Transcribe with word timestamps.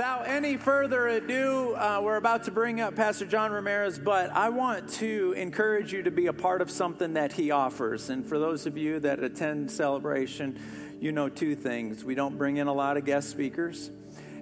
without 0.00 0.26
any 0.26 0.56
further 0.56 1.08
ado, 1.08 1.74
uh, 1.74 2.00
we're 2.02 2.16
about 2.16 2.44
to 2.44 2.50
bring 2.50 2.80
up 2.80 2.96
Pastor 2.96 3.26
John 3.26 3.52
Ramirez, 3.52 3.98
but 3.98 4.30
I 4.30 4.48
want 4.48 4.88
to 4.94 5.34
encourage 5.36 5.92
you 5.92 6.02
to 6.04 6.10
be 6.10 6.28
a 6.28 6.32
part 6.32 6.62
of 6.62 6.70
something 6.70 7.12
that 7.12 7.34
he 7.34 7.50
offers. 7.50 8.08
And 8.08 8.24
for 8.24 8.38
those 8.38 8.64
of 8.64 8.78
you 8.78 8.98
that 9.00 9.22
attend 9.22 9.70
celebration, 9.70 10.58
you 11.02 11.12
know 11.12 11.28
two 11.28 11.54
things. 11.54 12.02
We 12.02 12.14
don't 12.14 12.38
bring 12.38 12.56
in 12.56 12.66
a 12.66 12.72
lot 12.72 12.96
of 12.96 13.04
guest 13.04 13.28
speakers, 13.28 13.90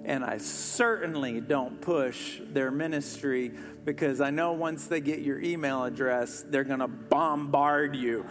and 0.05 0.23
I 0.23 0.37
certainly 0.37 1.41
don't 1.41 1.81
push 1.81 2.39
their 2.53 2.71
ministry 2.71 3.51
because 3.83 4.21
I 4.21 4.29
know 4.29 4.53
once 4.53 4.87
they 4.87 5.01
get 5.01 5.19
your 5.19 5.41
email 5.41 5.83
address, 5.83 6.41
they're 6.47 6.63
going 6.63 6.79
to 6.79 6.87
bombard 6.87 7.97
you. 7.97 8.25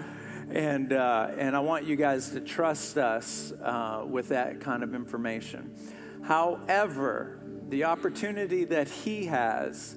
And, 0.50 0.94
uh, 0.94 1.32
and 1.36 1.54
I 1.54 1.60
want 1.60 1.84
you 1.84 1.94
guys 1.94 2.30
to 2.30 2.40
trust 2.40 2.96
us 2.96 3.52
uh, 3.62 4.06
with 4.08 4.28
that 4.28 4.62
kind 4.62 4.82
of 4.82 4.94
information. 4.94 5.74
However, 6.22 7.40
the 7.68 7.84
opportunity 7.84 8.64
that 8.64 8.88
he 8.88 9.26
has, 9.26 9.96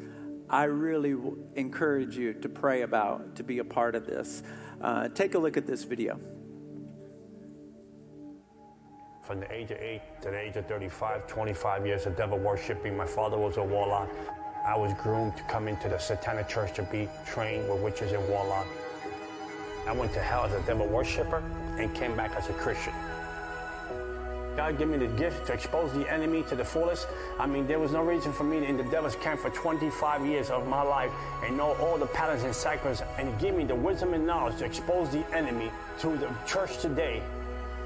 I 0.50 0.66
really 0.66 1.16
encourage 1.56 2.18
you 2.18 2.34
to 2.34 2.50
pray 2.50 2.82
about, 2.82 3.36
to 3.38 3.44
be 3.44 3.60
a 3.60 3.64
part 3.64 3.96
of 3.96 4.06
this. 4.06 4.44
Uh, 4.82 5.08
take 5.10 5.36
a 5.36 5.40
look 5.40 5.58
at 5.58 5.66
this 5.66 5.84
video. 5.84 6.20
From 9.24 9.40
the 9.40 9.52
age 9.52 9.72
of 9.72 9.78
8 9.78 10.02
to 10.24 10.32
the 10.32 10.38
age 10.38 10.56
of 10.58 10.66
35, 10.66 11.28
25 11.28 11.86
years 11.86 12.06
of 12.06 12.18
devil 12.18 12.38
worshiping. 12.38 12.98
My 12.98 13.06
father 13.06 13.38
was 13.38 13.58
a 13.58 13.64
warlock. 13.64 14.10
I 14.66 14.78
was 14.78 14.94
groomed 15.02 15.38
to 15.38 15.44
come 15.44 15.68
into 15.68 15.88
the 15.88 15.98
satanic 15.98 16.48
church 16.48 16.74
to 16.76 16.84
be 16.84 17.08
trained 17.26 17.70
with 17.70 17.82
witches 17.82 18.12
and 18.12 18.28
warlocks. 18.28 18.70
I 19.88 19.94
went 19.94 20.14
to 20.14 20.20
hell 20.20 20.44
as 20.44 20.54
a 20.54 20.62
devil 20.68 20.86
worshiper 20.88 21.44
and 21.78 21.94
came 21.96 22.16
back 22.16 22.36
as 22.36 22.50
a 22.50 22.54
Christian. 22.54 22.94
God 24.56 24.78
gave 24.78 24.90
me 24.90 24.98
the 24.98 25.08
gift 25.08 25.48
to 25.48 25.54
expose 25.54 25.94
the 25.94 26.10
enemy 26.12 26.44
to 26.44 26.56
the 26.56 26.66
fullest. 26.66 27.08
I 27.40 27.46
mean, 27.46 27.68
there 27.68 27.80
was 27.80 27.92
no 27.92 28.04
reason 28.04 28.34
for 28.34 28.44
me 28.44 28.60
to 28.60 28.66
in 28.66 28.78
the 28.78 28.84
devil's 28.84 29.16
camp 29.16 29.40
for 29.40 29.50
25 29.50 30.26
years 30.26 30.50
of 30.50 30.68
my 30.68 30.82
life 30.82 31.12
and 31.44 31.56
know 31.56 31.74
all 31.76 31.98
the 31.98 32.08
patterns 32.08 32.44
and 32.44 32.54
cycles. 32.54 33.02
And 33.18 33.30
he 33.30 33.42
gave 33.42 33.56
me 33.56 33.64
the 33.64 33.76
wisdom 33.76 34.14
and 34.14 34.26
knowledge 34.26 34.58
to 34.58 34.66
expose 34.66 35.10
the 35.10 35.26
enemy 35.34 35.72
to 36.00 36.18
the 36.18 36.30
church 36.46 36.78
today 36.80 37.24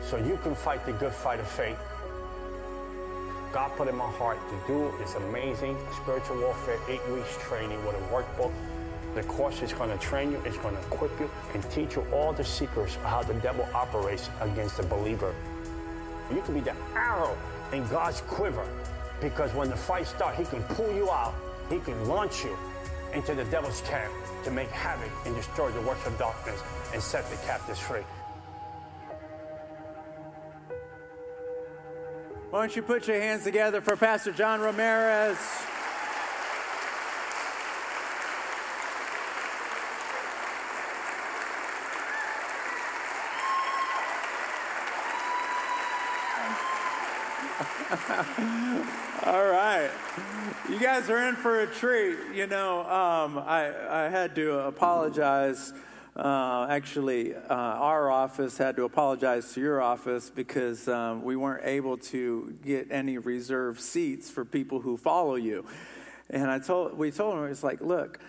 so 0.01 0.17
you 0.17 0.39
can 0.43 0.55
fight 0.55 0.85
the 0.85 0.93
good 0.93 1.13
fight 1.13 1.39
of 1.39 1.47
faith. 1.47 1.77
God 3.51 3.71
put 3.77 3.87
in 3.87 3.95
my 3.95 4.11
heart 4.11 4.37
to 4.49 4.67
do 4.67 4.93
this 4.99 5.15
amazing 5.15 5.77
spiritual 6.01 6.37
warfare 6.41 6.77
eight 6.89 7.07
weeks 7.09 7.37
training 7.41 7.83
with 7.85 7.95
a 7.95 8.01
workbook. 8.13 8.51
The 9.13 9.23
course 9.23 9.61
is 9.61 9.71
going 9.71 9.91
to 9.91 9.97
train 9.97 10.31
you, 10.31 10.41
it's 10.45 10.57
going 10.57 10.75
to 10.75 10.81
equip 10.81 11.17
you, 11.21 11.29
and 11.53 11.63
teach 11.71 11.95
you 11.95 12.05
all 12.11 12.33
the 12.33 12.43
secrets 12.43 12.97
of 12.97 13.03
how 13.03 13.23
the 13.23 13.33
devil 13.35 13.65
operates 13.73 14.29
against 14.41 14.75
the 14.75 14.83
believer. 14.83 15.33
You 16.33 16.41
can 16.41 16.53
be 16.53 16.59
the 16.59 16.75
arrow 16.95 17.37
in 17.71 17.87
God's 17.87 18.21
quiver 18.21 18.67
because 19.21 19.53
when 19.53 19.69
the 19.69 19.75
fight 19.75 20.07
starts, 20.07 20.37
He 20.37 20.45
can 20.45 20.63
pull 20.63 20.93
you 20.93 21.09
out, 21.09 21.33
He 21.69 21.79
can 21.79 22.07
launch 22.07 22.43
you 22.43 22.57
into 23.13 23.33
the 23.33 23.45
devil's 23.45 23.81
camp 23.81 24.11
to 24.43 24.51
make 24.51 24.69
havoc 24.69 25.11
and 25.25 25.35
destroy 25.35 25.71
the 25.71 25.81
works 25.81 26.05
of 26.05 26.17
darkness 26.17 26.61
and 26.93 27.01
set 27.01 27.29
the 27.29 27.37
captives 27.37 27.79
free. 27.79 28.03
Why 32.49 32.59
don't 32.61 32.75
you 32.75 32.81
put 32.81 33.07
your 33.07 33.19
hands 33.19 33.43
together 33.43 33.81
for 33.81 33.95
Pastor 33.95 34.31
John 34.31 34.61
Ramirez? 34.61 35.37
All 49.25 49.45
right. 49.45 49.91
You 50.67 50.79
guys 50.79 51.07
are 51.07 51.29
in 51.29 51.35
for 51.35 51.61
a 51.61 51.67
treat. 51.67 52.17
You 52.33 52.47
know, 52.47 52.79
um, 52.79 53.37
I, 53.37 53.71
I 53.89 54.09
had 54.09 54.33
to 54.35 54.57
apologize. 54.61 55.71
Uh, 56.15 56.65
actually, 56.67 57.35
uh, 57.35 57.53
our 57.53 58.09
office 58.09 58.57
had 58.57 58.75
to 58.77 58.85
apologize 58.85 59.53
to 59.53 59.61
your 59.61 59.83
office 59.83 60.31
because 60.31 60.87
um, 60.87 61.23
we 61.23 61.35
weren't 61.35 61.63
able 61.63 61.97
to 61.97 62.57
get 62.65 62.87
any 62.89 63.19
reserved 63.19 63.79
seats 63.79 64.31
for 64.31 64.43
people 64.43 64.79
who 64.79 64.97
follow 64.97 65.35
you. 65.35 65.63
And 66.31 66.49
I 66.49 66.57
told, 66.57 66.97
we 66.97 67.11
told 67.11 67.37
them, 67.37 67.45
it's 67.45 67.63
like, 67.63 67.81
look, 67.81 68.19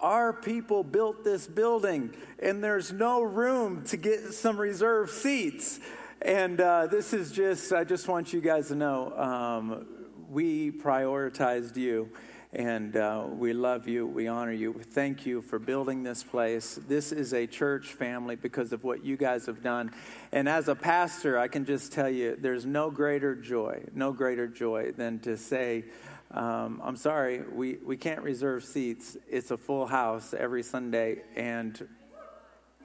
our 0.00 0.34
people 0.34 0.84
built 0.84 1.24
this 1.24 1.46
building 1.46 2.14
and 2.40 2.62
there's 2.62 2.92
no 2.92 3.22
room 3.22 3.84
to 3.84 3.96
get 3.96 4.34
some 4.34 4.58
reserved 4.58 5.12
seats. 5.12 5.80
And 6.22 6.60
uh, 6.60 6.86
this 6.86 7.12
is 7.12 7.30
just, 7.30 7.72
I 7.72 7.84
just 7.84 8.08
want 8.08 8.32
you 8.32 8.40
guys 8.40 8.68
to 8.68 8.74
know 8.74 9.16
um, 9.16 9.86
we 10.30 10.70
prioritized 10.70 11.76
you. 11.76 12.10
And 12.52 12.96
uh, 12.96 13.26
we 13.28 13.52
love 13.52 13.86
you. 13.86 14.06
We 14.06 14.28
honor 14.28 14.52
you. 14.52 14.72
We 14.72 14.82
thank 14.82 15.26
you 15.26 15.42
for 15.42 15.58
building 15.58 16.04
this 16.04 16.22
place. 16.22 16.78
This 16.88 17.12
is 17.12 17.34
a 17.34 17.46
church 17.46 17.88
family 17.88 18.34
because 18.34 18.72
of 18.72 18.82
what 18.82 19.04
you 19.04 19.18
guys 19.18 19.44
have 19.44 19.62
done. 19.62 19.92
And 20.32 20.48
as 20.48 20.68
a 20.68 20.74
pastor, 20.74 21.38
I 21.38 21.48
can 21.48 21.66
just 21.66 21.92
tell 21.92 22.08
you 22.08 22.34
there's 22.40 22.64
no 22.64 22.90
greater 22.90 23.34
joy, 23.34 23.84
no 23.94 24.12
greater 24.12 24.46
joy 24.46 24.92
than 24.92 25.18
to 25.20 25.36
say, 25.36 25.84
um, 26.30 26.80
I'm 26.82 26.96
sorry, 26.96 27.42
we, 27.42 27.76
we 27.84 27.98
can't 27.98 28.22
reserve 28.22 28.64
seats. 28.64 29.18
It's 29.28 29.50
a 29.50 29.58
full 29.58 29.86
house 29.86 30.32
every 30.32 30.62
Sunday. 30.62 31.24
And 31.34 31.86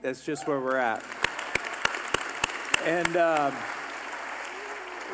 that's 0.02 0.26
just 0.26 0.50
where 0.50 0.60
we're 0.60 0.78
at. 0.78 1.02
And 2.86 3.16
uh, 3.16 3.52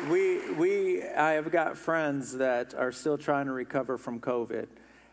we, 0.08 0.50
we, 0.52 1.02
I 1.02 1.32
have 1.32 1.52
got 1.52 1.76
friends 1.76 2.38
that 2.38 2.72
are 2.72 2.90
still 2.90 3.18
trying 3.18 3.44
to 3.44 3.52
recover 3.52 3.98
from 3.98 4.20
COVID, 4.20 4.68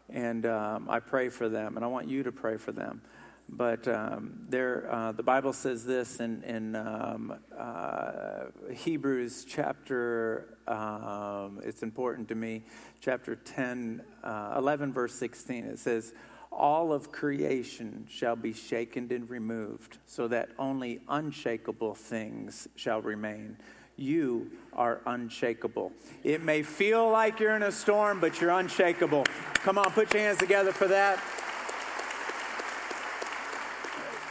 and 0.09 0.45
um, 0.45 0.89
I 0.89 1.01
pray 1.01 1.27
for 1.27 1.49
them, 1.49 1.75
and 1.75 1.83
I 1.83 1.89
want 1.89 2.07
you 2.07 2.23
to 2.23 2.31
pray 2.31 2.55
for 2.55 2.71
them. 2.71 3.01
But 3.49 3.89
um, 3.89 4.45
there, 4.47 4.87
uh, 4.89 5.11
the 5.11 5.21
Bible 5.21 5.51
says 5.51 5.83
this 5.83 6.21
in, 6.21 6.43
in 6.43 6.77
um, 6.77 7.37
uh, 7.57 8.45
Hebrews 8.73 9.45
chapter, 9.45 10.57
um, 10.65 11.59
it's 11.61 11.83
important 11.83 12.29
to 12.29 12.35
me, 12.35 12.63
chapter 13.01 13.35
10, 13.35 14.01
uh, 14.23 14.53
11, 14.57 14.93
verse 14.93 15.13
16. 15.15 15.65
It 15.65 15.79
says, 15.79 16.13
all 16.55 16.93
of 16.93 17.11
creation 17.11 18.05
shall 18.09 18.35
be 18.35 18.53
shaken 18.53 19.11
and 19.11 19.29
removed, 19.29 19.97
so 20.05 20.27
that 20.29 20.49
only 20.57 21.01
unshakable 21.09 21.93
things 21.93 22.67
shall 22.75 23.01
remain. 23.01 23.57
You 23.97 24.51
are 24.73 25.01
unshakable. 25.05 25.91
It 26.23 26.41
may 26.41 26.63
feel 26.63 27.09
like 27.09 27.39
you're 27.39 27.55
in 27.55 27.63
a 27.63 27.71
storm, 27.71 28.19
but 28.19 28.39
you're 28.41 28.51
unshakable. 28.51 29.25
Come 29.55 29.77
on, 29.77 29.91
put 29.91 30.13
your 30.13 30.23
hands 30.23 30.39
together 30.39 30.71
for 30.71 30.87
that. 30.87 31.21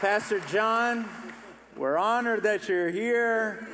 Pastor 0.01 0.41
John, 0.41 1.09
we're 1.77 1.97
honored 1.97 2.43
that 2.43 2.69
you're 2.69 2.91
here. 2.91 3.69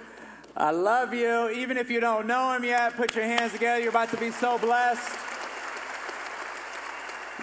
I 0.56 0.70
love 0.70 1.14
you. 1.14 1.48
Even 1.50 1.76
if 1.76 1.90
you 1.90 2.00
don't 2.00 2.26
know 2.26 2.52
him 2.52 2.64
yet, 2.64 2.96
put 2.96 3.14
your 3.14 3.24
hands 3.24 3.52
together. 3.52 3.80
You're 3.80 3.90
about 3.90 4.10
to 4.10 4.16
be 4.16 4.30
so 4.30 4.58
blessed. 4.58 5.29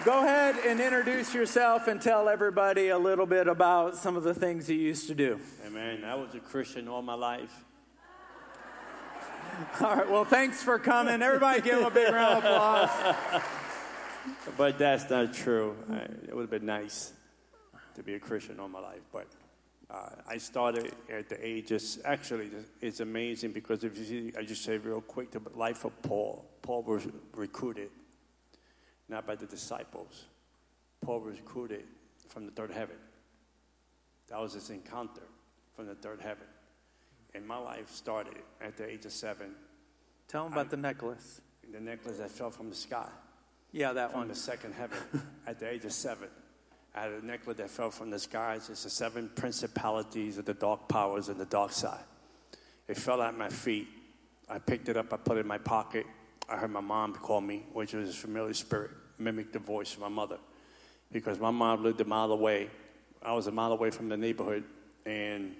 Go 0.04 0.22
ahead 0.22 0.56
and 0.64 0.80
introduce 0.80 1.34
yourself 1.34 1.88
and 1.88 2.00
tell 2.00 2.28
everybody 2.28 2.88
a 2.88 2.98
little 2.98 3.26
bit 3.26 3.48
about 3.48 3.96
some 3.96 4.16
of 4.16 4.22
the 4.22 4.34
things 4.34 4.68
you 4.70 4.76
used 4.76 5.08
to 5.08 5.14
do. 5.14 5.40
Amen. 5.66 6.04
I 6.04 6.14
was 6.14 6.34
a 6.34 6.40
Christian 6.40 6.86
all 6.88 7.02
my 7.02 7.14
life. 7.14 7.64
All 9.80 9.96
right, 9.96 10.08
well, 10.08 10.24
thanks 10.24 10.62
for 10.62 10.78
coming. 10.78 11.20
Everybody 11.20 11.60
give 11.62 11.78
him 11.78 11.84
a 11.84 11.90
big 11.90 12.12
round 12.12 12.38
of 12.38 12.44
applause. 12.44 13.42
But 14.56 14.78
that's 14.78 15.08
not 15.08 15.32
true. 15.32 15.74
I, 15.90 15.96
it 15.96 16.34
would 16.34 16.42
have 16.42 16.50
been 16.50 16.66
nice 16.66 17.12
to 17.94 18.02
be 18.02 18.14
a 18.14 18.20
Christian 18.20 18.60
all 18.60 18.68
my 18.68 18.80
life. 18.80 19.00
But 19.10 19.26
uh, 19.90 20.10
I 20.28 20.36
started 20.36 20.92
at 21.10 21.28
the 21.28 21.44
age 21.44 21.70
of, 21.70 21.82
actually, 22.04 22.50
it's 22.80 23.00
amazing 23.00 23.52
because 23.52 23.84
if 23.84 23.96
you 23.96 24.04
see, 24.04 24.32
I 24.38 24.42
just 24.42 24.64
say 24.64 24.76
real 24.76 25.00
quick, 25.00 25.30
the 25.30 25.40
life 25.54 25.84
of 25.84 26.02
Paul. 26.02 26.44
Paul 26.60 26.82
was 26.82 27.08
recruited 27.34 27.90
not 29.08 29.26
by 29.26 29.34
the 29.34 29.46
disciples. 29.46 30.24
Paul 31.00 31.20
was 31.20 31.38
recruited 31.38 31.84
from 32.28 32.46
the 32.46 32.52
third 32.52 32.70
heaven. 32.70 32.96
That 34.28 34.40
was 34.40 34.52
his 34.52 34.70
encounter 34.70 35.22
from 35.74 35.86
the 35.86 35.94
third 35.94 36.20
heaven. 36.20 36.46
And 37.34 37.46
my 37.46 37.58
life 37.58 37.90
started 37.90 38.34
at 38.60 38.76
the 38.76 38.88
age 38.88 39.04
of 39.04 39.12
seven. 39.12 39.54
Tell 40.28 40.44
them 40.44 40.52
about 40.52 40.66
I, 40.66 40.70
the 40.70 40.76
necklace. 40.76 41.40
The 41.72 41.80
necklace 41.80 42.18
that 42.18 42.30
fell 42.30 42.50
from 42.50 42.70
the 42.70 42.76
sky. 42.76 43.08
Yeah, 43.72 43.92
that 43.92 44.10
from 44.10 44.20
one. 44.20 44.28
the 44.28 44.34
second 44.34 44.74
heaven 44.74 44.98
at 45.46 45.58
the 45.58 45.68
age 45.68 45.84
of 45.84 45.92
seven. 45.92 46.28
I 46.94 47.02
had 47.02 47.12
a 47.12 47.24
necklace 47.24 47.58
that 47.58 47.70
fell 47.70 47.90
from 47.90 48.10
the 48.10 48.18
skies. 48.18 48.68
It's 48.70 48.84
the 48.84 48.90
seven 48.90 49.30
principalities 49.34 50.38
of 50.38 50.46
the 50.46 50.54
dark 50.54 50.88
powers 50.88 51.28
and 51.28 51.38
the 51.38 51.44
dark 51.44 51.72
side. 51.72 52.04
It 52.88 52.96
fell 52.96 53.22
at 53.22 53.36
my 53.36 53.50
feet. 53.50 53.88
I 54.48 54.58
picked 54.58 54.88
it 54.88 54.96
up, 54.96 55.12
I 55.12 55.18
put 55.18 55.36
it 55.36 55.40
in 55.40 55.46
my 55.46 55.58
pocket. 55.58 56.06
I 56.48 56.56
heard 56.56 56.70
my 56.70 56.80
mom 56.80 57.14
call 57.14 57.40
me, 57.40 57.66
which 57.72 57.92
was 57.92 58.08
a 58.10 58.12
familiar 58.12 58.54
spirit, 58.54 58.90
mimic 59.18 59.52
the 59.52 59.58
voice 59.58 59.94
of 59.94 60.00
my 60.00 60.08
mother. 60.08 60.38
Because 61.12 61.38
my 61.38 61.50
mom 61.50 61.82
lived 61.82 62.00
a 62.00 62.04
mile 62.04 62.32
away. 62.32 62.70
I 63.22 63.32
was 63.32 63.46
a 63.46 63.50
mile 63.50 63.72
away 63.72 63.90
from 63.90 64.08
the 64.08 64.16
neighborhood. 64.16 64.64
And 65.04 65.54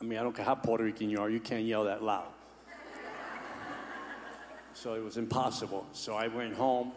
I 0.00 0.04
mean, 0.04 0.18
I 0.18 0.22
don't 0.22 0.34
care 0.34 0.44
how 0.44 0.56
Puerto 0.56 0.82
Rican 0.82 1.08
you 1.08 1.20
are, 1.20 1.30
you 1.30 1.40
can't 1.40 1.64
yell 1.64 1.84
that 1.84 2.02
loud. 2.02 2.28
So 4.76 4.94
it 4.94 5.04
was 5.04 5.16
impossible. 5.16 5.86
So 5.92 6.16
I 6.16 6.26
went 6.26 6.54
home 6.54 6.90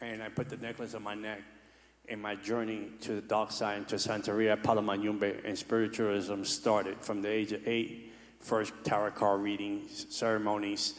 and 0.00 0.22
I 0.22 0.28
put 0.28 0.48
the 0.48 0.56
necklace 0.56 0.94
on 0.94 1.02
my 1.02 1.14
neck. 1.14 1.42
And 2.08 2.22
my 2.22 2.36
journey 2.36 2.88
to 3.02 3.16
the 3.16 3.20
dark 3.20 3.50
side, 3.50 3.86
to 3.88 3.96
Santeria, 3.96 4.62
Palo 4.62 4.80
Mayombe, 4.80 5.44
and 5.44 5.58
spiritualism 5.58 6.44
started 6.44 6.96
from 7.00 7.20
the 7.20 7.28
age 7.28 7.52
of 7.52 7.66
eight. 7.66 8.12
First 8.40 8.72
tarot 8.84 9.10
card 9.10 9.42
readings, 9.42 10.06
ceremonies, 10.08 10.94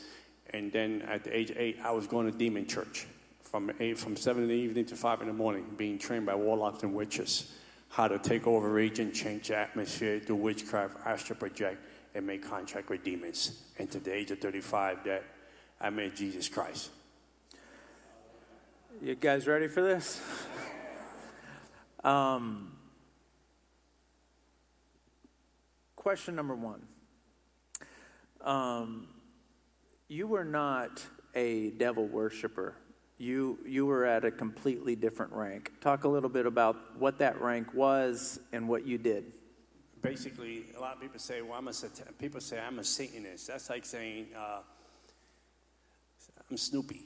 and 0.54 0.72
then 0.72 1.02
at 1.04 1.24
the 1.24 1.36
age 1.36 1.52
of 1.52 1.58
eight, 1.58 1.78
I 1.84 1.92
was 1.92 2.08
going 2.08 2.32
to 2.32 2.38
demon 2.38 2.68
church 2.68 3.08
from 3.42 3.72
eight, 3.80 3.98
from 3.98 4.16
seven 4.16 4.44
in 4.44 4.50
the 4.50 4.56
evening 4.56 4.86
to 4.86 4.96
five 4.96 5.22
in 5.22 5.28
the 5.28 5.34
morning, 5.34 5.66
being 5.78 5.98
trained 5.98 6.26
by 6.26 6.36
warlocks 6.36 6.84
and 6.84 6.94
witches 6.94 7.52
how 7.90 8.08
to 8.08 8.20
take 8.20 8.46
over 8.46 8.70
region, 8.70 9.12
change 9.12 9.48
the 9.48 9.58
atmosphere, 9.58 10.20
do 10.20 10.36
witchcraft, 10.36 10.96
astral 11.06 11.38
project, 11.38 11.84
and 12.14 12.26
make 12.26 12.48
contact 12.48 12.90
with 12.90 13.04
demons. 13.04 13.64
And 13.78 13.90
to 13.92 14.00
the 14.00 14.14
age 14.14 14.32
of 14.32 14.40
35, 14.40 15.04
that 15.06 15.24
I 15.82 15.90
met 15.90 16.16
Jesus 16.16 16.48
Christ. 16.48 16.92
You 19.02 19.16
guys 19.16 19.48
ready 19.48 19.68
for 19.68 19.82
this? 19.82 20.22
Um, 22.04 22.74
question 25.96 26.36
number 26.36 26.56
one. 26.56 26.86
Um, 28.42 29.08
you 30.10 30.26
were 30.26 30.44
not 30.44 31.06
a 31.36 31.70
devil 31.72 32.08
worshiper. 32.08 32.74
You, 33.20 33.60
you 33.66 33.86
were 33.86 34.06
at 34.06 34.26
a 34.26 34.32
completely 34.32 34.96
different 34.96 35.32
rank. 35.34 35.72
Talk 35.82 36.04
a 36.04 36.08
little 36.08 36.30
bit 36.30 36.46
about 36.46 37.00
what 37.00 37.20
that 37.20 37.40
rank 37.40 37.74
was 37.74 38.40
and 38.52 38.68
what 38.68 38.86
you 38.88 38.98
did. 38.98 39.32
Basically, 40.02 40.66
a 40.76 40.80
lot 40.80 40.96
of 40.96 41.02
people 41.02 41.20
say, 41.20 41.42
"Well, 41.42 41.54
I'm 41.54 41.68
a 41.68 41.74
satan-. 41.74 42.14
people 42.18 42.40
say 42.40 42.58
I'm 42.58 42.80
a 42.80 42.86
Satanist." 42.86 43.48
That's 43.48 43.70
like 43.70 43.86
saying 43.86 44.28
uh, 44.34 44.62
I'm 46.50 46.56
Snoopy. 46.56 47.02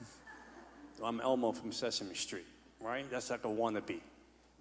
I'm 1.04 1.20
Elmo 1.20 1.52
from 1.52 1.72
Sesame 1.72 2.14
Street, 2.14 2.46
right? 2.80 3.04
That's 3.10 3.28
like 3.28 3.44
a 3.44 3.48
wannabe. 3.48 4.00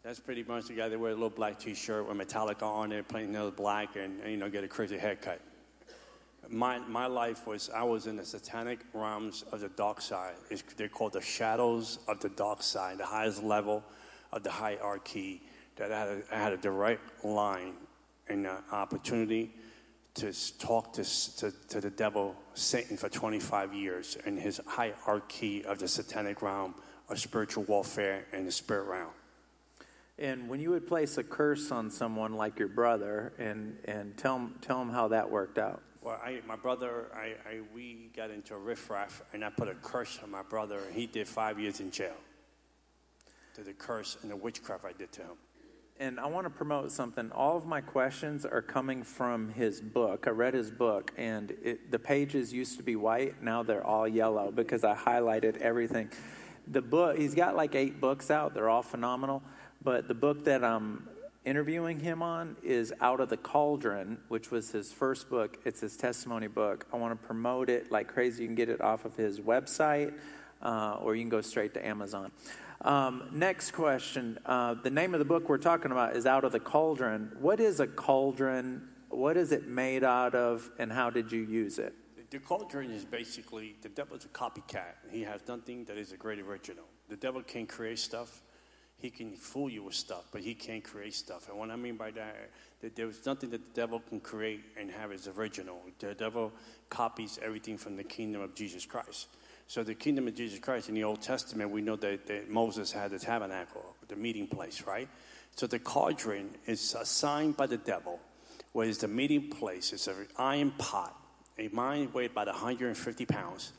That's 0.03 0.19
pretty 0.19 0.43
much 0.43 0.65
the 0.65 0.73
guy 0.73 0.89
that 0.89 0.99
wear 0.99 1.11
a 1.11 1.13
little 1.13 1.29
black 1.29 1.57
T-shirt 1.57 2.05
with 2.05 2.17
Metallica 2.17 2.63
on 2.63 2.91
it, 2.91 3.07
playing 3.07 3.31
nails 3.31 3.53
black, 3.55 3.95
and, 3.95 4.19
and 4.19 4.29
you 4.29 4.37
know 4.37 4.49
get 4.49 4.65
a 4.65 4.67
crazy 4.67 4.97
haircut 4.97 5.39
my, 6.49 6.79
my 6.79 7.07
life 7.07 7.47
was, 7.47 7.69
I 7.69 7.83
was 7.83 8.07
in 8.07 8.15
the 8.17 8.25
satanic 8.25 8.79
realms 8.93 9.43
of 9.51 9.61
the 9.61 9.69
dark 9.69 10.01
side. 10.01 10.35
It's, 10.49 10.63
they're 10.77 10.89
called 10.89 11.13
the 11.13 11.21
shadows 11.21 11.99
of 12.07 12.19
the 12.19 12.29
dark 12.29 12.63
side, 12.63 12.97
the 12.97 13.05
highest 13.05 13.43
level 13.43 13.83
of 14.31 14.43
the 14.43 14.51
hierarchy. 14.51 15.41
That 15.77 15.91
I 15.91 15.99
had 15.99 16.07
a, 16.07 16.21
I 16.31 16.35
had 16.37 16.53
a 16.53 16.57
direct 16.57 17.25
line 17.25 17.73
and 18.27 18.45
an 18.45 18.57
opportunity 18.71 19.51
to 20.15 20.33
talk 20.57 20.93
to, 20.93 21.03
to, 21.37 21.51
to 21.69 21.81
the 21.81 21.89
devil, 21.89 22.35
Satan, 22.53 22.95
for 22.95 23.09
25 23.09 23.73
years 23.73 24.17
in 24.25 24.37
his 24.37 24.61
hierarchy 24.65 25.65
of 25.65 25.79
the 25.79 25.87
satanic 25.87 26.41
realm 26.41 26.75
of 27.09 27.19
spiritual 27.19 27.63
warfare 27.65 28.25
and 28.31 28.47
the 28.47 28.51
spirit 28.51 28.85
realm. 28.85 29.11
And 30.17 30.47
when 30.47 30.61
you 30.61 30.69
would 30.69 30.87
place 30.87 31.17
a 31.17 31.23
curse 31.23 31.71
on 31.71 31.91
someone 31.91 32.33
like 32.33 32.57
your 32.57 32.69
brother, 32.69 33.33
and, 33.37 33.77
and 33.83 34.15
tell, 34.17 34.49
tell 34.61 34.81
him 34.81 34.89
how 34.89 35.09
that 35.09 35.29
worked 35.29 35.57
out. 35.57 35.81
Well, 36.05 36.21
I, 36.23 36.39
my 36.45 36.55
brother, 36.55 37.07
I, 37.15 37.33
I, 37.49 37.59
we 37.73 38.11
got 38.15 38.29
into 38.29 38.53
a 38.53 38.59
riffraff, 38.59 39.23
and 39.33 39.43
I 39.43 39.49
put 39.49 39.67
a 39.67 39.73
curse 39.73 40.19
on 40.21 40.29
my 40.29 40.43
brother, 40.43 40.77
and 40.85 40.93
he 40.93 41.07
did 41.07 41.27
five 41.27 41.59
years 41.59 41.79
in 41.79 41.89
jail. 41.89 42.13
To 43.55 43.63
the 43.63 43.73
curse 43.73 44.15
and 44.21 44.29
the 44.29 44.35
witchcraft 44.35 44.85
I 44.85 44.91
did 44.91 45.11
to 45.13 45.21
him. 45.21 45.37
And 45.99 46.19
I 46.19 46.27
want 46.27 46.45
to 46.45 46.51
promote 46.51 46.91
something. 46.91 47.31
All 47.31 47.57
of 47.57 47.65
my 47.65 47.81
questions 47.81 48.45
are 48.45 48.61
coming 48.61 49.01
from 49.01 49.49
his 49.49 49.81
book. 49.81 50.25
I 50.27 50.29
read 50.29 50.53
his 50.53 50.69
book, 50.69 51.11
and 51.17 51.49
it, 51.63 51.89
the 51.89 51.97
pages 51.97 52.53
used 52.53 52.77
to 52.77 52.83
be 52.83 52.95
white. 52.95 53.41
Now 53.41 53.63
they're 53.63 53.83
all 53.83 54.07
yellow 54.07 54.51
because 54.51 54.83
I 54.83 54.93
highlighted 54.93 55.57
everything. 55.57 56.11
The 56.67 56.83
book, 56.83 57.17
he's 57.17 57.33
got 57.33 57.55
like 57.55 57.73
eight 57.73 57.99
books 57.99 58.29
out. 58.29 58.53
They're 58.53 58.69
all 58.69 58.83
phenomenal. 58.83 59.41
But 59.83 60.07
the 60.07 60.13
book 60.13 60.45
that 60.45 60.63
I'm 60.63 61.09
interviewing 61.45 61.99
him 61.99 62.21
on 62.21 62.57
is 62.63 62.91
Out 62.99 63.19
of 63.19 63.29
the 63.29 63.37
Cauldron, 63.37 64.17
which 64.27 64.51
was 64.51 64.71
his 64.71 64.91
first 64.91 65.29
book. 65.29 65.59
It's 65.63 65.79
his 65.79 65.95
testimony 65.95 66.47
book. 66.47 66.85
I 66.91 66.97
want 66.97 67.19
to 67.19 67.27
promote 67.27 67.69
it 67.69 67.91
like 67.91 68.07
crazy. 68.07 68.43
You 68.43 68.49
can 68.49 68.55
get 68.55 68.69
it 68.69 68.81
off 68.81 69.05
of 69.05 69.15
his 69.15 69.39
website 69.39 70.13
uh, 70.61 70.97
or 71.01 71.15
you 71.15 71.21
can 71.21 71.29
go 71.29 71.41
straight 71.41 71.73
to 71.75 71.85
Amazon. 71.85 72.31
Um, 72.81 73.29
next 73.31 73.71
question. 73.71 74.39
Uh, 74.45 74.73
the 74.73 74.89
name 74.89 75.13
of 75.13 75.19
the 75.19 75.25
book 75.25 75.47
we're 75.47 75.57
talking 75.57 75.91
about 75.91 76.15
is 76.15 76.25
Out 76.25 76.43
of 76.43 76.51
the 76.51 76.59
Cauldron. 76.59 77.31
What 77.39 77.59
is 77.59 77.79
a 77.79 77.87
cauldron? 77.87 78.89
What 79.09 79.37
is 79.37 79.51
it 79.51 79.67
made 79.67 80.03
out 80.03 80.35
of, 80.35 80.69
and 80.77 80.91
how 80.91 81.09
did 81.09 81.31
you 81.31 81.41
use 81.41 81.79
it? 81.79 81.93
The 82.31 82.39
cauldron 82.39 82.91
is 82.91 83.05
basically 83.05 83.75
the 83.81 83.87
devil's 83.89 84.25
a 84.25 84.29
copycat. 84.29 84.95
He 85.09 85.21
has 85.21 85.41
nothing 85.47 85.85
that 85.85 85.97
is 85.97 86.11
a 86.11 86.17
great 86.17 86.39
original. 86.39 86.83
The 87.07 87.15
devil 87.15 87.41
can 87.43 87.65
create 87.65 87.99
stuff 87.99 88.41
he 89.05 89.11
can 89.11 89.35
fool 89.35 89.69
you 89.69 89.83
with 89.83 89.93
stuff, 89.93 90.23
but 90.31 90.41
he 90.41 90.55
can't 90.55 90.83
create 90.83 91.13
stuff. 91.13 91.47
And 91.47 91.59
what 91.59 91.69
I 91.69 91.75
mean 91.75 91.95
by 91.95 92.09
that, 92.11 92.49
that 92.81 92.95
there's 92.95 93.23
nothing 93.23 93.51
that 93.51 93.61
the 93.61 93.79
devil 93.79 93.99
can 93.99 94.19
create 94.19 94.61
and 94.79 94.89
have 94.89 95.11
as 95.11 95.27
original. 95.27 95.79
The 95.99 96.15
devil 96.15 96.51
copies 96.89 97.37
everything 97.43 97.77
from 97.77 97.97
the 97.97 98.03
kingdom 98.03 98.41
of 98.41 98.55
Jesus 98.55 98.83
Christ. 98.83 99.27
So 99.67 99.83
the 99.83 99.93
kingdom 99.93 100.27
of 100.27 100.33
Jesus 100.33 100.57
Christ 100.57 100.89
in 100.89 100.95
the 100.95 101.03
Old 101.03 101.21
Testament, 101.21 101.69
we 101.69 101.81
know 101.81 101.95
that, 101.97 102.25
that 102.25 102.49
Moses 102.49 102.91
had 102.91 103.11
the 103.11 103.19
tabernacle, 103.19 103.95
the 104.07 104.15
meeting 104.15 104.47
place, 104.47 104.81
right? 104.87 105.07
So 105.55 105.67
the 105.67 105.79
cauldron 105.79 106.49
is 106.65 106.95
assigned 106.99 107.55
by 107.55 107.67
the 107.67 107.77
devil, 107.77 108.19
where 108.71 108.87
is 108.87 108.97
the 108.97 109.07
meeting 109.07 109.51
place. 109.51 109.93
It's 109.93 110.07
an 110.07 110.27
iron 110.35 110.71
pot, 110.79 111.15
a 111.59 111.67
mine 111.67 112.09
weighed 112.11 112.31
about 112.31 112.47
150 112.47 113.25
pounds 113.27 113.71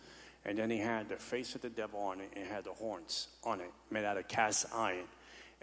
and 0.46 0.56
then 0.56 0.70
he 0.70 0.79
had 0.79 1.08
the 1.08 1.17
face 1.17 1.56
of 1.56 1.61
the 1.61 1.69
devil 1.69 2.00
on 2.00 2.20
it 2.20 2.31
and 2.37 2.46
had 2.46 2.62
the 2.64 2.72
horns 2.72 3.26
on 3.43 3.61
it, 3.61 3.72
made 3.90 4.05
out 4.05 4.17
of 4.17 4.29
cast 4.29 4.67
iron. 4.72 5.05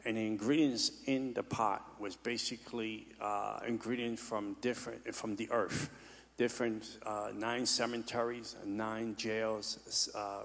And 0.05 0.17
the 0.17 0.27
ingredients 0.27 0.91
in 1.05 1.33
the 1.33 1.43
pot 1.43 1.99
was 1.99 2.15
basically 2.15 3.07
uh, 3.21 3.59
ingredients 3.65 4.21
from 4.21 4.57
different 4.59 5.15
from 5.15 5.35
the 5.37 5.49
earth, 5.51 5.89
different 6.37 6.97
uh, 7.05 7.29
nine 7.33 7.65
cemeteries, 7.65 8.55
nine 8.65 9.15
jails, 9.15 10.09
uh, 10.13 10.43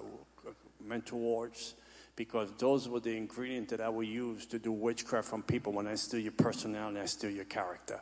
mental 0.80 1.18
wards, 1.18 1.74
because 2.14 2.50
those 2.58 2.88
were 2.88 3.00
the 3.00 3.16
ingredients 3.16 3.70
that 3.70 3.80
I 3.80 3.88
would 3.88 4.06
use 4.06 4.46
to 4.46 4.60
do 4.60 4.70
witchcraft 4.70 5.28
from 5.28 5.42
people 5.42 5.72
when 5.72 5.88
I 5.88 5.96
steal 5.96 6.20
your 6.20 6.32
personality, 6.32 7.00
I 7.00 7.06
steal 7.06 7.30
your 7.30 7.44
character. 7.44 8.00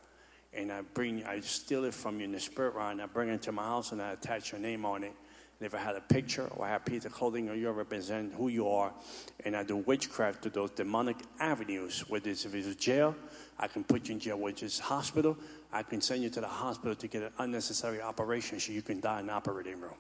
And 0.53 0.73
I 0.73 0.83
bring, 0.83 1.25
I 1.25 1.41
steal 1.41 1.85
it 1.85 1.95
from 1.95 2.19
you 2.19 2.25
in 2.25 2.33
the 2.33 2.41
spirit 2.41 2.75
realm, 2.75 3.01
I 3.01 3.07
bring 3.07 3.29
it 3.31 3.43
to 3.43 3.53
my 3.53 3.65
house 3.65 3.93
and 3.93 4.01
I 4.01 4.13
attach 4.13 4.53
your 4.53 4.61
name 4.61 4.85
on 4.85 5.05
it 5.05 5.13
I 5.75 5.79
had 5.79 5.97
a 5.97 6.01
picture 6.01 6.49
or 6.57 6.67
had 6.67 6.83
a 6.83 6.85
piece 6.85 7.05
of 7.07 7.13
clothing 7.13 7.49
or 7.49 7.55
you 7.55 7.71
represent 7.71 8.35
who 8.35 8.49
you 8.49 8.69
are, 8.69 8.93
and 9.45 9.57
I 9.57 9.63
do 9.63 9.77
witchcraft 9.77 10.43
to 10.43 10.51
those 10.51 10.71
demonic 10.71 11.17
avenues, 11.41 12.05
whether 12.09 12.31
it's 12.31 12.45
if 12.45 12.55
it's 12.55 12.75
jail, 12.77 13.17
I 13.59 13.67
can 13.69 13.83
put 13.83 14.09
you 14.09 14.15
in 14.15 14.21
jail, 14.21 14.39
which 14.39 14.63
is 14.63 14.79
hospital, 14.79 15.37
I 15.73 15.83
can 15.83 16.01
send 16.01 16.23
you 16.23 16.31
to 16.31 16.41
the 16.41 16.49
hospital 16.49 16.95
to 16.95 17.09
get 17.09 17.23
an 17.23 17.33
unnecessary 17.39 18.03
operation 18.03 18.61
so 18.61 18.73
you 18.73 18.83
can 18.83 19.01
die 19.01 19.21
in 19.21 19.27
the 19.27 19.33
operating 19.33 19.81
room. 19.81 19.97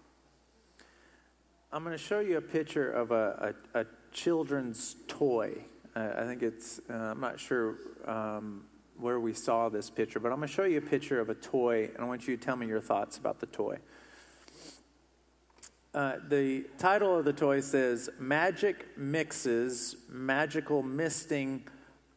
I'm 1.72 1.84
going 1.84 1.96
to 1.96 2.02
show 2.02 2.20
you 2.20 2.36
a 2.36 2.42
picture 2.42 2.90
of 2.90 3.10
a, 3.10 3.54
a, 3.74 3.80
a 3.80 3.86
children's 4.12 4.96
toy. 5.08 5.58
I 5.94 6.24
think 6.26 6.42
it's, 6.42 6.80
uh, 6.90 6.92
I'm 6.92 7.20
not 7.20 7.40
sure 7.40 7.76
um, 8.04 8.64
where 8.98 9.18
we 9.18 9.32
saw 9.32 9.70
this 9.70 9.88
picture, 9.88 10.20
but 10.20 10.32
I'm 10.32 10.36
going 10.38 10.48
to 10.48 10.54
show 10.54 10.64
you 10.64 10.78
a 10.78 10.82
picture 10.82 11.20
of 11.20 11.30
a 11.30 11.34
toy, 11.34 11.90
and 11.94 11.98
I 11.98 12.04
want 12.04 12.28
you 12.28 12.36
to 12.36 12.42
tell 12.42 12.56
me 12.56 12.66
your 12.66 12.80
thoughts 12.80 13.16
about 13.16 13.40
the 13.40 13.46
toy. 13.46 13.78
Uh, 15.96 16.18
the 16.28 16.62
title 16.76 17.18
of 17.18 17.24
the 17.24 17.32
toy 17.32 17.58
says 17.58 18.10
Magic 18.18 18.94
Mixies 18.98 19.94
Magical 20.10 20.82
Misting 20.82 21.62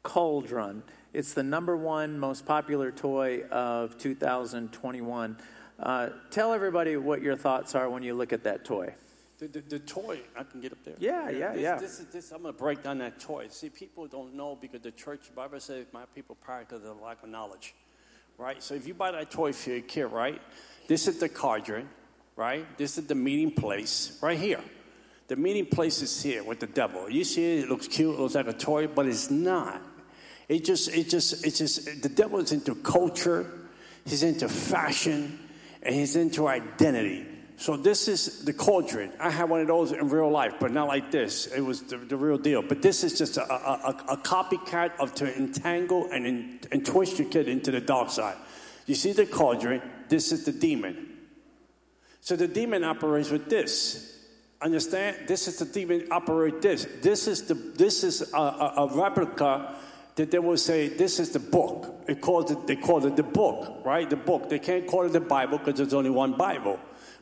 Cauldron. 0.03 0.83
It's 1.13 1.33
the 1.33 1.43
number 1.43 1.77
one 1.77 2.19
most 2.19 2.45
popular 2.45 2.91
toy 2.91 3.43
of 3.43 3.97
2021. 3.97 5.37
Uh, 5.79 6.09
tell 6.29 6.51
everybody 6.51 6.97
what 6.97 7.21
your 7.21 7.37
thoughts 7.37 7.73
are 7.73 7.89
when 7.89 8.03
you 8.03 8.13
look 8.15 8.33
at 8.33 8.43
that 8.43 8.65
toy. 8.65 8.93
The, 9.37 9.47
the, 9.47 9.61
the 9.61 9.79
toy, 9.79 10.19
I 10.37 10.43
can 10.43 10.59
get 10.59 10.73
up 10.73 10.83
there. 10.83 10.95
Yeah, 10.99 11.29
yeah, 11.29 11.53
this, 11.53 11.61
yeah. 11.61 11.77
This 11.77 11.99
is 12.01 12.05
this. 12.07 12.31
I'm 12.33 12.41
going 12.41 12.53
to 12.53 12.59
break 12.59 12.83
down 12.83 12.97
that 12.97 13.21
toy. 13.21 13.47
See, 13.47 13.69
people 13.69 14.07
don't 14.07 14.35
know 14.35 14.57
because 14.59 14.81
the 14.81 14.91
church 14.91 15.33
Bible 15.33 15.61
says 15.61 15.85
my 15.93 16.03
people 16.13 16.35
practice 16.35 16.81
a 16.83 16.91
lack 17.01 17.23
of 17.23 17.29
knowledge, 17.29 17.73
right? 18.37 18.61
So 18.61 18.73
if 18.73 18.85
you 18.85 18.93
buy 18.93 19.11
that 19.11 19.31
toy 19.31 19.53
for 19.53 19.69
your 19.69 19.79
kid, 19.79 20.07
right? 20.07 20.41
This 20.89 21.07
is 21.07 21.19
the 21.19 21.29
cauldron 21.29 21.87
right? 22.39 22.65
This 22.77 22.97
is 22.97 23.05
the 23.05 23.15
meeting 23.15 23.51
place 23.51 24.17
right 24.21 24.39
here. 24.39 24.61
The 25.27 25.35
meeting 25.35 25.65
place 25.65 26.01
is 26.01 26.23
here 26.23 26.41
with 26.41 26.61
the 26.61 26.67
devil. 26.67 27.09
You 27.09 27.25
see 27.25 27.57
it, 27.57 27.65
it 27.65 27.69
looks 27.69 27.89
cute, 27.89 28.15
it 28.15 28.19
looks 28.19 28.33
like 28.33 28.47
a 28.47 28.53
toy, 28.53 28.87
but 28.87 29.05
it's 29.05 29.29
not. 29.29 29.81
It 30.47 30.63
just, 30.63 30.87
it 30.95 31.09
just, 31.09 31.45
it 31.45 31.51
just, 31.51 32.01
the 32.01 32.07
devil 32.07 32.39
is 32.39 32.53
into 32.53 32.75
culture, 32.75 33.45
he's 34.05 34.23
into 34.23 34.47
fashion, 34.47 35.37
and 35.83 35.93
he's 35.93 36.15
into 36.15 36.47
identity. 36.47 37.27
So 37.57 37.75
this 37.75 38.07
is 38.07 38.45
the 38.45 38.53
cauldron. 38.53 39.11
I 39.19 39.31
had 39.31 39.49
one 39.49 39.59
of 39.59 39.67
those 39.67 39.91
in 39.91 40.07
real 40.07 40.31
life, 40.31 40.53
but 40.61 40.71
not 40.71 40.87
like 40.87 41.11
this. 41.11 41.45
It 41.47 41.59
was 41.59 41.81
the, 41.83 41.97
the 41.97 42.15
real 42.15 42.37
deal. 42.37 42.61
But 42.61 42.81
this 42.81 43.03
is 43.03 43.17
just 43.17 43.35
a, 43.35 43.53
a, 43.53 43.89
a 44.11 44.17
copycat 44.17 44.93
of 44.97 45.13
to 45.15 45.35
entangle 45.35 46.07
and, 46.09 46.25
in, 46.25 46.59
and 46.71 46.85
twist 46.85 47.19
your 47.19 47.27
kid 47.27 47.49
into 47.49 47.69
the 47.69 47.81
dark 47.81 48.09
side. 48.09 48.37
You 48.85 48.95
see 48.95 49.11
the 49.11 49.25
cauldron. 49.25 49.81
This 50.07 50.31
is 50.31 50.45
the 50.45 50.53
demon. 50.53 51.08
So 52.21 52.35
the 52.35 52.47
demon 52.47 52.83
operates 52.83 53.29
with 53.29 53.49
this. 53.49 54.17
Understand? 54.61 55.27
This 55.27 55.47
is 55.47 55.57
the 55.57 55.65
demon 55.65 56.07
operate 56.11 56.61
this. 56.61 56.85
This 57.01 57.27
is 57.27 57.43
the 57.43 57.53
this 57.53 58.03
is 58.03 58.33
a, 58.33 58.37
a, 58.37 58.73
a 58.77 59.01
replica 59.01 59.75
that 60.15 60.31
they 60.31 60.39
will 60.39 60.57
say 60.57 60.89
this 60.89 61.17
is 61.17 61.31
the 61.31 61.39
book. 61.39 62.03
It 62.07 62.19
calls 62.19 62.51
it, 62.51 62.67
they 62.67 62.75
call 62.75 63.05
it 63.05 63.15
the 63.15 63.23
book, 63.23 63.85
right? 63.85 64.09
The 64.09 64.17
book. 64.17 64.49
They 64.49 64.59
can't 64.59 64.85
call 64.85 65.05
it 65.05 65.13
the 65.13 65.21
Bible 65.21 65.59
because 65.59 65.75
there's 65.77 65.93
only 65.93 66.09
one 66.09 66.33
Bible. 66.33 66.77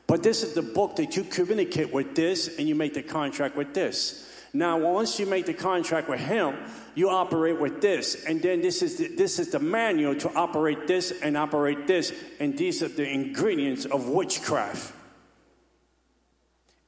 But 0.08 0.24
this 0.24 0.42
is 0.42 0.54
the 0.54 0.64
book 0.64 0.96
that 0.96 1.16
you 1.16 1.24
communicate 1.26 1.94
with 1.94 2.16
this 2.16 2.58
and 2.58 2.68
you 2.68 2.74
make 2.74 2.96
the 2.96 3.04
contract 3.04 3.56
with 3.56 3.76
this. 3.76 4.24
Now, 4.54 4.78
once 4.78 5.20
you 5.20 5.26
make 5.26 5.46
the 5.46 5.54
contract 5.54 6.10
with 6.10 6.20
him, 6.20 6.56
you 6.96 7.10
operate 7.10 7.60
with 7.60 7.82
this, 7.82 8.26
and 8.26 8.42
then 8.42 8.62
this 8.62 8.82
is 8.82 8.98
the, 8.98 9.08
this 9.16 9.40
is 9.40 9.52
the 9.52 9.60
manual 9.60 10.16
to 10.16 10.34
operate 10.34 10.88
this 10.88 11.12
and 11.22 11.38
operate 11.38 11.86
this, 11.86 12.12
and 12.40 12.58
these 12.58 12.82
are 12.82 12.88
the 12.88 13.08
ingredients 13.08 13.86
of 13.86 14.10
witchcraft. 14.10 14.94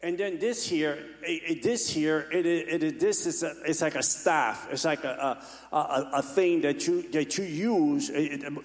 And 0.01 0.17
then 0.17 0.39
this 0.39 0.65
here, 0.65 0.97
it, 1.21 1.61
this 1.61 1.89
here, 1.89 2.25
it, 2.31 2.45
it, 2.45 2.99
this 3.01 3.27
is 3.27 3.43
a, 3.43 3.53
it's 3.65 3.81
like 3.81 3.95
a 3.95 4.03
staff. 4.03 4.67
It's 4.71 4.85
like 4.85 5.03
a, 5.03 5.37
a, 5.71 5.75
a, 5.75 6.09
a 6.13 6.21
thing 6.21 6.61
that 6.61 6.87
you 6.87 7.01
that 7.11 7.37
you 7.37 7.43
use, 7.43 8.07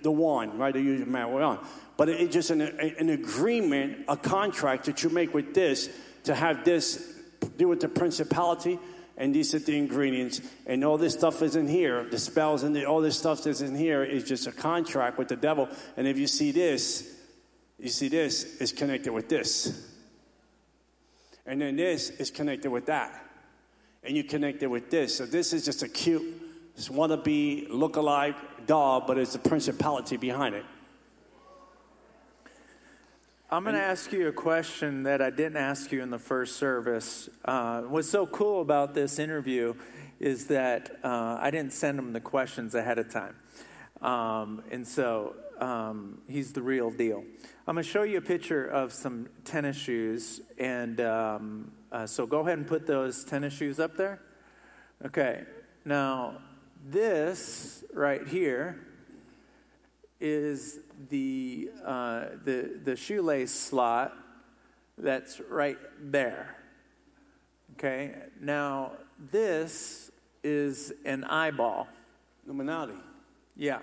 the 0.02 0.12
one, 0.12 0.56
right? 0.56 0.74
You 0.74 0.80
use 0.80 1.08
on, 1.12 1.66
but 1.96 2.08
it's 2.08 2.32
just 2.32 2.50
an, 2.50 2.60
an 2.62 3.08
agreement, 3.08 4.04
a 4.08 4.16
contract 4.16 4.84
that 4.84 5.02
you 5.02 5.10
make 5.10 5.34
with 5.34 5.54
this 5.54 5.90
to 6.22 6.36
have 6.36 6.64
this 6.64 7.13
do 7.56 7.68
with 7.68 7.80
the 7.80 7.88
principality, 7.88 8.78
and 9.16 9.34
these 9.34 9.54
are 9.54 9.58
the 9.60 9.76
ingredients, 9.76 10.40
and 10.66 10.84
all 10.84 10.98
this 10.98 11.14
stuff 11.14 11.40
is 11.42 11.54
in 11.56 11.68
here. 11.68 12.04
The 12.04 12.18
spells 12.18 12.62
and 12.64 12.74
the, 12.74 12.84
all 12.84 13.00
this 13.00 13.18
stuff 13.18 13.44
that's 13.44 13.60
in 13.60 13.74
here 13.74 14.02
is 14.02 14.24
just 14.24 14.46
a 14.46 14.52
contract 14.52 15.18
with 15.18 15.28
the 15.28 15.36
devil. 15.36 15.68
And 15.96 16.08
if 16.08 16.18
you 16.18 16.26
see 16.26 16.50
this, 16.50 17.14
you 17.78 17.88
see 17.88 18.08
this 18.08 18.60
is 18.60 18.72
connected 18.72 19.12
with 19.12 19.28
this. 19.28 19.90
And 21.46 21.60
then 21.60 21.76
this 21.76 22.10
is 22.10 22.30
connected 22.30 22.70
with 22.70 22.86
that. 22.86 23.24
And 24.02 24.16
you 24.16 24.24
connect 24.24 24.62
it 24.62 24.66
with 24.66 24.90
this. 24.90 25.16
So 25.16 25.26
this 25.26 25.52
is 25.52 25.64
just 25.64 25.82
a 25.82 25.88
cute, 25.88 26.22
wannabe, 26.76 27.68
look-alike 27.70 28.66
doll, 28.66 29.04
but 29.06 29.18
it's 29.18 29.34
the 29.34 29.38
principality 29.38 30.16
behind 30.16 30.54
it. 30.54 30.64
I'm 33.54 33.62
going 33.62 33.76
to 33.76 33.80
ask 33.80 34.10
you 34.10 34.26
a 34.26 34.32
question 34.32 35.04
that 35.04 35.22
I 35.22 35.30
didn't 35.30 35.58
ask 35.58 35.92
you 35.92 36.02
in 36.02 36.10
the 36.10 36.18
first 36.18 36.56
service. 36.56 37.30
Uh, 37.44 37.82
what's 37.82 38.10
so 38.10 38.26
cool 38.26 38.60
about 38.60 38.94
this 38.94 39.20
interview 39.20 39.74
is 40.18 40.48
that 40.48 40.98
uh, 41.04 41.38
I 41.40 41.52
didn't 41.52 41.72
send 41.72 41.96
him 41.96 42.12
the 42.12 42.20
questions 42.20 42.74
ahead 42.74 42.98
of 42.98 43.12
time. 43.12 43.36
Um, 44.02 44.64
and 44.72 44.84
so 44.84 45.36
um, 45.60 46.20
he's 46.26 46.52
the 46.52 46.62
real 46.62 46.90
deal. 46.90 47.22
I'm 47.68 47.76
going 47.76 47.84
to 47.84 47.88
show 47.88 48.02
you 48.02 48.18
a 48.18 48.20
picture 48.20 48.66
of 48.66 48.92
some 48.92 49.28
tennis 49.44 49.76
shoes. 49.76 50.40
And 50.58 51.00
um, 51.00 51.70
uh, 51.92 52.08
so 52.08 52.26
go 52.26 52.40
ahead 52.40 52.58
and 52.58 52.66
put 52.66 52.88
those 52.88 53.22
tennis 53.22 53.54
shoes 53.54 53.78
up 53.78 53.96
there. 53.96 54.20
Okay. 55.06 55.44
Now, 55.84 56.38
this 56.84 57.84
right 57.92 58.26
here 58.26 58.80
is 60.20 60.80
the, 61.10 61.70
uh, 61.84 62.26
the, 62.44 62.80
the 62.82 62.96
shoelace 62.96 63.52
slot 63.52 64.16
that's 64.98 65.40
right 65.50 65.78
there. 66.00 66.56
Okay. 67.72 68.14
Now, 68.40 68.92
this 69.30 70.10
is 70.42 70.92
an 71.04 71.24
eyeball. 71.24 71.88
Illuminati. 72.44 72.94
Yeah. 73.56 73.78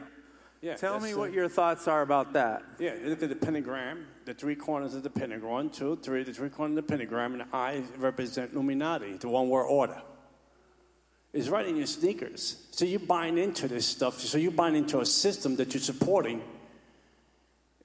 Yeah, 0.62 0.76
Tell 0.76 1.00
me 1.00 1.16
what 1.16 1.34
your 1.34 1.50
thoughts 1.50 1.88
are 1.88 2.04
about 2.04 2.34
that. 2.34 2.62
Yeah, 2.78 2.94
you 2.94 3.10
look 3.10 3.24
at 3.24 3.30
the 3.30 3.36
pentagram, 3.36 4.06
the 4.26 4.36
three 4.36 4.56
corners 4.56 4.94
of 4.94 5.02
the 5.02 5.10
pentagram, 5.10 5.52
one, 5.52 5.70
two, 5.72 5.96
three, 6.04 6.22
the 6.22 6.34
three 6.34 6.50
corners 6.50 6.78
of 6.78 6.86
the 6.86 6.92
pentagram, 6.92 7.32
and 7.32 7.42
the 7.42 7.48
eyes 7.52 7.84
represent 7.98 8.54
Illuminati, 8.54 9.18
the 9.18 9.28
one 9.28 9.50
world 9.50 9.72
order. 9.72 10.00
It's 11.34 11.48
right 11.48 11.66
in 11.66 11.78
your 11.78 11.88
sneakers. 11.88 12.68
So 12.70 12.86
you're 12.86 13.00
buying 13.00 13.40
into 13.40 13.68
this 13.68 13.88
stuff. 13.88 14.20
So 14.20 14.38
you're 14.38 14.52
buying 14.52 14.76
into 14.76 15.00
a 15.00 15.06
system 15.06 15.56
that 15.56 15.74
you're 15.74 15.82
supporting 15.82 16.44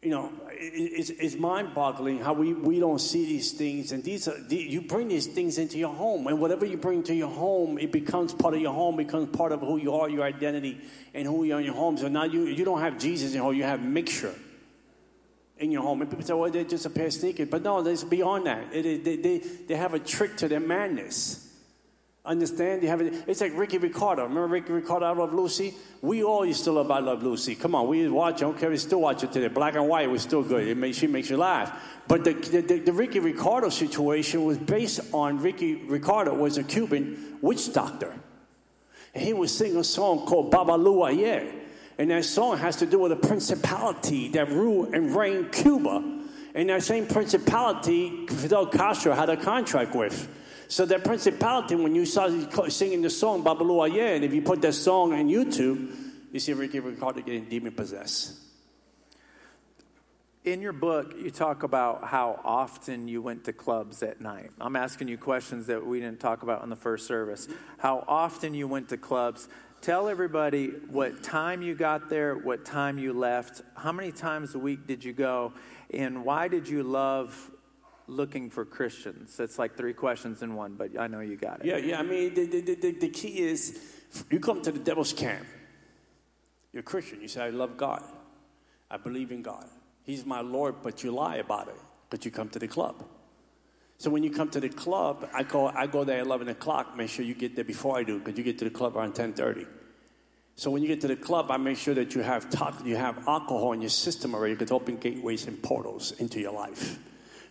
you 0.03 0.11
know, 0.11 0.31
it's, 0.51 1.11
it's 1.11 1.37
mind 1.37 1.75
boggling 1.75 2.19
how 2.19 2.33
we, 2.33 2.53
we 2.53 2.79
don't 2.79 3.01
see 3.01 3.25
these 3.25 3.53
things. 3.53 3.93
And 3.93 4.05
these 4.05 4.29
are, 4.29 4.39
you 4.49 4.83
bring 4.83 5.09
these 5.09 5.27
things 5.27 5.59
into 5.59 5.79
your 5.79 5.93
home. 5.93 6.27
And 6.27 6.41
whatever 6.41 6.67
you 6.67 6.77
bring 6.77 7.03
to 7.05 7.15
your 7.15 7.31
home, 7.31 7.79
it 7.79 7.93
becomes 7.93 8.33
part 8.33 8.55
of 8.55 8.61
your 8.61 8.73
home, 8.73 8.97
becomes 8.97 9.35
part 9.35 9.53
of 9.53 9.61
who 9.61 9.79
you 9.79 9.95
are, 9.95 10.09
your 10.09 10.25
identity, 10.25 10.81
and 11.15 11.27
who 11.27 11.45
you 11.45 11.55
are 11.55 11.61
in 11.61 11.67
your 11.67 11.75
home. 11.75 11.97
So 11.97 12.09
now 12.09 12.25
you, 12.25 12.45
you 12.47 12.65
don't 12.65 12.81
have 12.81 12.99
Jesus 12.99 13.31
in 13.31 13.37
your 13.37 13.45
home, 13.45 13.55
you 13.55 13.65
have 13.65 13.83
mixture 13.83 14.35
in 15.59 15.73
your 15.73 15.83
home. 15.83 16.03
And 16.03 16.11
people 16.11 16.25
say, 16.25 16.35
well, 16.35 16.51
they're 16.51 16.65
just 16.65 16.87
a 16.87 16.91
pair 16.91 17.07
of 17.07 17.13
sneakers. 17.13 17.49
But 17.49 17.63
no, 17.63 17.85
it's 17.87 18.05
beyond 18.05 18.47
that. 18.47 18.73
It, 18.73 19.05
they, 19.05 19.17
they, 19.17 19.39
they 19.39 19.77
have 19.77 19.95
a 19.95 19.99
trick 19.99 20.37
to 20.39 20.49
their 20.49 20.61
madness. 20.61 21.46
Understand? 22.27 22.83
You 22.83 22.89
have 22.89 23.01
it. 23.01 23.23
It's 23.29 23.41
like 23.41 23.57
Ricky 23.57 23.79
Ricardo. 23.79 24.25
Remember 24.25 24.49
Ricky 24.49 24.73
Ricardo, 24.73 25.07
I 25.07 25.13
Love 25.13 25.33
Lucy? 25.33 25.75
We 26.03 26.25
all 26.25 26.45
used 26.45 26.65
to 26.65 26.73
love 26.73 26.91
I 26.91 26.99
Love 26.99 27.23
Lucy. 27.23 27.55
Come 27.55 27.77
on, 27.77 27.87
we 27.87 28.09
watch. 28.09 28.37
I 28.37 28.39
don't 28.41 28.59
care. 28.59 28.69
We 28.69 28.79
still 28.79 29.01
watch 29.01 29.23
it 29.23 29.33
today. 29.33 29.47
Black 29.47 29.77
and 29.77 29.89
white 29.89 30.11
was 30.11 30.23
still 30.23 30.43
good. 30.43 30.67
It 30.67 30.77
makes 30.77 30.99
she 30.99 31.07
makes 31.07 31.31
you 31.31 31.37
laugh. 31.37 31.81
But 32.09 32.25
the, 32.25 32.33
the, 32.33 32.81
the 32.81 32.93
Ricky 32.93 33.21
Ricardo 33.21 33.69
situation 33.69 34.45
was 34.45 34.59
based 34.59 35.01
on 35.15 35.41
Ricky 35.41 35.77
Ricardo 35.77 36.35
was 36.35 36.59
a 36.59 36.65
Cuban 36.65 37.39
witch 37.41 37.73
doctor, 37.73 38.15
and 39.15 39.25
he 39.25 39.33
was 39.33 39.57
singing 39.57 39.77
a 39.77 39.85
song 39.85 40.27
called 40.27 40.53
Babalu 40.53 41.09
Aye. 41.09 41.53
And 41.99 42.11
that 42.11 42.25
song 42.25 42.59
has 42.59 42.77
to 42.77 42.87
do 42.87 42.99
with 42.99 43.13
a 43.13 43.17
principality 43.17 44.29
that 44.31 44.51
ruled 44.51 44.95
and 44.95 45.15
reigned 45.15 45.53
Cuba. 45.53 46.03
And 46.57 46.71
that 46.71 46.83
same 46.83 47.07
principality 47.07 48.27
Fidel 48.27 48.67
Castro 48.67 49.15
had 49.15 49.31
a 49.31 49.37
contract 49.37 49.95
with. 49.95 50.29
So 50.69 50.85
that 50.87 51.05
principality, 51.05 51.77
when 51.77 51.95
you 51.95 52.05
saw 52.05 52.29
singing 52.69 53.03
the 53.03 53.11
song 53.11 53.45
Babalu 53.45 53.89
Aye, 53.89 54.15
and 54.15 54.25
if 54.25 54.35
you 54.35 54.43
put 54.43 54.63
that 54.63 54.73
song 54.73 55.13
on 55.13 55.29
YouTube, 55.29 55.95
you 56.33 56.41
see 56.41 56.53
Ricky 56.53 56.81
Ricardo 56.81 57.21
getting 57.21 57.45
demon 57.45 57.73
possessed. 57.73 58.41
In 60.45 60.61
your 60.61 60.73
book, 60.73 61.15
you 61.17 61.31
talk 61.31 61.63
about 61.65 62.05
how 62.05 62.41
often 62.45 63.09
you 63.09 63.21
went 63.21 63.45
to 63.45 63.53
clubs 63.53 64.03
at 64.03 64.21
night. 64.21 64.51
I'm 64.61 64.77
asking 64.77 65.09
you 65.09 65.19
questions 65.19 65.67
that 65.67 65.85
we 65.85 65.99
didn't 65.99 66.21
talk 66.21 66.43
about 66.43 66.63
in 66.63 66.71
the 66.71 66.77
first 66.77 67.07
service. 67.07 67.49
How 67.79 68.05
often 68.07 68.55
you 68.55 68.69
went 68.69 68.89
to 68.91 68.97
clubs. 68.97 69.49
Tell 69.81 70.09
everybody 70.09 70.69
what 70.89 71.23
time 71.23 71.63
you 71.63 71.75
got 71.75 72.09
there, 72.09 72.37
what 72.37 72.65
time 72.65 72.99
you 72.99 73.13
left, 73.13 73.63
how 73.77 73.93
many 73.93 74.13
times 74.13 74.55
a 74.55 74.59
week 74.59 74.87
did 74.87 75.05
you 75.05 75.13
go, 75.13 75.53
and 75.93 76.25
why 76.25 76.49
did 76.49 76.69
you 76.69 76.83
love 76.83 77.51
looking 78.09 78.51
for 78.51 78.65
Christians? 78.65 79.39
It's 79.41 79.59
like 79.59 79.77
three 79.77 79.93
questions 79.93 80.43
in 80.43 80.55
one, 80.55 80.75
but 80.75 80.99
I 80.99 81.07
know 81.07 81.21
you 81.21 81.37
got 81.37 81.61
it. 81.61 81.67
Yeah, 81.67 81.77
yeah. 81.77 81.99
I 81.99 82.03
mean, 82.03 82.35
the, 82.35 82.47
the, 82.47 82.75
the, 82.75 82.93
the 82.93 83.09
key 83.09 83.41
is 83.41 83.81
you 84.31 84.41
come 84.41 84.63
to 84.63 84.73
the 84.73 84.79
devil's 84.79 85.13
camp. 85.13 85.47
You're 86.73 86.81
a 86.81 86.85
Christian. 86.85 87.21
You 87.21 87.29
say, 87.29 87.43
I 87.43 87.51
love 87.51 87.77
God. 87.77 88.03
I 88.91 88.97
believe 88.97 89.33
in 89.33 89.43
God. 89.43 89.67
He's 90.03 90.25
my 90.25 90.41
Lord, 90.41 90.77
but 90.83 91.03
you 91.03 91.11
lie 91.11 91.37
about 91.37 91.69
it. 91.69 91.81
But 92.11 92.25
you 92.25 92.31
come 92.31 92.49
to 92.51 92.59
the 92.59 92.69
club. 92.69 93.05
So 93.99 94.11
when 94.11 94.23
you 94.23 94.31
come 94.31 94.51
to 94.51 94.61
the 94.61 94.69
club, 94.69 95.29
I 95.33 95.43
go, 95.43 95.69
I 95.69 95.87
go 95.87 96.05
there 96.05 96.21
at 96.21 96.27
11 96.27 96.49
o'clock. 96.49 96.97
Make 96.97 97.09
sure 97.09 97.25
you 97.25 97.35
get 97.35 97.57
there 97.57 97.65
before 97.65 97.99
I 97.99 98.03
do, 98.03 98.19
because 98.19 98.37
you 98.37 98.45
get 98.45 98.59
to 98.59 98.65
the 98.65 98.71
club 98.71 98.97
around 98.97 99.15
10.30. 99.15 99.67
So 100.55 100.71
when 100.71 100.83
you 100.83 100.89
get 100.89 101.01
to 101.03 101.09
the 101.09 101.17
club, 101.17 101.51
I 101.51 101.57
make 101.57 101.79
sure 101.79 101.95
that 101.95 102.15
you 102.15 102.23
have, 102.23 102.49
talk, 102.51 102.85
you 102.85 102.97
have 102.97 103.27
alcohol 103.27 103.73
in 103.73 103.81
your 103.81 103.91
system 103.91 104.35
already, 104.35 104.55
because 104.55 104.71
open 104.71 104.97
gateways 104.97 105.47
and 105.47 105.63
portals 105.63 106.13
into 106.13 106.41
your 106.41 106.53
life. 106.53 106.99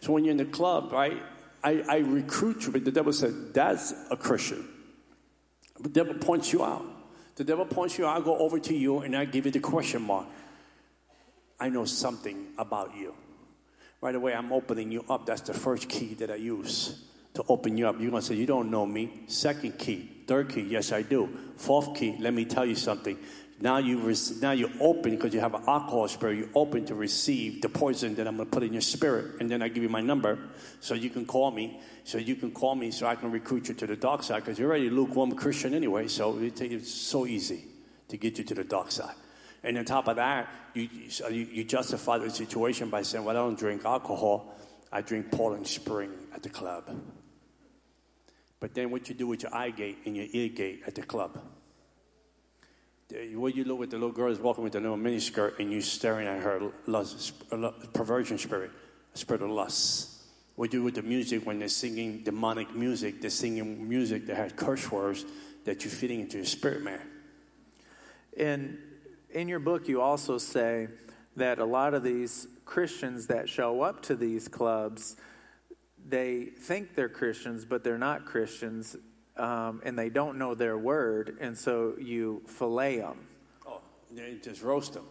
So 0.06 0.12
when 0.12 0.24
you're 0.24 0.34
in 0.34 0.38
the 0.38 0.46
club, 0.46 0.92
right, 0.92 1.20
I, 1.64 1.84
I 1.90 1.98
recruit 1.98 2.68
you, 2.68 2.72
but 2.72 2.86
the 2.86 2.92
devil 2.92 3.12
said, 3.12 3.56
that's 3.56 3.92
a 4.12 4.16
Christian. 4.16 4.64
The 5.80 5.90
devil 5.90 6.14
points 6.14 6.54
you 6.54 6.64
out. 6.64 6.86
The 7.38 7.44
devil 7.44 7.66
points 7.66 7.98
you 7.98 8.06
out, 8.06 8.22
I 8.22 8.24
go 8.24 8.38
over 8.38 8.60
to 8.60 8.76
you, 8.76 9.00
and 9.00 9.18
I 9.18 9.26
give 9.26 9.48
you 9.48 9.52
the 9.52 9.60
question 9.60 10.04
mark. 10.04 10.28
I 11.60 11.70
know 11.70 11.86
something 11.86 12.50
about 12.60 12.96
you. 12.96 13.16
Right 14.00 14.14
away, 14.14 14.36
I'm 14.36 14.54
opening 14.54 14.92
you 14.92 15.04
up. 15.10 15.26
That's 15.26 15.42
the 15.42 15.56
first 15.56 15.90
key 15.90 16.14
that 16.20 16.30
I 16.30 16.36
use 16.36 17.04
to 17.34 17.44
open 17.50 17.76
you 17.76 17.88
up. 17.88 18.00
You're 18.00 18.12
going 18.12 18.22
to 18.22 18.28
say, 18.28 18.36
You 18.36 18.46
don't 18.46 18.70
know 18.70 18.86
me. 18.86 19.24
Second 19.26 19.80
key. 19.80 20.08
Third 20.28 20.50
key, 20.50 20.62
yes, 20.62 20.92
I 20.92 21.02
do. 21.02 21.36
Fourth 21.58 21.96
key, 21.96 22.16
let 22.20 22.32
me 22.32 22.46
tell 22.46 22.66
you 22.66 22.76
something. 22.76 23.18
Now 23.60 23.78
you 23.78 24.14
now 24.42 24.52
you're 24.52 24.70
open 24.82 25.16
because 25.16 25.34
you 25.34 25.40
have 25.40 25.54
an 25.54 25.64
alcohol 25.66 26.08
spirit. 26.10 26.38
You're 26.38 26.50
open 26.54 26.86
to 26.88 26.96
receive 26.96 27.62
the 27.62 27.70
poison 27.70 28.16
that 28.16 28.28
I'm 28.28 28.36
going 28.36 28.50
to 28.50 28.54
put 28.54 28.64
in 28.64 28.74
your 28.74 28.82
spirit, 28.82 29.40
and 29.40 29.50
then 29.50 29.62
I 29.62 29.70
give 29.70 29.82
you 29.82 29.90
my 29.90 30.02
number 30.02 30.38
so 30.82 30.94
you 30.94 31.10
can 31.10 31.26
call 31.26 31.52
me. 31.52 31.80
So 32.04 32.18
you 32.18 32.36
can 32.36 32.52
call 32.52 32.76
me 32.76 32.92
so 32.92 33.08
I 33.08 33.16
can 33.16 33.32
recruit 33.32 33.70
you 33.70 33.74
to 33.76 33.88
the 33.88 33.96
dark 33.96 34.24
side 34.24 34.44
because 34.44 34.60
you're 34.60 34.70
already 34.70 34.90
lukewarm 34.90 35.32
Christian 35.36 35.74
anyway. 35.74 36.10
So 36.10 36.38
it's 36.42 36.94
so 36.94 37.26
easy 37.26 37.64
to 38.10 38.18
get 38.18 38.38
you 38.38 38.44
to 38.44 38.56
the 38.56 38.66
dark 38.66 38.92
side. 38.92 39.16
And 39.64 39.78
on 39.78 39.86
top 39.86 40.10
of 40.10 40.18
that, 40.18 40.50
you, 40.74 40.90
you, 41.32 41.48
you 41.52 41.64
justify 41.64 42.18
the 42.18 42.30
situation 42.30 42.90
by 42.90 43.04
saying, 43.04 43.24
"Well, 43.24 43.38
I 43.38 43.40
don't 43.40 43.58
drink 43.58 43.86
alcohol. 43.86 44.54
I 44.92 45.02
drink 45.02 45.32
Poland 45.32 45.66
Spring 45.66 46.12
at 46.34 46.44
the 46.44 46.50
club." 46.50 46.92
But 48.60 48.74
then 48.74 48.92
what 48.92 49.08
you 49.08 49.16
do 49.16 49.28
with 49.28 49.44
your 49.44 49.56
eye 49.56 49.70
gate 49.70 50.00
and 50.06 50.16
your 50.16 50.28
ear 50.32 50.50
gate 50.50 50.84
at 50.86 50.96
the 50.96 51.04
club? 51.04 51.40
Uh, 53.14 53.18
what 53.40 53.56
you 53.56 53.64
look 53.64 53.84
at 53.84 53.92
the 53.92 53.98
little 53.98 54.12
girl 54.12 54.32
is 54.32 54.40
walking 54.40 54.64
with 54.64 54.74
the 54.74 54.80
little 54.80 54.98
mini 54.98 55.20
skirt 55.20 55.60
and 55.60 55.72
you 55.72 55.80
staring 55.80 56.28
at 56.28 56.42
her 56.42 56.72
lust, 56.88 57.34
uh, 57.52 57.70
perversion 57.94 58.38
spirit, 58.38 58.72
spirit 59.14 59.44
of 59.44 59.52
lust. 59.52 60.24
we 60.58 60.68
do 60.68 60.82
with 60.82 60.96
the 60.96 61.04
music 61.04 61.46
when 61.46 61.60
they're 61.60 61.68
singing 61.68 62.24
demonic 62.24 62.74
music, 62.74 63.22
they're 63.22 63.30
singing 63.30 63.88
music 63.88 64.26
that 64.26 64.36
has 64.36 64.54
curse 64.54 64.92
words 64.92 65.24
that 65.66 65.84
you're 65.84 65.92
feeding 65.92 66.22
into 66.22 66.38
your 66.38 66.46
spirit, 66.48 66.82
man. 66.82 67.02
In, 68.36 68.80
in 69.30 69.48
your 69.48 69.60
book, 69.60 69.88
you 69.88 70.02
also 70.02 70.40
say 70.40 70.88
that 71.36 71.60
a 71.60 71.66
lot 71.66 71.94
of 71.94 72.02
these 72.02 72.48
Christians 72.66 73.28
that 73.28 73.48
show 73.48 73.82
up 73.82 74.02
to 74.04 74.16
these 74.16 74.48
clubs, 74.48 75.16
they 76.08 76.46
think 76.46 76.96
they're 76.96 77.10
Christians, 77.10 77.66
but 77.66 77.84
they're 77.84 78.00
not 78.00 78.26
Christians, 78.26 78.96
um, 79.38 79.82
and 79.84 79.98
they 79.98 80.10
don't 80.10 80.38
know 80.38 80.56
their 80.56 80.78
word, 80.78 81.38
and 81.40 81.58
so 81.58 81.96
you 82.00 82.42
fillet 82.48 82.98
them. 83.00 83.18
Oh, 83.68 83.82
they 84.12 84.38
just 84.42 84.62
roast 84.62 84.94
them. 84.94 85.06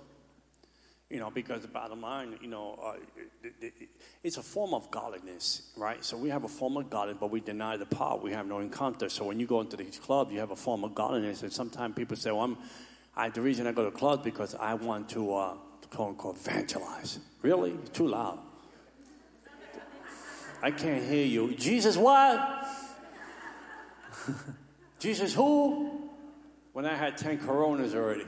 You 1.11 1.21
know, 1.21 1.31
because 1.31 1.63
the 1.63 1.69
bottom 1.69 2.01
line, 2.01 2.39
you 2.41 2.49
know, 2.49 2.79
uh, 2.83 2.95
it, 3.43 3.53
it, 3.61 3.73
it, 3.79 3.89
it's 4.23 4.39
a 4.39 4.43
form 4.43 4.73
of 4.73 4.91
godliness, 4.91 5.71
right? 5.77 6.03
So 6.03 6.17
we 6.17 6.31
have 6.31 6.45
a 6.45 6.49
form 6.49 6.77
of 6.77 6.89
godliness, 6.89 7.21
but 7.21 7.31
we 7.31 7.41
deny 7.41 7.77
the 7.77 7.87
power. 7.87 8.19
We 8.19 8.33
have 8.33 8.47
no 8.47 8.59
encounter. 8.59 9.09
So 9.11 9.25
when 9.25 9.39
you 9.39 9.47
go 9.47 9.61
into 9.61 9.77
these 9.77 9.99
clubs, 9.99 10.33
you 10.33 10.41
have 10.41 10.51
a 10.51 10.57
form 10.57 10.83
of 10.83 10.95
godliness. 10.95 11.43
And 11.43 11.53
sometimes 11.53 11.95
people 11.95 12.17
say, 12.17 12.33
well, 12.33 12.41
I'm, 12.41 12.57
I, 13.15 13.29
the 13.29 13.43
reason 13.43 13.67
I 13.67 13.73
go 13.73 13.85
to 13.85 13.91
clubs 13.91 14.25
because 14.25 14.55
I 14.55 14.75
want 14.75 15.11
to, 15.11 15.35
uh, 15.35 15.55
quote 15.91 16.09
unquote, 16.09 16.37
evangelize. 16.37 17.19
Really? 17.43 17.75
Too 17.93 18.09
loud. 18.09 18.39
I 20.63 20.71
can't 20.71 21.05
hear 21.05 21.27
you. 21.27 21.55
Jesus, 21.55 21.97
what? 21.97 22.67
Jesus, 24.99 25.35
who? 25.35 26.11
When 26.73 26.87
I 26.87 26.95
had 26.95 27.17
10 27.17 27.39
coronas 27.39 27.95
already 27.95 28.27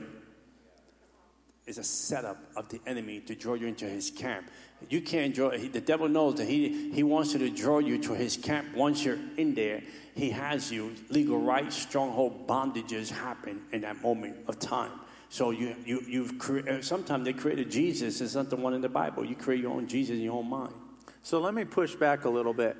is 1.65 1.77
a 1.77 1.83
setup 1.83 2.37
of 2.55 2.69
the 2.69 2.79
enemy 2.87 3.19
to 3.19 3.35
draw 3.35 3.53
you 3.53 3.67
into 3.67 3.85
his 3.85 4.09
camp. 4.09 4.49
You 4.89 5.01
can't 5.01 5.35
draw, 5.35 5.49
he, 5.49 5.67
the 5.67 5.81
devil 5.81 6.07
knows 6.07 6.35
that 6.35 6.47
he, 6.47 6.91
he 6.91 7.03
wants 7.03 7.33
you 7.33 7.39
to 7.39 7.49
draw 7.49 7.79
you 7.79 7.97
to 8.03 8.13
his 8.13 8.37
camp. 8.37 8.73
Once 8.73 9.03
you're 9.03 9.19
in 9.35 9.53
there, 9.53 9.81
he 10.15 10.29
has 10.29 10.71
you. 10.71 10.95
Legal 11.09 11.39
rights, 11.39 11.75
stronghold 11.75 12.47
bondages 12.47 13.09
happen 13.09 13.61
in 13.73 13.81
that 13.81 14.01
moment 14.01 14.37
of 14.47 14.59
time. 14.59 14.91
So 15.29 15.51
you, 15.51 15.75
you, 15.85 16.01
you've 16.07 16.39
created, 16.39 16.73
uh, 16.73 16.81
sometimes 16.81 17.25
they 17.25 17.33
created 17.33 17.69
Jesus. 17.69 18.21
It's 18.21 18.35
not 18.35 18.49
the 18.49 18.55
one 18.55 18.73
in 18.73 18.79
the 18.79 18.89
Bible. 18.89 19.25
You 19.25 19.35
create 19.35 19.61
your 19.61 19.73
own 19.73 19.87
Jesus 19.87 20.15
in 20.15 20.21
your 20.21 20.37
own 20.37 20.49
mind. 20.49 20.73
So 21.21 21.39
let 21.41 21.53
me 21.53 21.65
push 21.65 21.95
back 21.95 22.23
a 22.23 22.29
little 22.29 22.53
bit. 22.53 22.77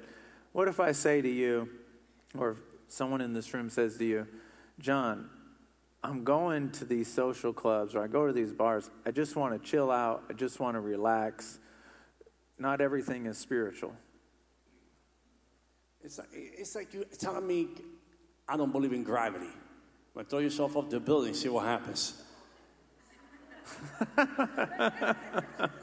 What 0.54 0.70
if 0.70 0.80
I 0.80 0.94
say 0.94 1.22
to 1.22 1.30
you, 1.30 1.70
or 2.38 2.56
someone 2.88 3.22
in 3.22 3.34
this 3.34 3.54
room 3.54 3.70
says 3.70 3.98
to 3.98 4.06
you, 4.06 4.28
John, 4.80 5.30
I'm 6.04 6.24
going 6.24 6.72
to 6.72 6.86
these 6.86 7.12
social 7.12 7.54
clubs 7.54 7.96
or 7.96 8.04
I 8.04 8.08
go 8.08 8.28
to 8.28 8.34
these 8.34 8.54
bars. 8.54 8.90
I 9.06 9.12
just 9.12 9.36
want 9.36 9.62
to 9.62 9.70
chill 9.70 9.92
out. 9.92 10.24
I 10.30 10.34
just 10.34 10.60
want 10.60 10.76
to 10.76 10.80
relax. 10.80 11.60
Not 12.60 12.82
everything 12.82 13.26
is 13.26 13.38
spiritual. 13.38 13.94
It's 16.04 16.18
like, 16.18 16.30
it's 16.32 16.76
like 16.76 16.94
you 16.94 17.06
telling 17.18 17.46
me 17.46 17.68
I 18.48 18.56
don't 18.56 18.72
believe 18.72 18.94
in 18.94 19.04
gravity. 19.04 19.50
But 20.16 20.30
throw 20.30 20.40
yourself 20.40 20.76
off 20.76 20.90
the 20.90 21.00
building, 21.00 21.34
see 21.34 21.50
what 21.50 21.66
happens. 21.66 22.24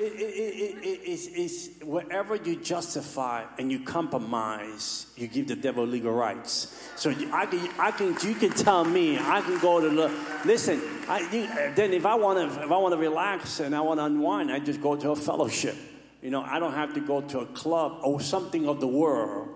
It, 0.00 0.14
it, 0.14 0.78
it, 0.82 1.00
it's, 1.04 1.26
it's 1.26 1.84
wherever 1.84 2.34
you 2.34 2.56
justify 2.56 3.44
and 3.58 3.70
you 3.70 3.80
compromise, 3.80 5.12
you 5.14 5.28
give 5.28 5.46
the 5.46 5.56
devil 5.56 5.86
legal 5.86 6.12
rights. 6.12 6.88
So 6.96 7.10
I 7.10 7.44
can, 7.44 7.68
I 7.78 7.90
can, 7.90 8.16
you 8.26 8.34
can 8.34 8.48
tell 8.48 8.82
me, 8.82 9.18
I 9.18 9.42
can 9.42 9.58
go 9.60 9.78
to 9.78 9.90
the, 9.90 10.10
listen. 10.46 10.80
I, 11.06 11.20
you, 11.30 11.74
then 11.74 11.92
if 11.92 12.06
I 12.06 12.14
want 12.14 12.38
to, 12.38 12.62
if 12.62 12.72
I 12.72 12.78
want 12.78 12.94
to 12.94 12.98
relax 12.98 13.60
and 13.60 13.76
I 13.76 13.82
want 13.82 14.00
to 14.00 14.04
unwind, 14.04 14.50
I 14.50 14.58
just 14.58 14.80
go 14.80 14.96
to 14.96 15.10
a 15.10 15.16
fellowship. 15.16 15.76
You 16.22 16.30
know, 16.30 16.40
I 16.40 16.58
don't 16.58 16.72
have 16.72 16.94
to 16.94 17.00
go 17.00 17.20
to 17.20 17.40
a 17.40 17.46
club 17.46 18.00
or 18.02 18.22
something 18.22 18.66
of 18.68 18.80
the 18.80 18.88
world 18.88 19.48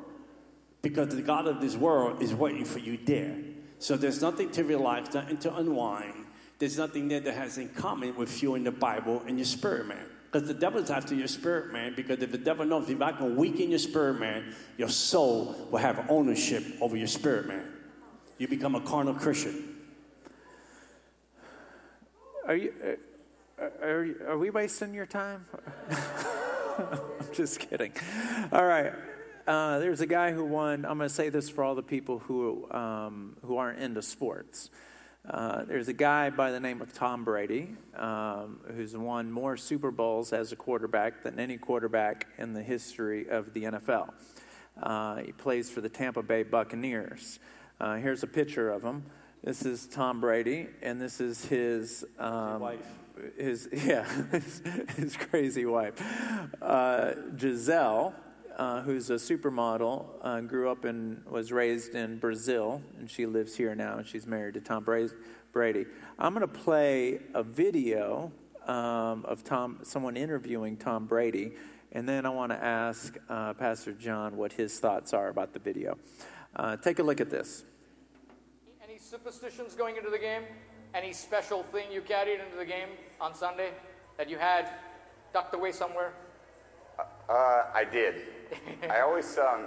because 0.83 1.09
the 1.09 1.23
God 1.23 1.47
of 1.47 1.62
this 1.62 1.75
world 1.75 2.21
is 2.21 2.35
waiting 2.35 2.66
for 2.66 2.81
you 2.81 2.99
there. 3.03 3.35
So 3.79 3.97
there's 3.97 4.21
nothing 4.21 4.51
to 4.51 4.64
relax, 4.64 5.14
nothing 5.14 5.38
to 5.38 5.57
unwind. 5.57 6.27
There's 6.59 6.77
nothing 6.77 7.09
there 7.09 7.21
that 7.21 7.35
has 7.35 7.57
in 7.57 7.71
common 7.71 8.14
with 8.16 8.42
you 8.42 8.57
in 8.57 8.64
the 8.64 8.73
Bible 8.73 9.23
and 9.27 9.38
your 9.38 9.47
spirit, 9.47 9.87
man. 9.87 10.07
Because 10.35 10.49
the 10.49 10.55
devil's 10.55 10.90
after 10.90 11.14
your 11.14 11.29
spirit, 11.29 11.73
man. 11.73 11.94
Because 11.94 12.20
if 12.20 12.33
the 12.33 12.38
devil 12.38 12.66
knows 12.66 12.90
if 12.90 13.01
I 13.01 13.12
can 13.12 13.37
weaken 13.37 13.70
your 13.70 13.79
spirit, 13.79 14.14
man, 14.18 14.53
your 14.77 14.88
soul 14.88 15.55
will 15.70 15.79
have 15.79 16.11
ownership 16.11 16.64
over 16.81 16.97
your 16.97 17.07
spirit, 17.07 17.47
man. 17.47 17.73
You 18.38 18.49
become 18.49 18.75
a 18.75 18.81
carnal 18.81 19.14
Christian. 19.14 19.77
Are 22.49 22.57
you? 22.57 22.75
Uh, 23.57 23.62
are, 23.81 24.09
are 24.31 24.38
we 24.38 24.51
wasting 24.51 24.92
your 24.92 25.07
time? 25.07 25.47
I'm 26.79 26.99
just 27.33 27.61
kidding. 27.61 27.92
All 28.51 28.66
right. 28.66 28.92
Uh, 29.47 29.79
there's 29.79 30.01
a 30.01 30.07
guy 30.07 30.33
who 30.33 30.44
won. 30.44 30.85
I'm 30.85 30.99
going 30.99 31.09
to 31.09 31.14
say 31.14 31.29
this 31.29 31.49
for 31.49 31.62
all 31.62 31.77
the 31.77 31.83
people 31.85 32.18
who 32.18 32.68
um, 32.73 33.37
who 33.47 33.57
aren't 33.57 33.79
into 33.79 34.03
sports. 34.03 34.68
Uh, 35.29 35.65
there's 35.65 35.89
a 35.89 35.93
guy 35.95 36.29
by 36.29 36.51
the 36.51 36.61
name 36.61 36.83
of 36.83 36.93
Tom 36.93 37.25
Brady 37.25 37.75
um, 37.97 38.61
who's 38.77 38.95
won 38.95 39.31
more 39.31 39.57
Super 39.57 39.91
Bowls 39.91 40.35
as 40.35 40.53
a 40.53 40.57
quarterback 40.57 41.23
than 41.23 41.41
any 41.41 41.57
quarterback 41.57 42.27
in 42.37 42.53
the 42.53 42.63
history 42.63 43.31
of 43.31 43.55
the 43.55 43.63
NFL. 43.63 44.11
Uh, 44.83 45.17
he 45.17 45.33
plays 45.33 45.71
for 45.71 45.81
the 45.81 45.89
Tampa 45.89 46.23
Bay 46.23 46.43
Buccaneers. 46.43 47.39
Uh, 47.81 47.97
here's 47.97 48.23
a 48.23 48.27
picture 48.27 48.71
of 48.71 48.83
him. 48.83 49.03
This 49.43 49.65
is 49.65 49.87
Tom 49.87 50.21
Brady, 50.21 50.69
and 50.83 51.01
this 51.01 51.23
is 51.23 51.43
his 51.47 52.05
um, 52.19 52.61
wife. 52.61 52.87
His 53.39 53.69
yeah, 53.73 54.05
his, 54.33 54.63
his 54.97 55.17
crazy 55.17 55.65
wife, 55.65 55.95
uh, 56.61 57.15
Gisele 57.35 58.15
uh, 58.57 58.83
who's 58.83 59.11
a 59.11 59.14
supermodel, 59.14 60.07
uh, 60.23 60.40
grew 60.40 60.71
up 60.71 60.85
and 60.85 61.25
was 61.27 61.53
raised 61.53 61.95
in 61.95 62.19
Brazil, 62.19 62.83
and 62.99 63.11
she 63.11 63.27
lives 63.27 63.57
here 63.57 63.75
now, 63.75 63.99
and 63.99 64.07
she's 64.07 64.27
married 64.27 64.55
to 64.55 64.61
Tom 64.61 64.85
Brady. 64.85 65.87
I'm 66.19 66.35
going 66.35 66.47
to 66.47 66.49
play 66.49 67.21
a 67.35 67.43
video 67.43 68.33
um, 68.67 69.25
of 69.25 69.45
Tom, 69.45 69.81
someone 69.83 70.17
interviewing 70.17 70.77
Tom 70.77 71.07
Brady, 71.07 71.53
and 71.93 72.09
then 72.09 72.27
I 72.27 72.31
want 72.31 72.53
to 72.53 72.62
ask 72.62 73.17
uh, 73.29 73.55
Pastor 73.55 73.93
John 73.93 74.37
what 74.37 74.53
his 74.53 74.79
thoughts 74.79 75.12
are 75.12 75.29
about 75.29 75.53
the 75.53 75.59
video. 75.59 75.97
Uh, 76.57 76.77
take 76.77 76.99
a 76.99 77.03
look 77.03 77.21
at 77.21 77.31
this. 77.31 77.64
Any 78.83 78.99
superstitions 78.99 79.75
going 79.75 79.97
into 79.97 80.11
the 80.11 80.19
game? 80.19 80.43
Any 80.95 81.12
special 81.12 81.64
thing 81.64 81.90
you 81.90 82.03
carried 82.03 82.40
into 82.40 82.57
the 82.57 82.64
game 82.64 82.88
on 83.21 83.35
Sunday 83.35 83.71
that 84.17 84.31
you 84.31 84.38
had 84.38 84.71
tucked 85.33 85.55
away 85.55 85.73
somewhere? 85.73 86.12
Uh, 87.29 87.65
I 87.75 87.85
did. 87.85 88.17
I 88.91 89.01
always, 89.01 89.39
um, 89.39 89.67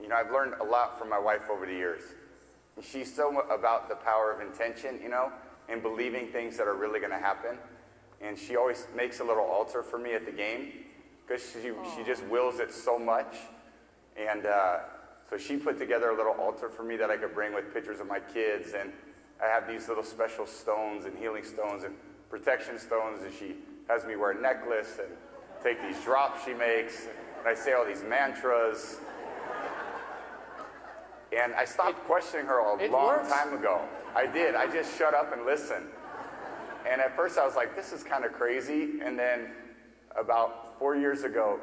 you 0.00 0.08
know, 0.08 0.16
I've 0.16 0.30
learned 0.30 0.54
a 0.60 0.64
lot 0.64 0.98
from 0.98 1.10
my 1.10 1.18
wife 1.18 1.42
over 1.50 1.66
the 1.66 1.72
years. 1.72 2.00
She's 2.82 3.14
so 3.14 3.40
about 3.50 3.90
the 3.90 3.96
power 3.96 4.32
of 4.32 4.40
intention, 4.40 4.98
you 5.02 5.10
know, 5.10 5.30
and 5.68 5.82
believing 5.82 6.28
things 6.28 6.56
that 6.56 6.66
are 6.66 6.74
really 6.74 7.00
going 7.00 7.12
to 7.12 7.18
happen. 7.18 7.58
And 8.22 8.38
she 8.38 8.56
always 8.56 8.86
makes 8.96 9.20
a 9.20 9.24
little 9.24 9.44
altar 9.44 9.82
for 9.82 9.98
me 9.98 10.14
at 10.14 10.24
the 10.24 10.32
game 10.32 10.72
because 11.26 11.42
she, 11.52 11.70
she 11.94 12.04
just 12.04 12.24
wills 12.24 12.60
it 12.60 12.72
so 12.72 12.98
much. 12.98 13.36
And 14.16 14.46
uh, 14.46 14.78
so 15.28 15.36
she 15.36 15.56
put 15.56 15.78
together 15.78 16.10
a 16.10 16.16
little 16.16 16.34
altar 16.34 16.70
for 16.70 16.82
me 16.82 16.96
that 16.96 17.10
I 17.10 17.18
could 17.18 17.34
bring 17.34 17.52
with 17.52 17.74
pictures 17.74 18.00
of 18.00 18.06
my 18.06 18.20
kids. 18.20 18.72
And 18.72 18.92
I 19.42 19.48
have 19.48 19.68
these 19.68 19.86
little 19.86 20.04
special 20.04 20.46
stones 20.46 21.04
and 21.04 21.16
healing 21.18 21.44
stones 21.44 21.84
and 21.84 21.94
protection 22.30 22.78
stones. 22.78 23.22
And 23.22 23.34
she 23.34 23.56
has 23.88 24.06
me 24.06 24.16
wear 24.16 24.30
a 24.30 24.40
necklace 24.40 24.98
and 24.98 25.14
take 25.62 25.80
these 25.82 26.02
drops 26.02 26.44
she 26.44 26.54
makes, 26.54 27.06
and 27.38 27.46
I 27.46 27.54
say 27.54 27.72
all 27.72 27.86
these 27.86 28.02
mantras. 28.02 28.96
And 31.36 31.54
I 31.54 31.64
stopped 31.64 31.98
it, 31.98 32.04
questioning 32.04 32.46
her 32.46 32.58
a 32.58 32.90
long 32.90 33.06
works. 33.06 33.32
time 33.32 33.54
ago. 33.54 33.80
I 34.14 34.26
did. 34.26 34.54
I 34.54 34.70
just 34.70 34.96
shut 34.98 35.14
up 35.14 35.32
and 35.32 35.46
listened. 35.46 35.86
And 36.88 37.00
at 37.00 37.16
first 37.16 37.38
I 37.38 37.46
was 37.46 37.56
like, 37.56 37.74
this 37.74 37.92
is 37.92 38.02
kind 38.02 38.24
of 38.24 38.32
crazy. 38.32 39.00
And 39.02 39.18
then 39.18 39.52
about 40.18 40.78
four 40.78 40.96
years 40.96 41.22
ago, 41.22 41.58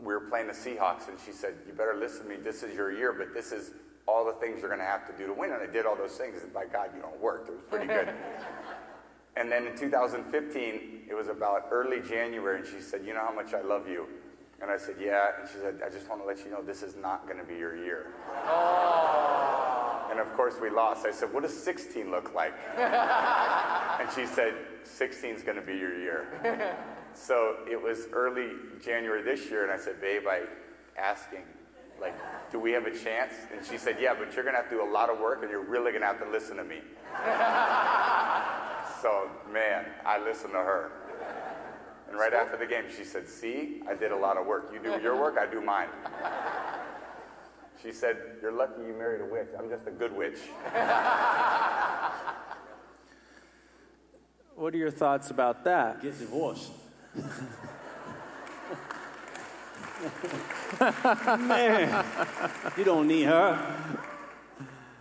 we 0.00 0.12
were 0.12 0.20
playing 0.20 0.48
the 0.48 0.52
Seahawks, 0.52 1.08
and 1.08 1.18
she 1.24 1.32
said, 1.32 1.54
You 1.66 1.72
better 1.72 1.94
listen 1.94 2.24
to 2.24 2.28
me. 2.28 2.36
This 2.36 2.62
is 2.62 2.74
your 2.74 2.92
year, 2.92 3.12
but 3.12 3.32
this 3.32 3.52
is 3.52 3.70
all 4.06 4.24
the 4.24 4.32
things 4.32 4.60
you're 4.60 4.68
going 4.68 4.80
to 4.80 4.86
have 4.86 5.06
to 5.06 5.16
do 5.16 5.26
to 5.28 5.32
win. 5.32 5.52
And 5.52 5.62
I 5.62 5.72
did 5.72 5.86
all 5.86 5.96
those 5.96 6.16
things, 6.16 6.42
and 6.42 6.52
by 6.52 6.64
God, 6.64 6.90
you 6.94 7.00
know, 7.00 7.10
it 7.14 7.20
worked. 7.20 7.48
It 7.48 7.52
was 7.52 7.62
pretty 7.70 7.86
good. 7.86 8.08
And 9.36 9.50
then 9.50 9.66
in 9.66 9.76
2015, 9.76 11.02
it 11.08 11.14
was 11.14 11.28
about 11.28 11.68
early 11.70 12.00
January, 12.00 12.60
and 12.60 12.66
she 12.66 12.80
said, 12.80 13.04
You 13.06 13.14
know 13.14 13.20
how 13.20 13.34
much 13.34 13.54
I 13.54 13.62
love 13.62 13.88
you? 13.88 14.06
And 14.60 14.70
I 14.70 14.76
said, 14.76 14.96
Yeah. 15.00 15.40
And 15.40 15.48
she 15.48 15.58
said, 15.58 15.80
I 15.84 15.88
just 15.88 16.08
want 16.08 16.20
to 16.20 16.26
let 16.26 16.44
you 16.44 16.50
know 16.50 16.62
this 16.62 16.82
is 16.82 16.96
not 16.96 17.26
going 17.26 17.38
to 17.38 17.44
be 17.44 17.54
your 17.54 17.76
year. 17.76 18.08
Oh. 18.46 20.06
And 20.10 20.20
of 20.20 20.32
course, 20.34 20.54
we 20.60 20.68
lost. 20.68 21.06
I 21.06 21.12
said, 21.12 21.32
What 21.32 21.42
does 21.42 21.56
16 21.56 22.10
look 22.10 22.34
like? 22.34 22.52
and 22.76 24.08
she 24.14 24.26
said, 24.26 24.54
16 24.84 25.34
is 25.34 25.42
going 25.42 25.56
to 25.56 25.62
be 25.62 25.74
your 25.74 25.98
year. 25.98 26.76
so 27.14 27.56
it 27.70 27.80
was 27.80 28.08
early 28.12 28.50
January 28.84 29.22
this 29.22 29.50
year, 29.50 29.62
and 29.62 29.72
I 29.72 29.78
said, 29.78 30.00
Babe, 30.00 30.22
I 30.28 30.42
asking, 30.98 31.44
like, 32.00 32.14
do 32.50 32.58
we 32.58 32.72
have 32.72 32.86
a 32.86 32.90
chance? 32.90 33.32
And 33.54 33.64
she 33.64 33.78
said, 33.78 33.96
Yeah, 33.98 34.14
but 34.14 34.34
you're 34.34 34.44
going 34.44 34.54
to 34.54 34.60
have 34.60 34.68
to 34.68 34.76
do 34.76 34.82
a 34.82 34.90
lot 34.92 35.08
of 35.08 35.18
work, 35.18 35.42
and 35.42 35.50
you're 35.50 35.64
really 35.64 35.92
going 35.92 36.02
to 36.02 36.08
have 36.08 36.20
to 36.20 36.28
listen 36.28 36.58
to 36.58 36.64
me. 36.64 36.80
So, 39.02 39.28
man, 39.52 39.84
I 40.06 40.22
listened 40.22 40.52
to 40.52 40.60
her. 40.60 40.92
And 42.08 42.16
right 42.16 42.32
after 42.32 42.56
the 42.56 42.66
game, 42.66 42.84
she 42.96 43.02
said, 43.02 43.28
See, 43.28 43.82
I 43.88 43.94
did 43.94 44.12
a 44.12 44.16
lot 44.16 44.36
of 44.36 44.46
work. 44.46 44.70
You 44.72 44.78
do 44.78 45.02
your 45.02 45.20
work, 45.20 45.36
I 45.36 45.50
do 45.50 45.60
mine. 45.60 45.88
She 47.82 47.90
said, 47.90 48.16
You're 48.40 48.52
lucky 48.52 48.80
you 48.86 48.94
married 48.96 49.22
a 49.22 49.24
witch. 49.24 49.48
I'm 49.58 49.68
just 49.68 49.88
a 49.88 49.90
good 49.90 50.16
witch. 50.16 50.38
What 54.54 54.72
are 54.74 54.76
your 54.76 54.92
thoughts 54.92 55.30
about 55.30 55.64
that? 55.64 56.00
Get 56.00 56.16
divorced. 56.20 56.70
Man, 61.40 62.04
you 62.76 62.84
don't 62.84 63.08
need 63.08 63.24
her. 63.24 63.98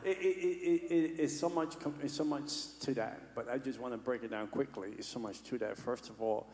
It, 0.03 0.17
it, 0.17 0.25
it, 0.25 0.93
it, 0.93 1.19
it's, 1.19 1.39
so 1.39 1.49
much, 1.49 1.75
it's 2.01 2.13
so 2.13 2.23
much 2.23 2.79
to 2.81 2.93
that, 2.95 3.35
but 3.35 3.49
I 3.49 3.57
just 3.57 3.79
want 3.79 3.93
to 3.93 3.97
break 3.97 4.23
it 4.23 4.31
down 4.31 4.47
quickly. 4.47 4.89
It's 4.97 5.07
so 5.07 5.19
much 5.19 5.43
to 5.43 5.57
that. 5.59 5.77
First 5.77 6.09
of 6.09 6.21
all, 6.21 6.47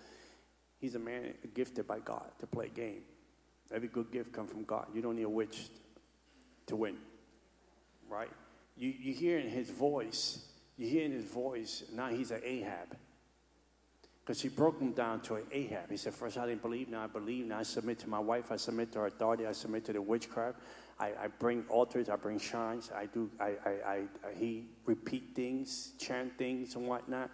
he's 0.79 0.95
a 0.95 0.99
man 0.99 1.33
gifted 1.53 1.87
by 1.87 1.99
God 1.99 2.29
to 2.39 2.47
play 2.47 2.69
game. 2.69 3.03
Every 3.73 3.87
good 3.87 4.11
gift 4.11 4.31
comes 4.31 4.51
from 4.51 4.63
God. 4.63 4.87
You 4.93 5.01
don't 5.01 5.15
need 5.15 5.23
a 5.23 5.29
witch 5.29 5.67
to 6.67 6.75
win, 6.75 6.97
right? 8.09 8.29
You, 8.75 8.93
you 8.97 9.13
hear 9.13 9.39
in 9.39 9.49
his 9.49 9.69
voice, 9.69 10.45
you 10.77 10.87
hear 10.87 11.05
in 11.05 11.11
his 11.11 11.25
voice, 11.25 11.83
now 11.93 12.07
he's 12.07 12.31
an 12.31 12.41
Ahab. 12.43 12.97
Because 14.25 14.41
he 14.41 14.49
broke 14.49 14.81
him 14.81 14.91
down 14.91 15.21
to 15.21 15.35
an 15.35 15.43
Ahab. 15.53 15.89
He 15.89 15.95
said, 15.95 16.13
First, 16.13 16.37
I 16.37 16.45
didn't 16.45 16.61
believe, 16.61 16.89
now 16.89 17.05
I 17.05 17.07
believe, 17.07 17.45
now 17.45 17.59
I 17.59 17.63
submit 17.63 17.99
to 17.99 18.09
my 18.09 18.19
wife, 18.19 18.51
I 18.51 18.57
submit 18.57 18.91
to 18.91 18.99
her 18.99 19.05
authority, 19.07 19.47
I 19.47 19.53
submit 19.53 19.85
to 19.85 19.93
the 19.93 20.01
witchcraft. 20.01 20.59
I, 20.99 21.07
I 21.07 21.27
bring 21.39 21.63
altars, 21.69 22.09
I 22.09 22.15
bring 22.15 22.39
shrines, 22.39 22.91
I 22.95 23.05
do, 23.05 23.29
I, 23.39 23.53
I, 23.65 23.69
I, 23.87 24.01
he 24.35 24.65
repeat 24.85 25.35
things, 25.35 25.93
chant 25.99 26.37
things, 26.37 26.75
and 26.75 26.87
whatnot. 26.87 27.29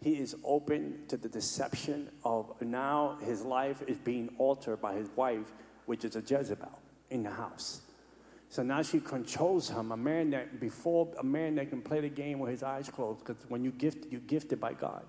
He 0.00 0.14
is 0.14 0.36
open 0.44 1.00
to 1.08 1.16
the 1.16 1.28
deception 1.28 2.10
of 2.24 2.52
now 2.62 3.18
his 3.20 3.42
life 3.42 3.82
is 3.88 3.98
being 3.98 4.30
altered 4.38 4.80
by 4.80 4.94
his 4.94 5.08
wife, 5.16 5.52
which 5.86 6.04
is 6.04 6.14
a 6.14 6.20
Jezebel 6.20 6.78
in 7.10 7.24
the 7.24 7.30
house. 7.30 7.80
So 8.48 8.62
now 8.62 8.82
she 8.82 9.00
controls 9.00 9.68
him. 9.68 9.92
A 9.92 9.96
man 9.96 10.30
that 10.30 10.60
before 10.60 11.08
a 11.18 11.24
man 11.24 11.56
that 11.56 11.68
can 11.68 11.82
play 11.82 12.00
the 12.00 12.08
game 12.08 12.38
with 12.38 12.50
his 12.50 12.62
eyes 12.62 12.88
closed, 12.88 13.20
because 13.24 13.44
when 13.48 13.64
you 13.64 13.72
gift, 13.72 14.06
you 14.10 14.20
gifted 14.20 14.60
by 14.60 14.72
God. 14.72 15.04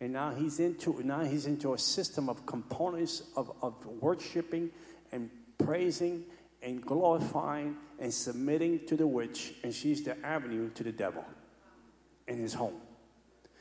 And 0.00 0.12
now 0.12 0.34
he's 0.34 0.60
into 0.60 1.00
now 1.02 1.20
he's 1.20 1.46
into 1.46 1.72
a 1.72 1.78
system 1.78 2.28
of 2.28 2.44
components 2.44 3.22
of, 3.34 3.50
of 3.62 3.86
worshiping 3.86 4.70
and 5.12 5.30
praising 5.56 6.24
and 6.62 6.84
glorifying 6.84 7.76
and 7.98 8.12
submitting 8.12 8.86
to 8.86 8.96
the 8.96 9.06
witch, 9.06 9.54
and 9.62 9.72
she's 9.72 10.02
the 10.02 10.16
avenue 10.24 10.70
to 10.70 10.82
the 10.82 10.92
devil 10.92 11.24
in 12.26 12.38
his 12.38 12.54
home. 12.54 12.80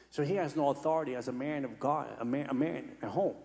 So 0.10 0.24
he 0.24 0.36
has 0.36 0.56
no 0.56 0.70
authority 0.70 1.16
as 1.16 1.28
a 1.28 1.34
man 1.34 1.66
of 1.66 1.80
God, 1.80 2.08
a 2.20 2.26
man, 2.26 2.48
a 2.50 2.54
man 2.54 2.92
at 3.02 3.10
home, 3.10 3.36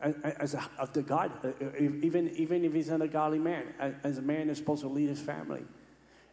as, 0.00 0.54
a, 0.54 0.70
of 0.78 0.92
the 0.92 1.02
God, 1.02 1.32
uh, 1.44 1.48
uh, 1.48 1.70
even, 1.78 2.30
even 2.36 2.64
if 2.64 2.72
he's 2.72 2.88
not 2.90 3.02
a 3.02 3.08
godly 3.08 3.38
man, 3.38 3.66
as 4.02 4.18
a 4.18 4.22
man 4.22 4.48
that's 4.48 4.58
supposed 4.58 4.82
to 4.82 4.88
lead 4.88 5.08
his 5.08 5.20
family. 5.20 5.64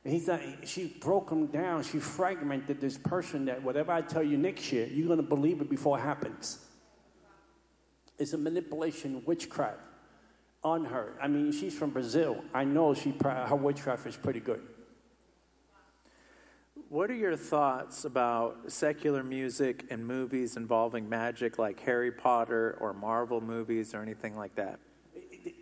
And 0.03 0.13
he's 0.13 0.27
not, 0.27 0.41
she 0.65 0.87
broke 0.99 1.31
him 1.31 1.47
down. 1.47 1.83
She 1.83 1.97
fragmented 1.97 2.79
this 2.79 2.97
person 2.97 3.45
that 3.45 3.63
whatever 3.63 3.91
I 3.91 4.01
tell 4.01 4.21
you 4.21 4.37
next 4.37 4.71
year, 4.71 4.85
you're 4.87 5.07
going 5.07 5.17
to 5.17 5.23
believe 5.23 5.61
it 5.61 5.69
before 5.69 5.97
it 5.97 6.01
happens. 6.01 6.59
It's 8.19 8.33
a 8.33 8.37
manipulation, 8.37 9.23
witchcraft 9.25 9.81
on 10.65 10.83
her. 10.85 11.13
I 11.21 11.27
mean, 11.27 11.51
she's 11.51 11.77
from 11.77 11.91
Brazil. 11.91 12.43
I 12.53 12.63
know 12.63 12.95
she, 12.95 13.13
her 13.21 13.55
witchcraft 13.55 14.07
is 14.07 14.17
pretty 14.17 14.39
good. 14.39 14.61
What 16.89 17.11
are 17.11 17.15
your 17.15 17.37
thoughts 17.37 18.03
about 18.03 18.71
secular 18.71 19.23
music 19.23 19.85
and 19.91 20.05
movies 20.05 20.57
involving 20.57 21.07
magic 21.07 21.59
like 21.59 21.79
Harry 21.81 22.11
Potter 22.11 22.77
or 22.79 22.93
Marvel 22.93 23.41
movies 23.41 23.93
or 23.93 24.01
anything 24.01 24.35
like 24.35 24.55
that? 24.55 24.79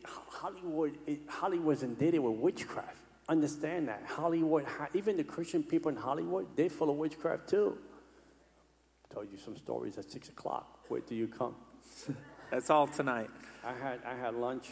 Hollywood, 0.06 0.98
Hollywood's 1.28 1.84
indebted 1.84 2.22
with 2.22 2.36
witchcraft 2.40 3.00
understand 3.30 3.88
that. 3.88 4.04
Hollywood, 4.06 4.66
even 4.94 5.18
the 5.18 5.24
Christian 5.24 5.64
people 5.64 5.90
in 5.90 5.96
Hollywood, 5.96 6.48
they're 6.56 6.70
full 6.70 6.90
of 6.90 6.98
witchcraft 6.98 7.48
too. 7.50 7.78
I 9.10 9.14
told 9.14 9.32
you 9.32 9.38
some 9.38 9.56
stories 9.56 9.98
at 9.98 10.12
six 10.12 10.30
o'clock. 10.30 10.80
Wait 10.90 11.08
till 11.08 11.18
you 11.18 11.28
come. 11.28 11.56
That's 12.52 12.70
all 12.70 12.88
tonight. 12.88 13.30
I 13.64 13.74
had, 13.74 14.02
I 14.06 14.16
had 14.16 14.36
lunch 14.36 14.70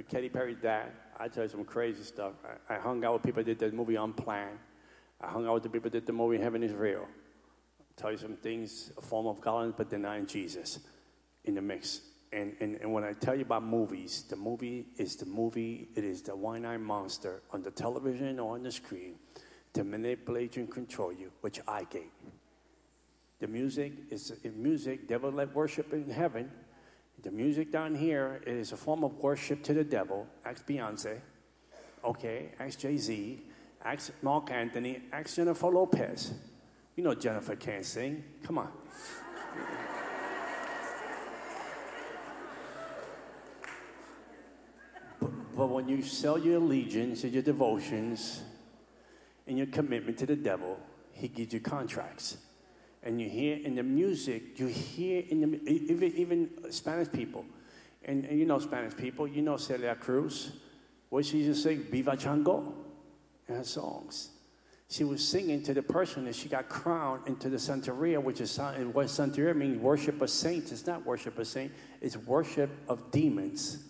with 0.00 0.08
Katy 0.08 0.30
Perry's 0.30 0.56
dad. 0.56 0.92
I 1.18 1.28
tell 1.28 1.42
you 1.42 1.50
some 1.50 1.62
crazy 1.62 2.02
stuff. 2.04 2.32
I, 2.70 2.76
I 2.76 2.78
hung 2.78 3.04
out 3.04 3.12
with 3.12 3.22
people 3.22 3.44
that 3.44 3.58
did 3.58 3.70
the 3.70 3.76
movie 3.76 3.96
Unplanned. 3.96 4.58
I 5.20 5.26
hung 5.26 5.46
out 5.46 5.52
with 5.52 5.62
the 5.64 5.68
people 5.68 5.90
that 5.90 5.98
did 5.98 6.06
the 6.06 6.14
movie 6.14 6.38
Heaven 6.38 6.62
is 6.62 6.72
Real. 6.72 7.06
I 7.06 8.00
tell 8.00 8.10
you 8.10 8.16
some 8.16 8.36
things, 8.36 8.92
a 8.96 9.02
form 9.02 9.26
of 9.26 9.42
godliness, 9.42 9.74
but 9.76 9.90
denying 9.90 10.24
Jesus 10.24 10.78
in 11.44 11.54
the 11.54 11.60
mix. 11.60 12.00
And, 12.32 12.56
and, 12.60 12.76
and 12.76 12.94
when 12.94 13.04
I 13.04 13.12
tell 13.12 13.34
you 13.34 13.42
about 13.42 13.62
movies, 13.62 14.24
the 14.26 14.36
movie 14.36 14.86
is 14.96 15.16
the 15.16 15.26
movie, 15.26 15.88
it 15.94 16.02
is 16.02 16.22
the 16.22 16.34
one 16.34 16.64
eyed 16.64 16.80
monster 16.80 17.42
on 17.50 17.62
the 17.62 17.70
television 17.70 18.40
or 18.40 18.54
on 18.54 18.62
the 18.62 18.72
screen 18.72 19.16
to 19.74 19.84
manipulate 19.84 20.56
and 20.56 20.70
control 20.70 21.12
you, 21.12 21.30
which 21.42 21.60
I 21.68 21.84
gave. 21.84 22.08
The 23.40 23.48
music 23.48 23.92
is 24.08 24.32
music, 24.56 25.06
devil 25.06 25.30
led 25.30 25.54
worship 25.54 25.92
in 25.92 26.08
heaven. 26.08 26.50
The 27.22 27.30
music 27.30 27.70
down 27.70 27.94
here 27.94 28.40
is 28.46 28.72
a 28.72 28.78
form 28.78 29.04
of 29.04 29.18
worship 29.18 29.62
to 29.64 29.74
the 29.74 29.84
devil. 29.84 30.26
Ask 30.42 30.66
Beyonce, 30.66 31.20
okay, 32.02 32.52
ask 32.58 32.78
Jay 32.78 32.96
Z, 32.96 33.42
ask 33.84 34.10
Marc 34.22 34.50
Anthony, 34.50 35.02
ask 35.12 35.36
Jennifer 35.36 35.66
Lopez. 35.66 36.32
You 36.96 37.04
know 37.04 37.14
Jennifer 37.14 37.56
can't 37.56 37.84
sing. 37.84 38.24
Come 38.42 38.58
on. 38.58 38.72
But 45.54 45.66
when 45.66 45.88
you 45.90 46.02
sell 46.02 46.38
your 46.38 46.56
allegiance 46.56 47.24
and 47.24 47.34
your 47.34 47.42
devotions 47.42 48.42
and 49.46 49.58
your 49.58 49.66
commitment 49.66 50.16
to 50.18 50.26
the 50.26 50.36
devil, 50.36 50.80
he 51.12 51.28
gives 51.28 51.52
you 51.52 51.60
contracts. 51.60 52.38
And 53.02 53.20
you 53.20 53.28
hear 53.28 53.56
in 53.56 53.74
the 53.74 53.82
music, 53.82 54.58
you 54.58 54.66
hear 54.66 55.24
in 55.28 55.40
the, 55.40 55.70
even, 55.70 56.12
even 56.14 56.72
Spanish 56.72 57.10
people, 57.10 57.44
and, 58.04 58.24
and 58.26 58.38
you 58.38 58.44
know 58.44 58.58
Spanish 58.58 58.96
people, 58.96 59.26
you 59.26 59.42
know 59.42 59.56
Celia 59.56 59.94
Cruz. 59.94 60.52
What 61.08 61.24
she 61.24 61.38
used 61.38 61.62
to 61.62 61.68
say, 61.68 61.76
Viva 61.76 62.16
Chango, 62.16 62.72
in 63.48 63.56
her 63.56 63.64
songs. 63.64 64.30
She 64.88 65.04
was 65.04 65.26
singing 65.26 65.62
to 65.64 65.74
the 65.74 65.82
person 65.82 66.26
and 66.26 66.34
she 66.34 66.48
got 66.48 66.68
crowned 66.68 67.26
into 67.26 67.48
the 67.48 67.58
Santeria, 67.58 68.20
which 68.20 68.40
is 68.40 68.58
what 68.58 69.06
Santeria 69.06 69.54
means 69.54 69.78
worship 69.78 70.20
of 70.20 70.30
saints. 70.30 70.72
It's 70.72 70.86
not 70.86 71.06
worship 71.06 71.38
of 71.38 71.46
saints, 71.46 71.74
it's 72.00 72.16
worship 72.16 72.70
of 72.88 73.10
demons. 73.12 73.84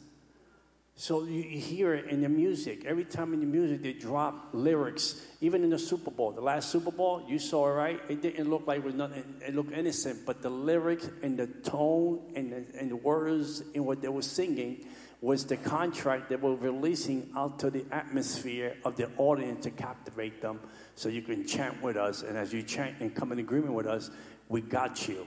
So 1.01 1.25
you 1.25 1.43
hear 1.43 1.95
it 1.95 2.11
in 2.11 2.21
the 2.21 2.29
music. 2.29 2.85
Every 2.85 3.07
time 3.07 3.33
in 3.33 3.41
the 3.41 3.47
music, 3.47 3.81
they 3.81 3.95
drop 3.95 4.51
lyrics. 4.53 5.19
Even 5.41 5.65
in 5.65 5.71
the 5.71 5.79
Super 5.79 6.11
Bowl, 6.11 6.33
the 6.33 6.43
last 6.43 6.69
Super 6.69 6.91
Bowl, 6.91 7.25
you 7.27 7.39
saw 7.39 7.69
it, 7.69 7.73
right? 7.73 8.01
It 8.11 8.21
didn't 8.21 8.51
look 8.51 8.67
like 8.67 8.81
it 8.81 8.85
was 8.85 8.95
nothing. 8.95 9.25
It 9.41 9.55
looked 9.55 9.73
innocent, 9.73 10.27
but 10.27 10.43
the 10.43 10.51
lyrics 10.51 11.09
and 11.23 11.39
the 11.39 11.47
tone 11.47 12.21
and 12.37 12.53
the, 12.53 12.79
and 12.79 12.91
the 12.91 12.97
words 12.97 13.63
and 13.75 13.87
what 13.87 14.03
they 14.03 14.09
were 14.09 14.21
singing 14.21 14.85
was 15.23 15.47
the 15.47 15.57
contract 15.57 16.29
they 16.29 16.37
were 16.37 16.55
releasing 16.55 17.31
out 17.35 17.59
to 17.61 17.71
the 17.71 17.87
atmosphere 17.91 18.77
of 18.85 18.97
the 18.97 19.09
audience 19.17 19.65
to 19.65 19.71
captivate 19.71 20.43
them 20.43 20.61
so 20.97 21.09
you 21.09 21.23
can 21.23 21.47
chant 21.47 21.81
with 21.81 21.97
us. 21.97 22.21
And 22.21 22.37
as 22.37 22.53
you 22.53 22.63
chant 22.63 22.97
and 23.01 23.15
come 23.15 23.33
in 23.33 23.39
agreement 23.39 23.73
with 23.73 23.87
us, 23.87 24.11
we 24.51 24.61
got 24.61 25.09
you 25.09 25.27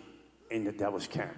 in 0.51 0.65
the 0.65 0.71
devil's 0.71 1.07
camp. 1.07 1.35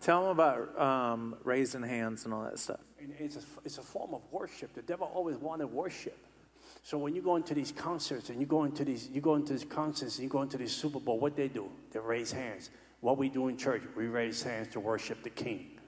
Tell 0.00 0.22
them 0.22 0.30
about 0.30 0.76
um, 0.76 1.36
raising 1.44 1.84
hands 1.84 2.24
and 2.24 2.34
all 2.34 2.42
that 2.42 2.58
stuff 2.58 2.80
it's 2.98 3.36
a, 3.36 3.42
it's 3.64 3.78
a 3.78 3.82
form 3.82 4.14
of 4.14 4.22
worship. 4.30 4.74
The 4.74 4.82
devil 4.82 5.10
always 5.12 5.36
wanted 5.36 5.66
worship. 5.66 6.16
So 6.82 6.98
when 6.98 7.14
you 7.14 7.22
go 7.22 7.36
into 7.36 7.54
these 7.54 7.72
concerts 7.72 8.30
and 8.30 8.40
you 8.40 8.46
go 8.46 8.64
into 8.64 8.84
these, 8.84 9.08
you 9.08 9.20
go 9.20 9.34
into 9.34 9.52
these 9.52 9.64
concerts 9.64 10.16
and 10.16 10.24
you 10.24 10.30
go 10.30 10.42
into 10.42 10.56
these 10.56 10.72
Super 10.72 11.00
Bowl, 11.00 11.18
what 11.18 11.36
they 11.36 11.48
do? 11.48 11.68
They 11.92 11.98
raise 11.98 12.32
hands. 12.32 12.70
What 13.00 13.18
we 13.18 13.28
do 13.28 13.48
in 13.48 13.56
church, 13.56 13.82
we 13.96 14.06
raise 14.06 14.42
hands 14.42 14.68
to 14.68 14.80
worship 14.80 15.22
the 15.22 15.30
King. 15.30 15.78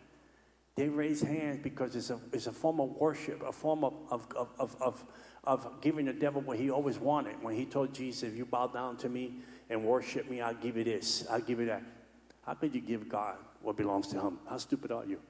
They 0.76 0.88
raise 0.88 1.22
hands 1.22 1.60
because 1.62 1.96
it's 1.96 2.10
a, 2.10 2.20
it's 2.32 2.46
a 2.46 2.52
form 2.52 2.80
of 2.80 2.90
worship, 2.90 3.42
a 3.42 3.52
form 3.52 3.82
of, 3.82 3.94
of, 4.10 4.26
of, 4.36 4.76
of, 4.80 5.04
of 5.44 5.80
giving 5.80 6.06
the 6.06 6.12
devil 6.12 6.40
what 6.40 6.58
he 6.58 6.70
always 6.70 6.98
wanted. 6.98 7.42
When 7.42 7.56
he 7.56 7.64
told 7.64 7.92
Jesus, 7.92 8.22
if 8.22 8.36
you 8.36 8.44
bow 8.44 8.68
down 8.68 8.96
to 8.98 9.08
me 9.08 9.38
and 9.70 9.84
worship 9.84 10.30
me, 10.30 10.40
I'll 10.40 10.54
give 10.54 10.76
you 10.76 10.84
this, 10.84 11.26
I'll 11.28 11.40
give 11.40 11.58
you 11.58 11.66
that. 11.66 11.82
How 12.46 12.54
could 12.54 12.74
you 12.74 12.80
give 12.80 13.08
God 13.08 13.36
what 13.60 13.76
belongs 13.76 14.08
to 14.08 14.20
him? 14.20 14.38
How 14.48 14.58
stupid 14.58 14.92
are 14.92 15.04
you? 15.04 15.20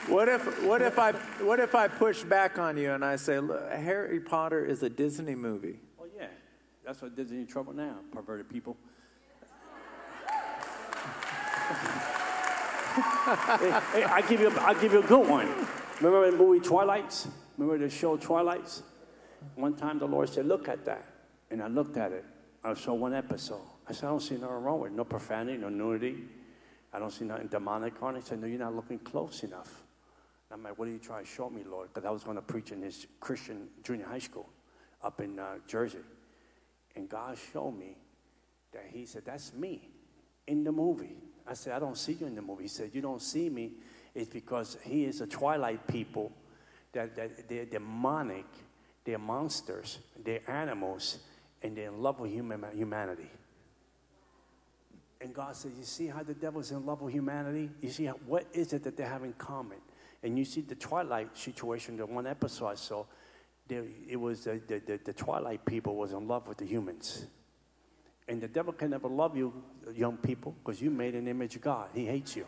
what 0.09 0.29
if 0.29 0.63
what 0.65 0.81
if 0.83 0.99
I 0.99 1.13
what 1.13 1.61
if 1.61 1.75
I 1.75 1.89
push 1.89 2.23
back 2.23 2.59
on 2.59 2.77
you 2.77 2.93
and 2.93 3.05
I 3.05 3.17
say 3.17 3.41
Harry 3.71 4.21
Potter 4.21 4.65
is 4.65 4.83
a 4.83 4.89
Disney 4.89 5.35
movie? 5.35 5.81
Well, 5.99 6.09
yeah, 6.17 6.29
that's 6.85 7.03
what 7.03 7.15
Disney 7.15 7.39
in 7.39 7.47
trouble 7.47 7.73
now, 7.73 7.97
perverted 8.13 8.49
people. 8.49 8.77
hey, 12.99 13.81
hey, 13.93 14.05
I 14.05 14.25
give 14.29 14.41
you 14.41 14.51
I 14.59 14.75
give 14.81 14.93
you 14.93 15.01
a 15.01 15.07
good 15.07 15.29
one. 15.29 15.49
Remember 16.01 16.31
the 16.31 16.37
movie 16.37 16.61
Twilights? 16.61 17.29
Remember 17.57 17.79
the 17.85 17.91
show 17.91 18.17
Twilights? 18.17 18.83
One 19.57 19.75
time 19.75 19.99
the 19.99 20.07
Lord 20.07 20.29
said, 20.29 20.47
"Look 20.47 20.69
at 20.69 20.85
that," 20.87 21.05
and 21.51 21.63
I 21.63 21.69
looked 21.69 21.97
at 21.97 22.13
it. 22.13 22.25
I 22.65 22.71
I 22.71 22.75
saw 22.75 22.95
one 22.95 23.15
episode. 23.15 23.61
I 23.89 23.93
said, 23.93 24.07
I 24.07 24.11
don't 24.11 24.21
see 24.21 24.37
nothing 24.37 24.63
wrong 24.63 24.81
with 24.81 24.93
it. 24.93 24.95
No 24.95 25.05
profanity, 25.05 25.57
no 25.57 25.69
nudity. 25.69 26.17
I 26.93 26.99
don't 26.99 27.11
see 27.11 27.25
nothing 27.25 27.49
demonic 27.49 28.03
on 28.03 28.17
it. 28.17 28.21
He 28.21 28.27
said, 28.27 28.41
No, 28.41 28.47
you're 28.47 28.59
not 28.59 28.75
looking 28.75 28.99
close 28.99 29.43
enough. 29.43 29.83
And 30.51 30.59
I'm 30.59 30.63
like, 30.63 30.79
What 30.79 30.89
are 30.89 30.91
you 30.91 30.99
trying 30.99 31.25
to 31.25 31.31
show 31.31 31.49
me, 31.49 31.63
Lord? 31.69 31.89
Because 31.93 32.07
I 32.07 32.11
was 32.11 32.25
going 32.25 32.37
to 32.37 32.43
preach 32.43 32.71
in 32.71 32.81
this 32.81 33.07
Christian 33.21 33.69
junior 33.83 34.07
high 34.07 34.19
school 34.19 34.49
up 35.03 35.21
in 35.21 35.39
uh, 35.39 35.57
Jersey. 35.67 35.99
And 36.97 37.09
God 37.09 37.39
showed 37.53 37.73
me 37.79 37.97
that 38.73 38.85
He 38.91 39.07
said, 39.07 39.23
That's 39.25 39.55
me 39.55 39.89
in 40.47 40.65
the 40.65 40.73
movie. 40.73 41.17
I 41.47 41.55
said, 41.55 41.73
I 41.73 41.79
don't 41.79 41.97
see 41.97 42.13
you 42.13 42.27
in 42.27 42.35
the 42.35 42.43
movie. 42.43 42.65
He 42.65 42.69
said, 42.69 42.91
You 42.93 43.01
don't 43.01 43.23
see 43.23 43.49
me. 43.49 43.73
It's 44.15 44.29
because 44.29 44.77
He 44.83 45.05
is 45.05 45.21
a 45.23 45.27
twilight 45.27 45.87
people 45.87 46.33
that, 46.93 47.17
that 47.17 47.49
they're 47.49 47.65
demonic, 47.65 48.47
they're 49.05 49.19
monsters, 49.19 49.99
they're 50.23 50.49
animals, 50.51 51.19
and 51.63 51.77
they're 51.77 51.89
in 51.89 52.03
love 52.03 52.21
with 52.21 52.33
human, 52.33 52.65
humanity. 52.75 53.31
And 55.21 55.35
God 55.35 55.57
says, 55.57 55.73
You 55.77 55.85
see 55.85 56.07
how 56.07 56.23
the 56.23 56.35
devil's 56.35 56.71
in 56.71 56.85
love 56.87 57.01
with 57.03 57.13
humanity? 57.13 57.71
You 57.81 57.91
see, 57.91 58.05
how, 58.05 58.15
what 58.27 58.47
is 58.53 58.73
it 58.73 58.85
that 58.85 58.97
they 58.97 59.05
have 59.05 59.25
in 59.25 59.33
common? 59.35 59.79
And 60.23 60.39
you 60.39 60.45
see 60.45 60.61
the 60.61 60.75
Twilight 60.75 61.37
situation, 61.37 61.97
the 61.97 62.07
one 62.07 62.27
episode 62.27 62.67
I 62.67 62.75
saw, 62.75 63.05
there, 63.69 63.85
it 64.09 64.17
was 64.17 64.45
the, 64.45 64.61
the, 64.67 64.81
the, 64.81 65.01
the 65.05 65.13
Twilight 65.13 65.65
people 65.65 65.97
was 65.97 66.13
in 66.13 66.27
love 66.27 66.49
with 66.49 66.59
the 66.59 66.65
humans. 66.65 67.27
And 68.27 68.41
the 68.41 68.49
devil 68.49 68.73
can 68.73 68.91
never 68.91 69.09
love 69.09 69.37
you, 69.37 69.53
young 69.95 70.17
people, 70.19 70.55
because 70.63 70.83
you 70.83 70.91
made 70.91 71.15
an 71.15 71.29
image 71.29 71.57
of 71.57 71.63
God. 71.63 71.89
He 71.95 72.05
hates 72.05 72.37
you. 72.37 72.47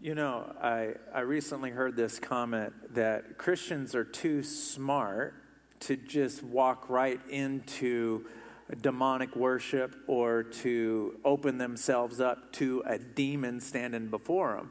You 0.00 0.16
know, 0.16 0.52
I, 0.60 0.94
I 1.14 1.20
recently 1.20 1.70
heard 1.70 1.94
this 1.94 2.18
comment 2.18 2.72
that 2.94 3.38
Christians 3.38 3.94
are 3.94 4.04
too 4.04 4.42
smart 4.42 5.34
to 5.80 5.96
just 5.96 6.42
walk 6.42 6.88
right 6.88 7.20
into 7.28 8.26
demonic 8.76 9.36
worship 9.36 9.96
or 10.06 10.42
to 10.42 11.18
open 11.24 11.58
themselves 11.58 12.20
up 12.20 12.52
to 12.52 12.82
a 12.86 12.98
demon 12.98 13.60
standing 13.60 14.08
before 14.08 14.56
them. 14.56 14.70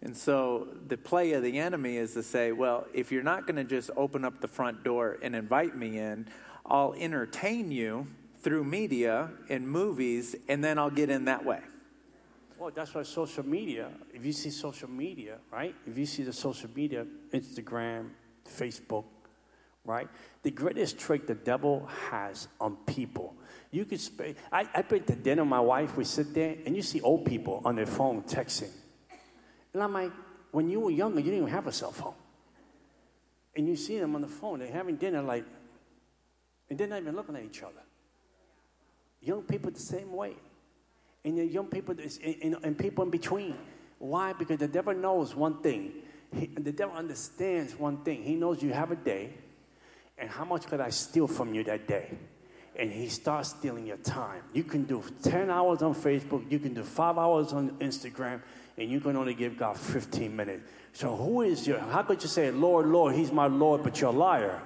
And 0.00 0.16
so 0.16 0.68
the 0.86 0.96
play 0.96 1.32
of 1.32 1.42
the 1.42 1.58
enemy 1.58 1.96
is 1.96 2.14
to 2.14 2.22
say, 2.22 2.52
well, 2.52 2.86
if 2.94 3.10
you're 3.10 3.22
not 3.22 3.46
going 3.46 3.56
to 3.56 3.64
just 3.64 3.90
open 3.96 4.24
up 4.24 4.40
the 4.40 4.48
front 4.48 4.84
door 4.84 5.18
and 5.22 5.34
invite 5.34 5.76
me 5.76 5.98
in, 5.98 6.28
I'll 6.64 6.94
entertain 6.94 7.72
you 7.72 8.06
through 8.40 8.62
media 8.64 9.30
and 9.48 9.68
movies, 9.68 10.36
and 10.48 10.62
then 10.62 10.78
I'll 10.78 10.90
get 10.90 11.10
in 11.10 11.24
that 11.24 11.44
way. 11.44 11.60
Well, 12.58 12.70
that's 12.74 12.94
why 12.94 13.02
social 13.02 13.44
media, 13.44 13.88
if 14.12 14.24
you 14.24 14.32
see 14.32 14.50
social 14.50 14.88
media, 14.88 15.38
right? 15.50 15.74
If 15.86 15.98
you 15.98 16.06
see 16.06 16.22
the 16.22 16.32
social 16.32 16.70
media, 16.74 17.06
Instagram, 17.32 18.10
Facebook, 18.48 19.04
right? 19.88 20.08
The 20.42 20.50
greatest 20.50 20.98
trick 20.98 21.26
the 21.26 21.34
devil 21.34 21.88
has 22.10 22.46
on 22.60 22.76
people. 22.86 23.34
You 23.70 23.84
could 23.84 24.00
spend, 24.00 24.36
I, 24.52 24.68
I 24.74 24.82
been 24.82 25.02
to 25.04 25.14
dinner 25.14 25.44
my 25.44 25.60
wife, 25.60 25.96
we 25.96 26.04
sit 26.04 26.34
there, 26.34 26.56
and 26.64 26.76
you 26.76 26.82
see 26.82 27.00
old 27.00 27.24
people 27.24 27.62
on 27.64 27.76
their 27.76 27.86
phone 27.86 28.22
texting. 28.22 28.70
And 29.72 29.82
I'm 29.82 29.92
like, 29.92 30.12
when 30.52 30.68
you 30.68 30.80
were 30.80 30.90
younger, 30.90 31.20
you 31.20 31.26
didn't 31.26 31.40
even 31.40 31.52
have 31.52 31.66
a 31.66 31.72
cell 31.72 31.92
phone. 31.92 32.14
And 33.56 33.66
you 33.66 33.76
see 33.76 33.98
them 33.98 34.14
on 34.14 34.22
the 34.22 34.28
phone, 34.28 34.60
they're 34.60 34.70
having 34.70 34.96
dinner 34.96 35.22
like, 35.22 35.44
and 36.70 36.78
they're 36.78 36.86
not 36.86 37.00
even 37.00 37.16
looking 37.16 37.34
at 37.36 37.44
each 37.44 37.62
other. 37.62 37.82
Young 39.20 39.42
people 39.42 39.70
the 39.70 39.80
same 39.80 40.12
way. 40.12 40.34
And 41.24 41.38
the 41.38 41.44
young 41.44 41.66
people, 41.66 41.96
and, 41.98 42.56
and 42.62 42.78
people 42.78 43.04
in 43.04 43.10
between. 43.10 43.56
Why? 43.98 44.32
Because 44.32 44.58
the 44.58 44.68
devil 44.68 44.94
knows 44.94 45.34
one 45.34 45.60
thing. 45.60 45.92
He, 46.34 46.46
the 46.46 46.72
devil 46.72 46.94
understands 46.94 47.74
one 47.74 48.04
thing. 48.04 48.22
He 48.22 48.34
knows 48.34 48.62
you 48.62 48.72
have 48.72 48.92
a 48.92 48.96
day, 48.96 49.32
and 50.18 50.28
how 50.28 50.44
much 50.44 50.66
could 50.66 50.80
I 50.80 50.90
steal 50.90 51.26
from 51.26 51.54
you 51.54 51.64
that 51.64 51.86
day? 51.86 52.10
And 52.76 52.92
he 52.92 53.08
starts 53.08 53.50
stealing 53.50 53.86
your 53.86 53.96
time. 53.98 54.42
You 54.52 54.64
can 54.64 54.84
do 54.84 55.02
10 55.22 55.50
hours 55.50 55.82
on 55.82 55.94
Facebook, 55.94 56.50
you 56.50 56.58
can 56.58 56.74
do 56.74 56.82
five 56.82 57.18
hours 57.18 57.52
on 57.52 57.70
Instagram, 57.78 58.40
and 58.76 58.90
you 58.90 59.00
can 59.00 59.16
only 59.16 59.34
give 59.34 59.56
God 59.56 59.76
15 59.76 60.34
minutes. 60.34 60.62
So 60.92 61.14
who 61.14 61.42
is 61.42 61.66
your, 61.66 61.78
how 61.78 62.02
could 62.02 62.22
you 62.22 62.28
say, 62.28 62.50
Lord, 62.50 62.86
Lord, 62.86 63.14
he's 63.14 63.32
my 63.32 63.46
Lord, 63.46 63.82
but 63.82 64.00
you're 64.00 64.10
a 64.10 64.12
liar? 64.12 64.60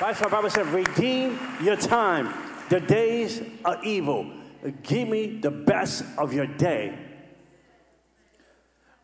That's 0.00 0.20
why 0.20 0.28
Bible 0.28 0.50
said, 0.50 0.66
redeem 0.66 1.38
your 1.62 1.76
time. 1.76 2.32
The 2.68 2.80
days 2.80 3.42
are 3.64 3.82
evil. 3.84 4.30
Give 4.82 5.08
me 5.08 5.38
the 5.38 5.50
best 5.50 6.04
of 6.18 6.32
your 6.32 6.46
day. 6.46 6.98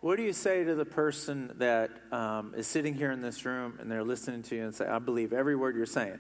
What 0.01 0.17
do 0.17 0.23
you 0.23 0.33
say 0.33 0.65
to 0.65 0.75
the 0.75 0.87
person 0.87 1.53
that 1.59 1.91
um, 2.11 2.55
is 2.57 2.67
sitting 2.67 2.95
here 2.95 3.13
in 3.13 3.21
this 3.21 3.45
room 3.45 3.77
and 3.81 3.91
they're 3.91 4.03
listening 4.03 4.43
to 4.45 4.57
you 4.57 4.65
and 4.65 4.75
say, 4.75 4.87
I 4.87 4.99
believe 4.99 5.35
every 5.35 5.55
word 5.55 5.77
you're 5.77 5.85
saying? 5.85 6.19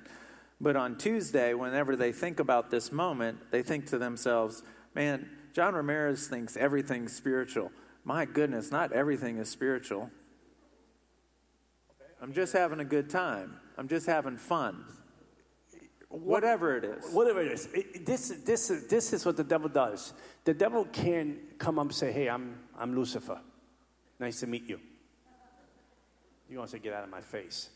But 0.60 0.76
on 0.76 0.98
Tuesday, 0.98 1.54
whenever 1.54 1.96
they 1.96 2.12
think 2.12 2.40
about 2.40 2.70
this 2.70 2.92
moment, 2.92 3.38
they 3.50 3.62
think 3.62 3.86
to 3.86 3.98
themselves, 3.98 4.62
man, 4.94 5.30
John 5.54 5.74
Ramirez 5.74 6.28
thinks 6.28 6.58
everything's 6.58 7.14
spiritual. 7.14 7.72
My 8.04 8.26
goodness, 8.26 8.70
not 8.70 8.92
everything 8.92 9.38
is 9.38 9.48
spiritual. 9.48 10.10
I'm 12.20 12.34
just 12.34 12.52
having 12.52 12.80
a 12.80 12.84
good 12.84 13.08
time. 13.08 13.56
I'm 13.78 13.88
just 13.88 14.06
having 14.06 14.36
fun. 14.36 14.84
Whatever 16.10 16.76
it 16.76 16.84
is. 16.84 17.14
Whatever 17.14 17.40
it 17.40 17.52
is. 17.52 17.66
It, 17.72 18.04
this, 18.04 18.28
this, 18.44 18.68
this 18.90 19.14
is 19.14 19.24
what 19.24 19.38
the 19.38 19.44
devil 19.44 19.70
does. 19.70 20.12
The 20.44 20.52
devil 20.52 20.84
can 20.84 21.38
come 21.56 21.78
up 21.78 21.86
and 21.86 21.94
say, 21.94 22.12
hey, 22.12 22.28
I'm, 22.28 22.58
I'm 22.78 22.94
Lucifer. 22.94 23.40
Nice 24.20 24.40
to 24.40 24.46
meet 24.46 24.68
you. 24.68 24.78
You're 26.48 26.56
going 26.56 26.66
to 26.66 26.72
say, 26.72 26.78
get 26.78 26.92
out 26.92 27.04
of 27.04 27.10
my 27.10 27.22
face. 27.22 27.70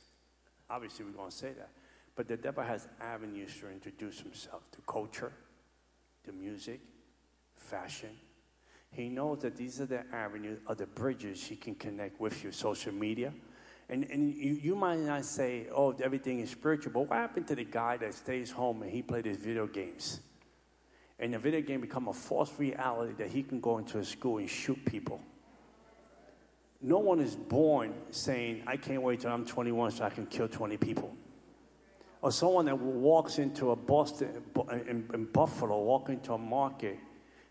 Obviously, 0.68 1.06
we're 1.06 1.12
going 1.12 1.30
to 1.30 1.36
say 1.36 1.52
that. 1.52 1.70
But 2.14 2.28
the 2.28 2.36
devil 2.36 2.62
has 2.62 2.86
avenues 3.00 3.56
to 3.60 3.70
introduce 3.70 4.20
himself 4.20 4.70
to 4.72 4.78
culture, 4.86 5.32
to 6.26 6.32
music, 6.32 6.80
fashion. 7.56 8.10
He 8.90 9.08
knows 9.08 9.40
that 9.40 9.56
these 9.56 9.80
are 9.80 9.86
the 9.86 10.04
avenues, 10.14 10.60
or 10.68 10.74
the 10.74 10.86
bridges 10.86 11.42
he 11.44 11.56
can 11.56 11.74
connect 11.74 12.20
with 12.20 12.44
you, 12.44 12.52
social 12.52 12.92
media. 12.92 13.32
And, 13.88 14.04
and 14.10 14.34
you, 14.34 14.52
you 14.62 14.76
might 14.76 14.98
not 14.98 15.24
say, 15.24 15.66
oh, 15.74 15.94
everything 16.02 16.40
is 16.40 16.50
spiritual, 16.50 16.92
but 16.92 17.08
what 17.08 17.18
happened 17.18 17.48
to 17.48 17.54
the 17.54 17.64
guy 17.64 17.96
that 17.96 18.12
stays 18.12 18.50
home 18.50 18.82
and 18.82 18.90
he 18.90 19.02
plays 19.02 19.24
his 19.24 19.38
video 19.38 19.66
games? 19.66 20.20
And 21.18 21.32
the 21.32 21.38
video 21.38 21.62
game 21.62 21.80
become 21.80 22.08
a 22.08 22.12
false 22.12 22.52
reality 22.58 23.14
that 23.14 23.28
he 23.28 23.42
can 23.42 23.60
go 23.60 23.78
into 23.78 23.98
a 23.98 24.04
school 24.04 24.38
and 24.38 24.50
shoot 24.50 24.84
people. 24.84 25.22
No 26.84 26.98
one 26.98 27.18
is 27.18 27.34
born 27.34 27.94
saying, 28.10 28.62
I 28.66 28.76
can't 28.76 29.02
wait 29.02 29.20
till 29.20 29.32
I'm 29.32 29.46
21 29.46 29.90
so 29.92 30.04
I 30.04 30.10
can 30.10 30.26
kill 30.26 30.48
20 30.48 30.76
people 30.76 31.16
or 32.24 32.32
someone 32.32 32.64
that 32.64 32.78
walks 32.78 33.38
into 33.38 33.70
a 33.70 33.76
Boston, 33.76 34.42
in, 34.88 35.06
in 35.12 35.26
Buffalo, 35.26 35.82
walk 35.82 36.08
into 36.08 36.32
a 36.32 36.38
market 36.38 36.98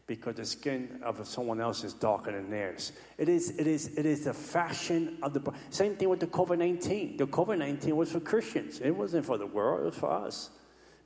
because 0.08 0.34
the 0.34 0.46
skin 0.46 1.00
of 1.04 1.28
someone 1.28 1.62
else 1.62 1.84
is 1.84 1.94
darker 1.94 2.32
than 2.32 2.50
theirs. 2.50 2.92
It 3.20 3.30
is, 3.30 3.52
it 3.60 3.68
is, 3.68 3.96
it 3.96 4.08
is 4.08 4.26
the 4.26 4.34
fashion 4.34 5.20
of 5.22 5.36
the. 5.36 5.54
Same 5.70 5.96
thing 5.96 6.10
with 6.10 6.22
the 6.22 6.26
COVID 6.26 6.58
19. 6.58 7.18
The 7.18 7.28
COVID 7.28 7.60
19 7.60 7.96
was 7.96 8.12
for 8.12 8.20
Christians, 8.20 8.80
it 8.80 8.90
wasn't 8.90 9.28
for 9.28 9.38
the 9.38 9.46
world, 9.46 9.82
it 9.82 9.86
was 9.86 9.96
for 9.96 10.10
us. 10.10 10.50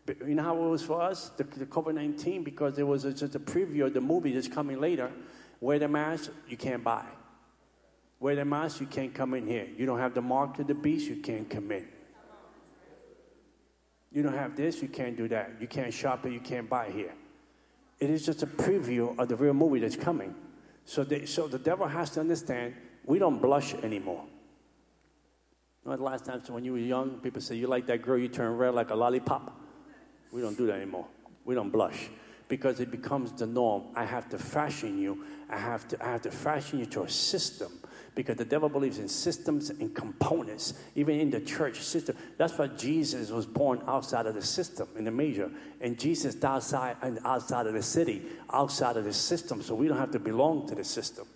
But 0.06 0.26
you 0.26 0.36
know 0.36 0.44
how 0.44 0.56
it 0.56 0.70
was 0.70 0.84
for 0.84 1.02
us? 1.02 1.32
The, 1.36 1.44
the 1.44 1.66
COVID 1.66 1.94
19, 1.94 2.46
because 2.46 2.80
it 2.80 2.88
was 2.88 3.04
just 3.04 3.36
a 3.36 3.40
preview 3.40 3.88
of 3.88 3.94
the 3.94 4.00
movie 4.00 4.32
that's 4.32 4.48
coming 4.48 4.80
later. 4.80 5.12
Wear 5.60 5.78
the 5.78 5.90
mask, 5.90 6.32
you 6.48 6.56
can't 6.56 6.86
buy. 6.86 7.04
Wear 8.20 8.36
the 8.36 8.46
mask, 8.46 8.82
you 8.82 8.88
can't 8.88 9.14
come 9.14 9.34
in 9.36 9.46
here. 9.46 9.68
You 9.78 9.86
don't 9.86 10.00
have 10.00 10.14
the 10.14 10.22
mark 10.22 10.58
of 10.60 10.68
the 10.68 10.74
beast, 10.74 11.08
you 11.08 11.18
can't 11.18 11.50
come 11.50 11.72
in. 11.72 11.88
You 14.12 14.24
don't 14.24 14.34
have 14.34 14.56
this, 14.56 14.82
you 14.82 14.88
can't 14.88 15.16
do 15.16 15.28
that. 15.28 15.52
You 15.60 15.68
can't 15.68 15.94
shop 15.94 16.26
it, 16.26 16.32
you 16.32 16.40
can't 16.40 16.68
buy 16.68 16.90
here. 16.90 17.14
It 18.00 18.10
is 18.10 18.26
just 18.26 18.42
a 18.44 18.48
preview 18.48 19.18
of 19.20 19.28
the 19.28 19.36
real 19.36 19.54
movie 19.54 19.80
that's 19.80 19.96
coming. 19.96 20.34
So, 20.86 21.06
so 21.26 21.48
the 21.48 21.60
devil 21.60 21.88
has 21.88 22.12
to 22.12 22.20
understand 22.20 22.74
we 23.06 23.20
don't 23.20 23.42
blush 23.42 23.74
anymore. 23.76 24.24
You 25.84 25.92
know, 25.92 25.98
the 25.98 26.04
last 26.04 26.26
time 26.26 26.42
when 26.50 26.66
you 26.66 26.74
were 26.74 26.80
young, 26.80 27.20
people 27.20 27.42
say, 27.42 27.56
You 27.56 27.68
like 27.68 27.86
that 27.88 28.02
girl, 28.02 28.18
you 28.18 28.28
turn 28.28 28.58
red 28.58 28.74
like 28.74 28.90
a 28.90 28.96
lollipop. 28.96 29.56
We 30.32 30.42
don't 30.42 30.58
do 30.58 30.68
that 30.68 30.76
anymore. 30.76 31.08
We 31.46 31.56
don't 31.56 31.70
blush 31.70 32.10
because 32.50 32.80
it 32.80 32.92
becomes 32.92 33.32
the 33.34 33.46
norm. 33.46 33.84
I 33.96 34.04
have 34.06 34.30
to 34.30 34.38
fashion 34.38 34.98
you. 34.98 35.26
I 35.50 35.58
have 35.58 35.88
to, 35.90 36.06
I 36.06 36.12
have 36.12 36.22
to 36.24 36.32
fashion 36.32 36.80
you 36.80 36.86
to 36.88 37.04
a 37.04 37.10
system 37.10 37.72
because 38.18 38.36
the 38.36 38.46
devil 38.46 38.68
believes 38.68 38.98
in 38.98 39.08
systems 39.08 39.70
and 39.70 39.94
components, 39.94 40.74
even 40.96 41.20
in 41.20 41.30
the 41.30 41.40
church 41.40 41.80
system. 41.82 42.18
That's 42.38 42.58
why 42.58 42.66
Jesus 42.66 43.30
was 43.30 43.46
born 43.46 43.84
outside 43.88 44.26
of 44.26 44.34
the 44.34 44.42
system 44.42 44.90
in 44.98 45.06
the 45.06 45.12
major, 45.12 45.52
and 45.80 46.00
Jesus 46.00 46.34
died 46.34 46.58
outside 46.58 46.98
and 47.04 47.20
outside 47.24 47.68
of 47.68 47.76
the 47.76 47.84
city, 47.84 48.24
outside 48.52 48.98
of 48.98 49.04
the 49.04 49.14
system, 49.14 49.62
so 49.62 49.76
we 49.76 49.88
don't 49.88 50.00
have 50.00 50.12
to 50.12 50.20
belong 50.20 50.68
to 50.68 50.74
the 50.74 50.84
system. 50.84 51.28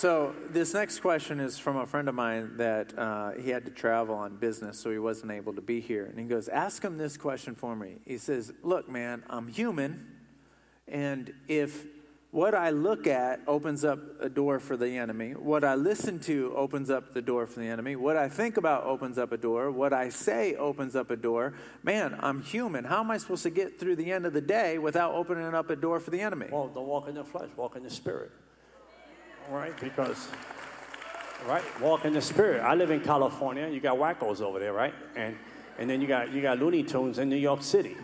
So 0.00 0.34
this 0.48 0.72
next 0.72 1.00
question 1.00 1.40
is 1.40 1.58
from 1.58 1.76
a 1.76 1.84
friend 1.84 2.08
of 2.08 2.14
mine 2.14 2.56
that 2.56 2.98
uh, 2.98 3.32
he 3.32 3.50
had 3.50 3.66
to 3.66 3.70
travel 3.70 4.14
on 4.14 4.38
business, 4.38 4.80
so 4.80 4.90
he 4.90 4.98
wasn't 4.98 5.30
able 5.30 5.52
to 5.52 5.60
be 5.60 5.82
here. 5.82 6.06
And 6.06 6.18
he 6.18 6.24
goes, 6.24 6.48
"Ask 6.48 6.82
him 6.82 6.96
this 6.96 7.18
question 7.18 7.54
for 7.54 7.76
me." 7.76 7.98
He 8.06 8.16
says, 8.16 8.50
"Look, 8.62 8.88
man, 8.88 9.22
I'm 9.28 9.46
human, 9.46 10.06
and 10.88 11.30
if 11.48 11.84
what 12.30 12.54
I 12.54 12.70
look 12.70 13.06
at 13.06 13.40
opens 13.46 13.84
up 13.84 13.98
a 14.22 14.30
door 14.30 14.58
for 14.58 14.74
the 14.74 14.88
enemy. 14.96 15.32
What 15.32 15.64
I 15.64 15.74
listen 15.74 16.18
to 16.20 16.54
opens 16.56 16.88
up 16.88 17.12
the 17.12 17.20
door 17.20 17.46
for 17.46 17.60
the 17.60 17.66
enemy. 17.66 17.94
What 17.94 18.16
I 18.16 18.30
think 18.30 18.56
about 18.56 18.84
opens 18.84 19.18
up 19.18 19.32
a 19.32 19.36
door. 19.36 19.70
What 19.70 19.92
I 19.92 20.08
say 20.08 20.54
opens 20.54 20.96
up 20.96 21.10
a 21.10 21.16
door. 21.16 21.52
Man, 21.82 22.16
I'm 22.20 22.40
human. 22.40 22.86
How 22.86 23.00
am 23.00 23.10
I 23.10 23.18
supposed 23.18 23.42
to 23.42 23.50
get 23.50 23.78
through 23.78 23.96
the 23.96 24.12
end 24.12 24.24
of 24.24 24.32
the 24.32 24.40
day 24.40 24.78
without 24.78 25.12
opening 25.12 25.54
up 25.54 25.68
a 25.68 25.76
door 25.76 26.00
for 26.00 26.10
the 26.10 26.22
enemy? 26.22 26.46
Well, 26.50 26.68
don't 26.68 26.86
walk 26.86 27.06
in 27.06 27.16
the 27.16 27.24
flesh, 27.24 27.50
walk 27.54 27.76
in 27.76 27.82
the 27.82 27.90
spirit. 27.90 28.30
All 29.50 29.56
right? 29.56 29.78
Because, 29.80 30.28
right? 31.46 31.64
Walk 31.80 32.04
in 32.04 32.12
the 32.12 32.22
spirit. 32.22 32.60
I 32.60 32.74
live 32.74 32.90
in 32.90 33.00
California. 33.00 33.68
You 33.68 33.80
got 33.80 33.96
wackos 33.96 34.40
over 34.40 34.58
there, 34.58 34.72
right? 34.72 34.94
And, 35.16 35.36
and 35.78 35.90
then 35.90 36.00
you 36.00 36.06
got, 36.06 36.32
you 36.32 36.40
got 36.40 36.58
Looney 36.58 36.84
Tunes 36.84 37.18
in 37.18 37.28
New 37.28 37.36
York 37.36 37.62
City 37.62 37.96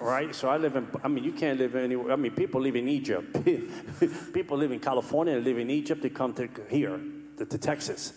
right? 0.00 0.34
So 0.34 0.48
I 0.48 0.56
live 0.56 0.76
in, 0.76 0.88
I 1.02 1.08
mean, 1.08 1.24
you 1.24 1.32
can't 1.32 1.58
live 1.58 1.74
anywhere. 1.74 2.12
I 2.12 2.16
mean, 2.16 2.32
people 2.32 2.60
live 2.60 2.76
in 2.76 2.88
Egypt. 2.88 3.36
people 4.32 4.56
live 4.56 4.72
in 4.72 4.80
California, 4.80 5.34
and 5.34 5.44
live 5.44 5.58
in 5.58 5.70
Egypt, 5.70 6.02
they 6.02 6.10
come 6.10 6.32
to 6.34 6.48
here, 6.68 7.00
to, 7.36 7.44
to 7.44 7.58
Texas, 7.58 8.14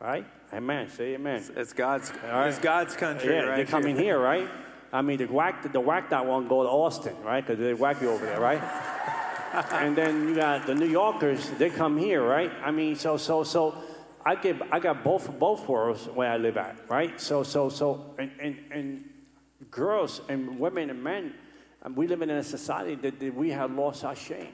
right? 0.00 0.26
Amen. 0.52 0.88
Say 0.88 1.14
amen. 1.14 1.44
It's 1.56 1.72
God's, 1.72 2.12
right? 2.22 2.48
it's 2.48 2.58
God's 2.58 2.94
country, 2.94 3.34
yeah, 3.34 3.40
right? 3.40 3.56
They're 3.56 3.66
coming 3.66 3.96
here, 3.96 4.18
right? 4.18 4.48
I 4.92 5.02
mean, 5.02 5.18
the 5.18 5.26
whack, 5.26 5.70
the 5.70 5.80
whack 5.80 6.10
that 6.10 6.24
one 6.24 6.48
go 6.48 6.62
to 6.62 6.68
Austin, 6.68 7.14
right? 7.22 7.46
Because 7.46 7.58
they 7.58 7.74
whack 7.74 8.00
you 8.00 8.10
over 8.10 8.24
there, 8.24 8.40
right? 8.40 8.62
And 9.72 9.96
then 9.96 10.28
you 10.28 10.34
got 10.36 10.66
the 10.66 10.74
New 10.74 10.88
Yorkers, 10.88 11.50
they 11.50 11.70
come 11.70 11.96
here, 11.96 12.22
right? 12.22 12.50
I 12.62 12.70
mean, 12.70 12.96
so, 12.96 13.16
so, 13.16 13.44
so, 13.44 13.76
I 14.24 14.34
get, 14.34 14.56
I 14.70 14.78
got 14.78 15.04
both, 15.04 15.38
both 15.38 15.66
worlds 15.68 16.06
where 16.06 16.30
I 16.30 16.36
live 16.36 16.56
at, 16.56 16.76
right? 16.90 17.18
So, 17.20 17.42
so, 17.42 17.68
so, 17.68 18.14
and, 18.18 18.30
and, 18.40 18.58
and 18.70 19.10
girls 19.70 20.20
and 20.28 20.58
women 20.58 20.90
and 20.90 21.02
men, 21.02 21.34
and 21.82 21.96
we 21.96 22.06
live 22.06 22.22
in 22.22 22.30
a 22.30 22.42
society 22.42 22.94
that, 22.96 23.18
that 23.20 23.34
we 23.34 23.50
have 23.50 23.72
lost 23.72 24.04
our 24.04 24.16
shame. 24.16 24.52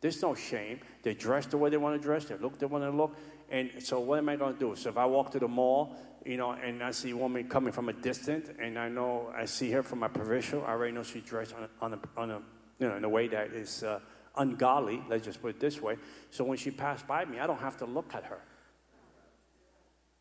There's 0.00 0.20
no 0.22 0.34
shame. 0.34 0.80
They 1.02 1.14
dress 1.14 1.46
the 1.46 1.56
way 1.56 1.70
they 1.70 1.76
want 1.76 2.00
to 2.00 2.02
dress. 2.02 2.24
They 2.24 2.36
look 2.36 2.58
the 2.58 2.68
way 2.68 2.80
they 2.80 2.88
look. 2.88 3.16
And 3.48 3.70
so 3.78 4.00
what 4.00 4.18
am 4.18 4.28
I 4.28 4.36
going 4.36 4.54
to 4.54 4.58
do? 4.58 4.74
So 4.76 4.88
if 4.88 4.96
I 4.96 5.06
walk 5.06 5.30
to 5.32 5.38
the 5.38 5.48
mall, 5.48 5.94
you 6.24 6.36
know, 6.36 6.52
and 6.52 6.82
I 6.82 6.90
see 6.90 7.10
a 7.10 7.16
woman 7.16 7.48
coming 7.48 7.72
from 7.72 7.88
a 7.88 7.92
distance, 7.92 8.50
and 8.58 8.78
I 8.78 8.88
know 8.88 9.32
I 9.36 9.44
see 9.44 9.70
her 9.70 9.82
from 9.82 10.00
my 10.00 10.08
provincial, 10.08 10.64
I 10.64 10.70
already 10.70 10.92
know 10.92 11.04
she's 11.04 11.22
dressed 11.22 11.54
on 11.54 11.62
a, 11.62 11.68
on 11.80 11.94
a, 11.94 12.20
on 12.20 12.30
a 12.30 12.42
you 12.78 12.88
know, 12.88 12.96
in 12.96 13.04
a 13.04 13.08
way 13.08 13.28
that 13.28 13.52
is 13.52 13.82
uh, 13.82 14.00
ungodly. 14.36 15.02
Let's 15.08 15.24
just 15.24 15.40
put 15.40 15.48
it 15.48 15.60
this 15.60 15.80
way. 15.80 15.96
So 16.30 16.44
when 16.44 16.58
she 16.58 16.70
passed 16.70 17.06
by 17.06 17.24
me, 17.24 17.38
I 17.38 17.46
don't 17.46 17.60
have 17.60 17.76
to 17.78 17.86
look 17.86 18.14
at 18.14 18.24
her. 18.24 18.40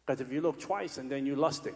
Because 0.05 0.21
if 0.21 0.31
you 0.31 0.41
look 0.41 0.59
twice 0.59 0.97
and 0.97 1.09
then 1.09 1.25
you're 1.25 1.37
lusting, 1.37 1.75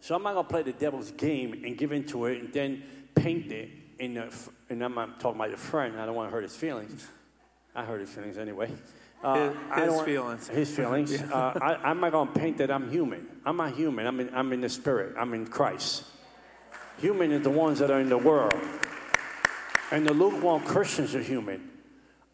so 0.00 0.14
I'm 0.14 0.22
not 0.22 0.34
going 0.34 0.46
to 0.46 0.50
play 0.50 0.62
the 0.62 0.72
devil's 0.72 1.10
game 1.12 1.62
and 1.64 1.76
give 1.76 1.92
into 1.92 2.24
it 2.26 2.40
and 2.40 2.52
then 2.52 2.82
paint 3.14 3.52
it 3.52 3.70
in 3.98 4.16
a, 4.16 4.30
and 4.70 4.82
I'm 4.82 4.94
not 4.94 5.20
talking 5.20 5.38
about 5.38 5.50
your 5.50 5.58
friend. 5.58 6.00
I 6.00 6.06
don't 6.06 6.14
want 6.14 6.30
to 6.30 6.34
hurt 6.34 6.42
his 6.42 6.56
feelings. 6.56 7.06
I 7.74 7.84
hurt 7.84 8.00
his 8.00 8.10
feelings 8.10 8.38
anyway. 8.38 8.72
Uh, 9.22 9.50
his, 9.76 9.92
his 9.92 10.02
feelings. 10.02 10.48
His 10.48 10.74
feelings. 10.74 11.12
yeah. 11.20 11.32
uh, 11.32 11.58
I, 11.60 11.90
am 11.90 12.00
not 12.00 12.12
going 12.12 12.32
to 12.32 12.40
paint 12.40 12.58
that 12.58 12.70
I'm 12.70 12.90
human. 12.90 13.26
I'm 13.44 13.58
not 13.58 13.74
human. 13.74 14.06
I'm 14.06 14.18
in, 14.20 14.34
I'm 14.34 14.52
in 14.52 14.62
the 14.62 14.70
spirit. 14.70 15.14
I'm 15.18 15.34
in 15.34 15.46
Christ. 15.46 16.04
Human 16.98 17.30
is 17.30 17.42
the 17.42 17.50
ones 17.50 17.78
that 17.78 17.90
are 17.90 18.00
in 18.00 18.08
the 18.08 18.18
world. 18.18 18.54
And 19.90 20.06
the 20.06 20.12
lukewarm 20.12 20.62
Christians 20.62 21.14
are 21.14 21.22
human. 21.22 21.68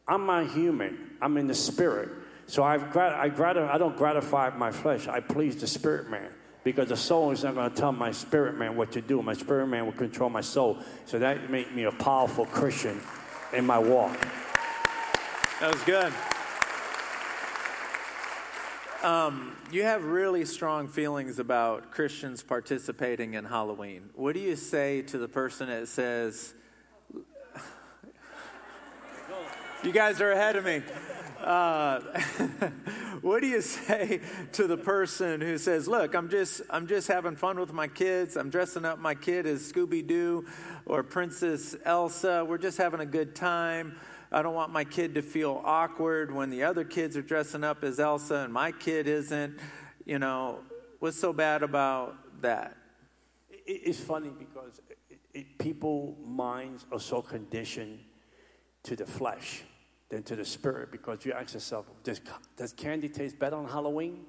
I'm 0.07 0.27
not 0.27 0.51
human. 0.51 1.17
I'm 1.21 1.37
in 1.37 1.47
the 1.47 1.55
spirit. 1.55 2.11
So 2.47 2.63
I've, 2.63 2.97
I, 2.97 3.29
grat- 3.29 3.57
I 3.57 3.79
don't 3.79 3.97
gratify 3.97 4.51
my 4.57 4.71
flesh. 4.71 5.09
I 5.09 5.21
please 5.21 5.57
the 5.57 5.67
spirit 5.67 6.09
man 6.11 6.31
because 6.63 6.89
the 6.89 6.97
soul 6.97 7.31
is 7.31 7.45
not 7.45 7.55
going 7.55 7.71
to 7.71 7.77
tell 7.77 7.93
my 7.93 8.13
spirit 8.13 8.57
man 8.57 8.77
what 8.77 8.93
to 8.93 9.01
do. 9.01 9.23
My 9.23 9.35
spirit 9.35 9.67
man 9.67 9.87
will 9.87 9.93
control 9.93 10.31
my 10.31 10.41
soul. 10.41 10.79
So 11.07 11.19
that 11.19 11.51
made 11.51 11.75
me 11.75 11.85
a 11.85 11.93
powerful 11.93 12.47
Christian 12.47 13.01
in 13.53 13.67
my 13.67 13.79
walk. 13.79 14.21
That 15.61 15.73
was 15.73 15.83
good. 15.85 16.13
Um, 19.03 19.57
you 19.71 19.85
have 19.85 20.05
really 20.05 20.45
strong 20.45 20.89
feelings 20.89 21.39
about 21.39 21.91
Christians 21.91 22.43
participating 22.43 23.35
in 23.35 23.45
Halloween. 23.45 24.11
What 24.15 24.35
do 24.35 24.41
you 24.41 24.57
say 24.57 25.03
to 25.03 25.19
the 25.19 25.29
person 25.29 25.69
that 25.69 25.87
says, 25.89 26.55
You 29.87 29.93
guys 29.93 30.21
are 30.21 30.33
ahead 30.33 30.57
of 30.57 30.65
me. 30.65 30.83
Uh, 31.41 32.01
what 33.21 33.41
do 33.41 33.47
you 33.47 33.61
say 33.61 34.21
to 34.51 34.67
the 34.67 34.77
person 34.77 35.41
who 35.41 35.59
says, 35.59 35.87
"Look, 35.87 36.17
I'm 36.17 36.29
just 36.29 36.61
I'm 36.71 36.89
just 36.89 37.07
having 37.07 37.37
fun 37.37 37.61
with 37.61 37.73
my 37.73 37.87
kids. 37.87 38.37
I'm 38.37 38.51
dressing 38.51 38.85
up 38.85 38.99
my 38.99 39.15
kid 39.15 39.47
as 39.47 39.73
Scooby 39.73 40.05
Doo 40.05 40.45
or 40.87 41.05
Princess 41.05 41.77
Elsa. 41.85 42.45
We're 42.45 42.59
just 42.59 42.79
having 42.79 42.99
a 42.99 43.07
good 43.07 43.37
time. 43.37 43.97
I 44.33 44.43
don't 44.43 44.55
want 44.55 44.73
my 44.73 44.83
kid 44.83 45.15
to 45.15 45.23
feel 45.23 45.63
awkward 45.65 46.35
when 46.35 46.51
the 46.51 46.65
other 46.65 46.83
kids 46.83 47.17
are 47.17 47.23
dressing 47.23 47.63
up 47.63 47.85
as 47.85 48.01
Elsa 48.01 48.39
and 48.39 48.53
my 48.53 48.73
kid 48.73 49.07
isn't. 49.07 49.57
You 50.05 50.19
know, 50.19 50.65
what's 50.99 51.17
so 51.17 51.33
bad 51.33 51.63
about 51.63 52.43
that?" 52.43 52.77
It's 53.65 54.01
funny 54.01 54.31
because 54.37 54.81
it, 55.09 55.21
it, 55.33 55.59
people 55.59 56.19
minds 56.27 56.87
are 56.91 56.99
so 56.99 57.23
conditioned 57.23 58.01
to 58.83 58.97
the 58.97 59.07
flesh 59.07 59.63
than 60.09 60.23
to 60.23 60.37
the 60.37 60.45
spirit 60.45 60.93
because 60.93 61.25
you 61.25 61.33
ask 61.33 61.55
yourself, 61.55 61.87
does, 62.05 62.21
does 62.57 62.73
candy 62.73 63.09
taste 63.09 63.39
better 63.39 63.57
on 63.57 63.67
Halloween? 63.69 64.25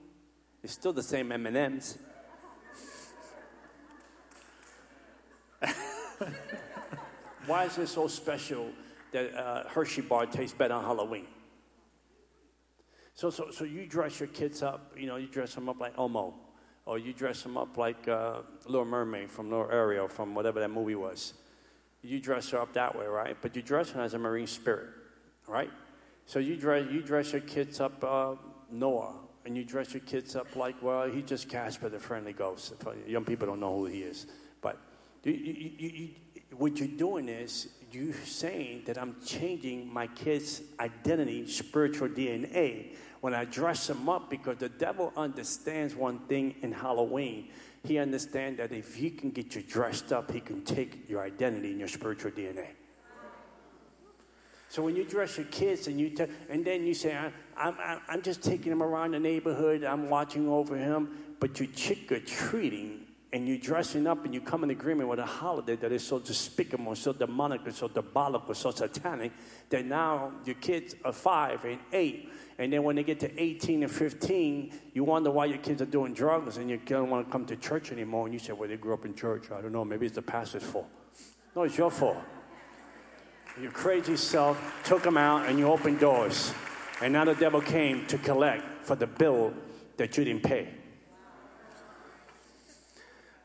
It's 0.64 0.74
still 0.74 0.94
the 0.94 1.04
same 1.04 1.32
M&Ms. 1.32 2.00
Why 7.46 7.66
is 7.66 7.78
it 7.78 7.88
so 7.88 8.08
special 8.08 8.72
that 9.12 9.36
uh, 9.36 9.66
Hershey 9.70 10.02
bar 10.02 10.26
tastes 10.26 10.58
better 10.58 10.74
on 10.74 10.84
Halloween? 10.84 11.28
So, 13.14 13.30
so, 13.30 13.52
so 13.52 13.64
you 13.64 13.86
dress 13.86 14.20
your 14.20 14.30
kids 14.30 14.64
up, 14.64 14.94
you 14.98 15.06
know, 15.08 15.16
you 15.16 15.28
dress 15.28 15.56
them 15.56 15.70
up 15.70 15.80
like 15.80 15.94
Elmo, 15.98 16.34
or 16.86 16.98
you 17.00 17.14
dress 17.14 17.42
them 17.44 17.58
up 17.58 17.78
like 17.78 18.08
uh, 18.08 18.42
Little 18.66 18.86
Mermaid 18.86 19.30
from 19.32 19.50
Little 19.50 19.70
Ariel 19.72 20.08
from 20.08 20.34
whatever 20.36 20.60
that 20.60 20.70
movie 20.70 20.96
was. 20.96 21.34
You 22.02 22.20
dress 22.20 22.50
her 22.52 22.60
up 22.60 22.74
that 22.74 22.98
way, 22.98 23.06
right? 23.06 23.36
But 23.42 23.56
you 23.56 23.62
dress 23.62 23.92
her 23.92 24.02
as 24.02 24.14
a 24.14 24.20
marine 24.20 24.48
spirit 24.48 24.90
right? 25.48 25.72
So 26.26 26.40
you 26.40 26.58
dress, 26.58 26.86
you 26.92 27.02
dress 27.02 27.32
your 27.32 27.42
kids 27.42 27.80
up 27.80 28.04
uh, 28.04 28.36
Noah, 28.70 29.14
and 29.46 29.56
you 29.56 29.64
dress 29.64 29.94
your 29.94 30.02
kids 30.02 30.36
up 30.36 30.56
like, 30.56 30.76
well, 30.84 31.10
he 31.10 31.22
just 31.22 31.48
Casper 31.48 31.88
the 31.90 32.00
Friendly 32.00 32.34
Ghost. 32.34 32.74
Young 33.08 33.24
people 33.24 33.48
don't 33.48 33.62
know 33.62 33.78
who 33.78 33.86
he 33.86 34.02
is. 34.02 34.28
But 34.60 34.78
you, 35.24 35.34
you, 35.34 36.10
what 36.58 36.78
you're 36.78 36.88
doing 36.90 37.30
is 37.30 37.70
you're 37.92 38.14
saying 38.14 38.84
that 38.86 38.98
I'm 38.98 39.16
changing 39.26 39.92
my 39.92 40.08
kid's 40.08 40.62
identity, 40.80 41.48
spiritual 41.48 42.10
DNA, 42.10 42.96
when 43.22 43.34
I 43.34 43.46
dress 43.46 43.88
them 43.88 44.10
up 44.10 44.30
because 44.30 44.58
the 44.58 44.70
devil 44.70 45.14
understands 45.16 45.96
one 45.96 46.20
thing 46.28 46.56
in 46.62 46.72
Halloween. 46.72 47.50
He 47.84 47.98
understands 48.00 48.58
that 48.58 48.74
if 48.74 48.96
he 48.96 49.10
can 49.10 49.32
get 49.32 49.56
you 49.56 49.62
dressed 49.62 50.12
up, 50.12 50.32
he 50.32 50.42
can 50.42 50.64
take 50.64 51.10
your 51.10 51.22
identity 51.22 51.72
and 51.72 51.80
your 51.80 51.88
spiritual 51.88 52.32
DNA. 52.32 52.68
So 54.70 54.84
when 54.84 54.96
you 54.96 55.06
dress 55.06 55.38
your 55.38 55.48
kids 55.48 55.88
and 55.88 56.00
you 56.00 56.10
t- 56.10 56.26
and 56.50 56.64
then 56.66 56.86
you 56.86 56.94
say, 56.94 57.16
I, 57.16 57.32
I'm, 57.58 58.02
I'm 58.08 58.22
just 58.22 58.44
taking 58.44 58.72
him 58.72 58.84
around 58.84 59.12
the 59.12 59.20
neighborhood, 59.20 59.84
I'm 59.84 60.10
watching 60.10 60.48
over 60.50 60.76
him, 60.76 61.36
but 61.40 61.60
you 61.60 61.68
trick 61.68 62.12
or 62.12 62.20
treating 62.20 63.08
and 63.34 63.48
you're 63.48 63.58
dressing 63.58 64.08
up 64.08 64.24
and 64.26 64.34
you 64.34 64.42
come 64.42 64.64
in 64.64 64.70
agreement 64.70 65.10
with 65.10 65.20
a 65.20 65.26
holiday 65.26 65.76
that 65.76 65.92
is 65.92 66.06
so 66.06 66.20
despicable, 66.20 66.96
so 66.96 67.14
demonic, 67.14 67.62
so 67.72 67.88
diabolical, 67.88 68.54
so 68.54 68.72
satanic, 68.72 69.32
that 69.70 69.86
now 69.86 70.32
your 70.46 70.56
kids 70.56 70.96
are 71.04 71.12
five 71.12 71.64
and 71.66 71.80
eight. 71.92 72.32
And 72.58 72.72
then 72.74 72.84
when 72.84 72.96
they 72.96 73.04
get 73.04 73.20
to 73.20 73.42
18 73.42 73.84
and 73.84 73.92
15, 73.92 74.74
you 74.94 75.04
wonder 75.04 75.30
why 75.30 75.46
your 75.46 75.60
kids 75.60 75.82
are 75.82 75.86
doing 75.86 76.14
drugs 76.14 76.58
and 76.58 76.70
you 76.70 76.78
don't 76.78 77.10
want 77.10 77.28
to 77.28 77.32
come 77.32 77.46
to 77.46 77.56
church 77.56 77.92
anymore. 77.92 78.26
And 78.26 78.34
you 78.34 78.40
say, 78.40 78.54
well, 78.54 78.68
they 78.68 78.78
grew 78.78 78.94
up 78.94 79.06
in 79.06 79.14
church. 79.14 79.52
I 79.52 79.62
don't 79.62 79.72
know. 79.72 79.86
Maybe 79.86 80.06
it's 80.06 80.16
the 80.16 80.22
pastor's 80.22 80.64
fault. 80.64 80.90
No, 81.56 81.64
it's 81.64 81.78
your 81.78 81.92
fault. 81.92 82.18
Your 83.62 83.72
crazy 83.72 84.16
self 84.18 84.82
took 84.84 85.02
them 85.02 85.18
out 85.18 85.48
and 85.48 85.58
you 85.58 85.68
opened 85.68 86.00
doors. 86.00 86.54
And 87.02 87.14
now 87.14 87.26
the 87.26 87.34
devil 87.34 87.60
came 87.60 88.06
to 88.08 88.18
collect 88.18 88.84
for 88.84 88.96
the 88.96 89.08
bill 89.08 89.54
that 89.98 90.16
you 90.18 90.24
didn't 90.24 90.44
pay. 90.44 90.70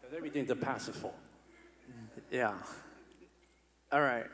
everything 0.04 0.16
Everything's 0.16 0.50
a 0.50 0.56
passive 0.56 0.94
for. 0.94 1.12
Yeah. 2.30 2.54
All 3.90 4.00
right. 4.00 4.26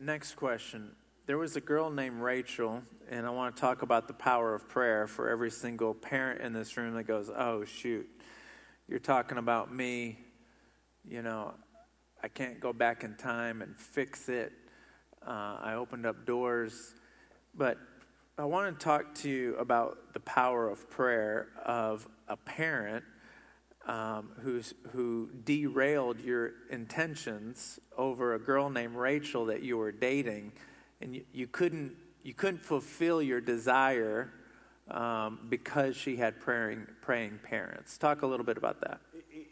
Next 0.00 0.34
question. 0.34 0.92
There 1.26 1.38
was 1.38 1.54
a 1.54 1.60
girl 1.60 1.90
named 1.90 2.20
Rachel, 2.20 2.82
and 3.08 3.26
I 3.26 3.30
want 3.30 3.54
to 3.54 3.60
talk 3.60 3.82
about 3.82 4.08
the 4.08 4.14
power 4.14 4.54
of 4.54 4.68
prayer 4.68 5.06
for 5.06 5.28
every 5.28 5.50
single 5.50 5.94
parent 5.94 6.40
in 6.40 6.52
this 6.52 6.76
room 6.76 6.94
that 6.94 7.04
goes, 7.04 7.30
Oh, 7.30 7.64
shoot, 7.64 8.08
you're 8.88 8.98
talking 8.98 9.38
about 9.38 9.72
me. 9.72 10.18
You 11.08 11.22
know, 11.22 11.54
I 12.22 12.28
can't 12.28 12.58
go 12.60 12.72
back 12.72 13.04
in 13.04 13.14
time 13.16 13.62
and 13.62 13.76
fix 13.76 14.28
it. 14.28 14.52
Uh, 15.26 15.58
I 15.60 15.74
opened 15.74 16.06
up 16.06 16.24
doors. 16.26 16.94
But 17.54 17.78
I 18.38 18.44
want 18.44 18.78
to 18.78 18.84
talk 18.84 19.14
to 19.16 19.28
you 19.28 19.56
about 19.56 20.14
the 20.14 20.20
power 20.20 20.68
of 20.68 20.88
prayer 20.88 21.48
of 21.64 22.08
a 22.28 22.36
parent 22.36 23.04
um, 23.86 24.30
who's, 24.42 24.74
who 24.92 25.30
derailed 25.44 26.20
your 26.20 26.52
intentions 26.70 27.78
over 27.96 28.34
a 28.34 28.38
girl 28.38 28.70
named 28.70 28.94
Rachel 28.94 29.46
that 29.46 29.62
you 29.62 29.76
were 29.76 29.92
dating, 29.92 30.52
and 31.00 31.16
you, 31.16 31.24
you 31.32 31.46
couldn't 31.46 31.92
you 32.22 32.34
couldn't 32.34 32.62
fulfill 32.62 33.22
your 33.22 33.40
desire 33.40 34.30
um, 34.90 35.40
because 35.48 35.96
she 35.96 36.16
had 36.16 36.38
praying 36.38 36.86
praying 37.00 37.40
parents. 37.42 37.96
Talk 37.96 38.22
a 38.22 38.26
little 38.26 38.44
bit 38.44 38.58
about 38.58 38.80
that. 38.82 39.00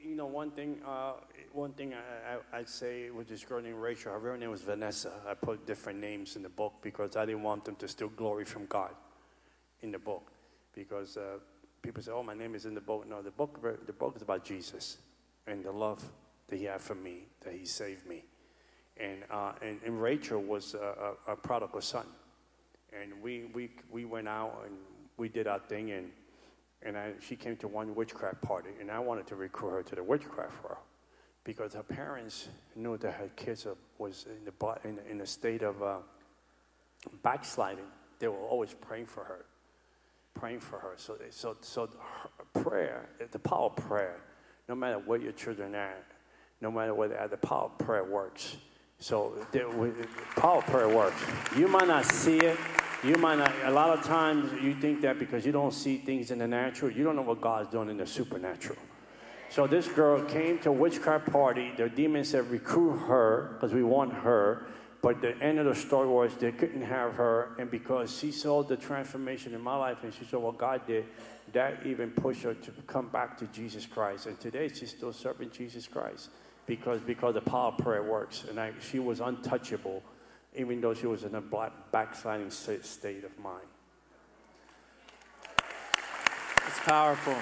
You 0.04 0.14
know, 0.14 0.26
one 0.26 0.50
thing. 0.50 0.80
Uh, 0.86 1.12
one 1.52 1.72
thing 1.72 1.94
I, 1.94 2.56
I, 2.56 2.58
would 2.58 2.68
say 2.68 3.10
with 3.10 3.28
this 3.28 3.44
girl 3.44 3.60
named 3.60 3.76
Rachel, 3.76 4.12
her 4.12 4.18
real 4.18 4.36
name 4.36 4.50
was 4.50 4.62
Vanessa. 4.62 5.12
I 5.28 5.34
put 5.34 5.66
different 5.66 6.00
names 6.00 6.36
in 6.36 6.42
the 6.42 6.48
book 6.48 6.74
because 6.82 7.16
I 7.16 7.26
didn't 7.26 7.42
want 7.42 7.64
them 7.64 7.76
to 7.76 7.88
steal 7.88 8.08
glory 8.08 8.44
from 8.44 8.66
God 8.66 8.90
in 9.82 9.90
the 9.90 9.98
book. 9.98 10.30
Because 10.74 11.16
uh, 11.16 11.38
people 11.82 12.02
say, 12.02 12.12
"Oh, 12.12 12.22
my 12.22 12.34
name 12.34 12.54
is 12.54 12.66
in 12.66 12.74
the 12.74 12.80
book." 12.80 13.08
No, 13.08 13.22
the 13.22 13.30
book 13.30 13.60
the 13.86 13.92
book 13.92 14.14
is 14.16 14.22
about 14.22 14.44
Jesus 14.44 14.98
and 15.46 15.64
the 15.64 15.72
love 15.72 16.02
that 16.48 16.56
He 16.56 16.64
had 16.64 16.80
for 16.80 16.94
me, 16.94 17.26
that 17.40 17.54
He 17.54 17.64
saved 17.64 18.06
me, 18.06 18.24
and 18.96 19.24
uh, 19.30 19.52
and, 19.60 19.80
and, 19.84 20.00
Rachel 20.00 20.40
was 20.40 20.74
a, 20.74 21.14
a, 21.28 21.32
a, 21.32 21.36
prodigal 21.36 21.80
son, 21.80 22.06
and 22.92 23.12
we 23.22 23.46
we 23.54 23.70
we 23.90 24.04
went 24.04 24.28
out 24.28 24.62
and 24.66 24.76
we 25.16 25.28
did 25.28 25.46
our 25.46 25.58
thing, 25.58 25.90
and 25.90 26.10
and 26.82 26.96
I, 26.96 27.12
she 27.20 27.34
came 27.34 27.56
to 27.56 27.68
one 27.68 27.94
witchcraft 27.94 28.40
party, 28.42 28.70
and 28.80 28.90
I 28.90 29.00
wanted 29.00 29.26
to 29.28 29.36
recruit 29.36 29.70
her 29.70 29.82
to 29.82 29.94
the 29.96 30.02
witchcraft 30.04 30.62
world 30.62 30.78
because 31.48 31.72
her 31.72 31.82
parents 31.82 32.48
knew 32.76 32.98
that 32.98 33.12
her 33.12 33.30
kids 33.34 33.66
was 33.96 34.26
in 34.28 34.44
the 34.44 34.88
in, 34.88 34.98
in 35.10 35.20
a 35.22 35.26
state 35.26 35.62
of 35.62 35.82
uh, 35.82 35.96
backsliding. 37.22 37.86
They 38.18 38.28
were 38.28 38.36
always 38.36 38.74
praying 38.74 39.06
for 39.06 39.24
her 39.24 39.46
praying 40.38 40.60
for 40.60 40.78
her. 40.78 40.94
So, 40.96 41.16
so, 41.30 41.56
so 41.60 41.88
prayer, 42.54 43.08
the 43.32 43.38
power 43.38 43.66
of 43.66 43.76
prayer, 43.76 44.20
no 44.68 44.74
matter 44.74 44.98
where 44.98 45.18
your 45.18 45.32
children 45.32 45.74
are, 45.74 45.96
no 46.60 46.70
matter 46.70 46.94
where 46.94 47.08
they 47.08 47.16
are, 47.16 47.28
the 47.28 47.36
power 47.36 47.64
of 47.64 47.78
prayer 47.78 48.04
works. 48.04 48.56
So 49.00 49.46
the 49.52 50.06
power 50.36 50.58
of 50.58 50.66
prayer 50.66 50.88
works. 50.88 51.20
You 51.56 51.68
might 51.68 51.88
not 51.88 52.04
see 52.04 52.38
it. 52.38 52.58
You 53.04 53.14
might 53.14 53.38
not. 53.38 53.52
A 53.64 53.70
lot 53.70 53.96
of 53.96 54.04
times 54.04 54.52
you 54.60 54.74
think 54.74 55.00
that 55.02 55.18
because 55.18 55.46
you 55.46 55.52
don't 55.52 55.72
see 55.72 55.98
things 55.98 56.30
in 56.30 56.38
the 56.38 56.48
natural, 56.48 56.90
you 56.90 57.04
don't 57.04 57.14
know 57.14 57.22
what 57.22 57.40
God's 57.40 57.68
doing 57.68 57.90
in 57.90 57.96
the 57.96 58.06
supernatural. 58.06 58.78
So 59.50 59.66
this 59.66 59.88
girl 59.88 60.22
came 60.22 60.58
to 60.60 60.68
a 60.68 60.72
witchcraft 60.72 61.32
party. 61.32 61.72
The 61.76 61.88
demons 61.88 62.30
said, 62.30 62.50
recruit 62.50 62.98
her 63.06 63.50
because 63.54 63.72
we 63.72 63.82
want 63.82 64.12
her. 64.12 64.66
But 65.00 65.20
the 65.20 65.36
end 65.38 65.58
of 65.58 65.66
the 65.66 65.74
story 65.74 66.08
was 66.08 66.34
they 66.34 66.50
couldn't 66.50 66.82
have 66.82 67.14
her, 67.14 67.54
and 67.58 67.70
because 67.70 68.18
she 68.18 68.32
saw 68.32 68.64
the 68.64 68.76
transformation 68.76 69.54
in 69.54 69.60
my 69.60 69.76
life 69.76 69.98
and 70.02 70.12
she 70.12 70.24
saw 70.24 70.40
what 70.40 70.58
God 70.58 70.86
did, 70.88 71.06
that 71.52 71.86
even 71.86 72.10
pushed 72.10 72.42
her 72.42 72.54
to 72.54 72.70
come 72.86 73.08
back 73.08 73.38
to 73.38 73.46
Jesus 73.46 73.86
Christ. 73.86 74.26
And 74.26 74.38
today 74.40 74.68
she's 74.68 74.90
still 74.90 75.12
serving 75.12 75.50
Jesus 75.50 75.86
Christ 75.86 76.30
because 76.66 77.00
because 77.00 77.34
the 77.34 77.40
power 77.40 77.68
of 77.68 77.78
prayer 77.78 78.02
works. 78.02 78.44
And 78.48 78.58
I, 78.58 78.72
she 78.80 78.98
was 78.98 79.20
untouchable, 79.20 80.02
even 80.56 80.80
though 80.80 80.94
she 80.94 81.06
was 81.06 81.22
in 81.22 81.34
a 81.36 81.40
black, 81.40 81.72
backsliding 81.92 82.50
state 82.50 83.24
of 83.24 83.38
mind. 83.38 83.66
It's 86.66 86.80
powerful. 86.80 87.36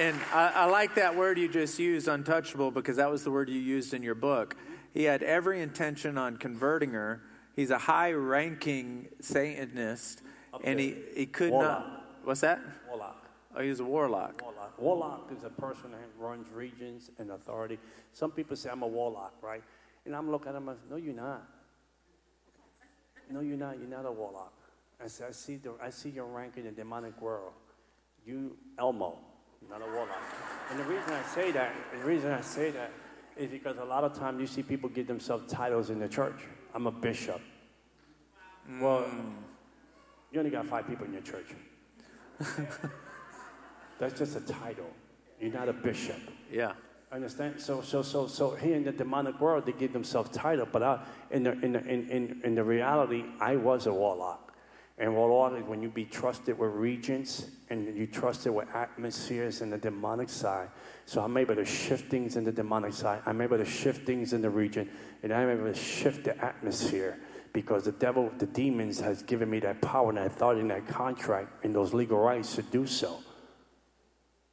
And 0.00 0.18
I, 0.32 0.48
I 0.54 0.64
like 0.64 0.94
that 0.94 1.14
word 1.14 1.36
you 1.36 1.46
just 1.46 1.78
used, 1.78 2.08
untouchable, 2.08 2.70
because 2.70 2.96
that 2.96 3.10
was 3.10 3.22
the 3.22 3.30
word 3.30 3.50
you 3.50 3.60
used 3.60 3.92
in 3.92 4.02
your 4.02 4.14
book. 4.14 4.56
He 4.94 5.04
had 5.04 5.22
every 5.22 5.60
intention 5.60 6.16
on 6.16 6.38
converting 6.38 6.92
her. 6.92 7.20
He's 7.54 7.68
a 7.68 7.76
high 7.76 8.12
ranking 8.12 9.08
Satanist, 9.20 10.22
and 10.64 10.80
he, 10.80 10.96
he 11.14 11.26
could 11.26 11.50
warlock. 11.50 11.86
not. 11.86 12.04
What's 12.24 12.40
that? 12.40 12.60
Warlock. 12.88 13.28
Oh, 13.54 13.60
he's 13.60 13.80
a 13.80 13.84
warlock. 13.84 14.40
Warlock. 14.40 14.80
Warlock 14.80 15.32
is 15.36 15.44
a 15.44 15.50
person 15.50 15.90
that 15.90 16.00
runs 16.18 16.48
regions 16.50 17.10
and 17.18 17.32
authority. 17.32 17.78
Some 18.14 18.30
people 18.30 18.56
say, 18.56 18.70
I'm 18.70 18.80
a 18.82 18.88
warlock, 18.88 19.34
right? 19.42 19.62
And 20.06 20.16
I'm 20.16 20.30
looking 20.30 20.48
at 20.48 20.54
him, 20.54 20.70
no, 20.88 20.96
you're 20.96 21.12
not. 21.12 21.46
No, 23.30 23.40
you're 23.40 23.58
not. 23.58 23.78
You're 23.78 23.86
not 23.86 24.06
a 24.06 24.12
warlock. 24.12 24.54
I, 25.04 25.08
say, 25.08 25.26
I, 25.28 25.32
see, 25.32 25.56
the, 25.56 25.74
I 25.82 25.90
see 25.90 26.08
your 26.08 26.24
rank 26.24 26.54
in 26.56 26.64
the 26.64 26.70
demonic 26.70 27.20
world. 27.20 27.52
You, 28.24 28.56
Elmo, 28.78 29.18
not 29.68 29.82
a 29.82 29.86
warlock. 29.86 30.16
And 30.70 30.78
the 30.78 30.84
reason 30.84 31.12
I 31.12 31.22
say 31.22 31.50
that, 31.52 31.74
the 31.92 32.04
reason 32.04 32.32
I 32.32 32.40
say 32.40 32.70
that 32.70 32.92
is 33.36 33.50
because 33.50 33.78
a 33.78 33.84
lot 33.84 34.04
of 34.04 34.14
times 34.18 34.40
you 34.40 34.46
see 34.46 34.62
people 34.62 34.88
give 34.88 35.06
themselves 35.06 35.52
titles 35.52 35.90
in 35.90 35.98
the 35.98 36.08
church. 36.08 36.40
I'm 36.74 36.86
a 36.86 36.90
bishop. 36.90 37.40
Mm. 38.70 38.80
Well, 38.80 39.06
you 40.32 40.38
only 40.38 40.50
got 40.50 40.66
five 40.66 40.86
people 40.86 41.06
in 41.06 41.12
your 41.12 41.22
church. 41.22 41.46
That's 43.98 44.18
just 44.18 44.36
a 44.36 44.40
title. 44.40 44.90
You're 45.40 45.52
not 45.52 45.68
a 45.68 45.72
bishop. 45.72 46.20
Yeah. 46.50 46.72
Understand? 47.12 47.60
So, 47.60 47.82
so, 47.82 48.02
so, 48.02 48.26
so 48.28 48.54
here 48.54 48.76
in 48.76 48.84
the 48.84 48.92
demonic 48.92 49.40
world, 49.40 49.66
they 49.66 49.72
give 49.72 49.92
themselves 49.92 50.30
title, 50.30 50.68
but 50.70 50.82
I, 50.82 51.00
in, 51.30 51.42
the, 51.42 51.52
in, 51.60 51.72
the, 51.72 51.84
in, 51.84 52.08
in, 52.08 52.40
in 52.44 52.54
the 52.54 52.62
reality, 52.62 53.24
I 53.40 53.56
was 53.56 53.86
a 53.86 53.92
warlock. 53.92 54.49
And 55.00 55.16
warlock 55.16 55.58
is 55.58 55.64
when 55.64 55.80
you 55.80 55.88
be 55.88 56.04
trusted 56.04 56.58
with 56.58 56.72
regions 56.72 57.46
and 57.70 57.96
you 57.96 58.06
trusted 58.06 58.52
with 58.52 58.68
atmospheres 58.74 59.62
in 59.62 59.70
the 59.70 59.78
demonic 59.78 60.28
side. 60.28 60.68
So 61.06 61.22
I'm 61.22 61.38
able 61.38 61.54
to 61.54 61.64
shift 61.64 62.10
things 62.10 62.36
in 62.36 62.44
the 62.44 62.52
demonic 62.52 62.92
side. 62.92 63.22
I'm 63.24 63.40
able 63.40 63.56
to 63.56 63.64
shift 63.64 64.04
things 64.04 64.34
in 64.34 64.42
the 64.42 64.50
region, 64.50 64.90
and 65.22 65.32
I'm 65.32 65.48
able 65.48 65.72
to 65.72 65.74
shift 65.74 66.24
the 66.24 66.36
atmosphere 66.44 67.18
because 67.54 67.86
the 67.86 67.92
devil, 67.92 68.30
the 68.36 68.46
demons, 68.46 69.00
has 69.00 69.22
given 69.22 69.48
me 69.48 69.58
that 69.60 69.80
power 69.80 70.10
and 70.10 70.18
that 70.18 70.26
authority 70.26 70.60
and 70.60 70.70
that 70.70 70.86
contract 70.86 71.64
and 71.64 71.74
those 71.74 71.94
legal 71.94 72.18
rights 72.18 72.54
to 72.56 72.62
do 72.62 72.86
so. 72.86 73.20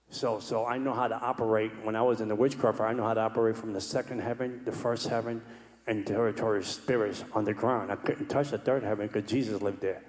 So, 0.09 0.39
so 0.39 0.65
I 0.65 0.77
know 0.77 0.93
how 0.93 1.09
to 1.09 1.19
operate. 1.19 1.73
When 1.83 1.97
I 1.97 2.01
was 2.03 2.21
in 2.21 2.29
the 2.29 2.35
witchcraft, 2.35 2.79
I 2.79 2.93
know 2.93 3.03
how 3.03 3.13
to 3.13 3.21
operate 3.21 3.57
from 3.57 3.73
the 3.73 3.81
second 3.81 4.21
heaven, 4.21 4.61
the 4.63 4.71
first 4.71 5.09
heaven, 5.09 5.41
and 5.87 6.07
territory 6.07 6.63
spirits 6.63 7.25
on 7.33 7.43
the 7.43 7.53
ground. 7.53 7.91
I 7.91 7.97
couldn't 7.97 8.27
touch 8.27 8.51
the 8.51 8.57
third 8.57 8.83
heaven 8.83 9.07
because 9.07 9.29
Jesus 9.29 9.61
lived 9.61 9.81
there 9.81 10.03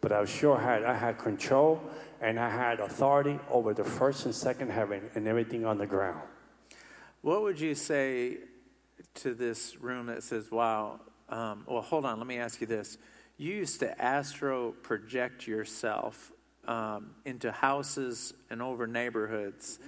but 0.00 0.12
I 0.12 0.24
sure 0.24 0.58
had 0.58 0.84
I 0.84 0.94
had 0.94 1.18
control 1.18 1.80
and 2.20 2.38
I 2.38 2.48
had 2.48 2.80
authority 2.80 3.38
over 3.50 3.74
the 3.74 3.84
first 3.84 4.24
and 4.24 4.34
second 4.34 4.70
heaven 4.70 5.10
and 5.14 5.26
everything 5.26 5.64
on 5.64 5.78
the 5.78 5.86
ground. 5.86 6.20
What 7.22 7.42
would 7.42 7.60
you 7.60 7.74
say 7.74 8.38
to 9.14 9.34
this 9.34 9.76
room 9.76 10.06
that 10.06 10.22
says, 10.22 10.50
"Wow"? 10.50 11.00
Um, 11.28 11.64
well, 11.66 11.82
hold 11.82 12.04
on. 12.04 12.18
Let 12.18 12.26
me 12.26 12.38
ask 12.38 12.60
you 12.60 12.66
this: 12.66 12.98
You 13.36 13.54
used 13.54 13.80
to 13.80 14.00
astral 14.00 14.72
project 14.72 15.46
yourself 15.46 16.32
um, 16.66 17.14
into 17.24 17.50
houses 17.50 18.34
and 18.50 18.62
over 18.62 18.86
neighborhoods, 18.86 19.78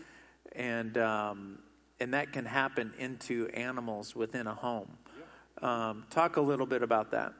and 0.52 0.98
um, 0.98 1.58
and 2.00 2.14
that 2.14 2.32
can 2.32 2.44
happen 2.44 2.92
into 2.98 3.48
animals 3.48 4.16
within 4.16 4.46
a 4.46 4.54
home. 4.54 4.96
Um, 5.62 6.06
talk 6.10 6.36
a 6.36 6.40
little 6.40 6.66
bit 6.66 6.82
about 6.82 7.10
that 7.10 7.34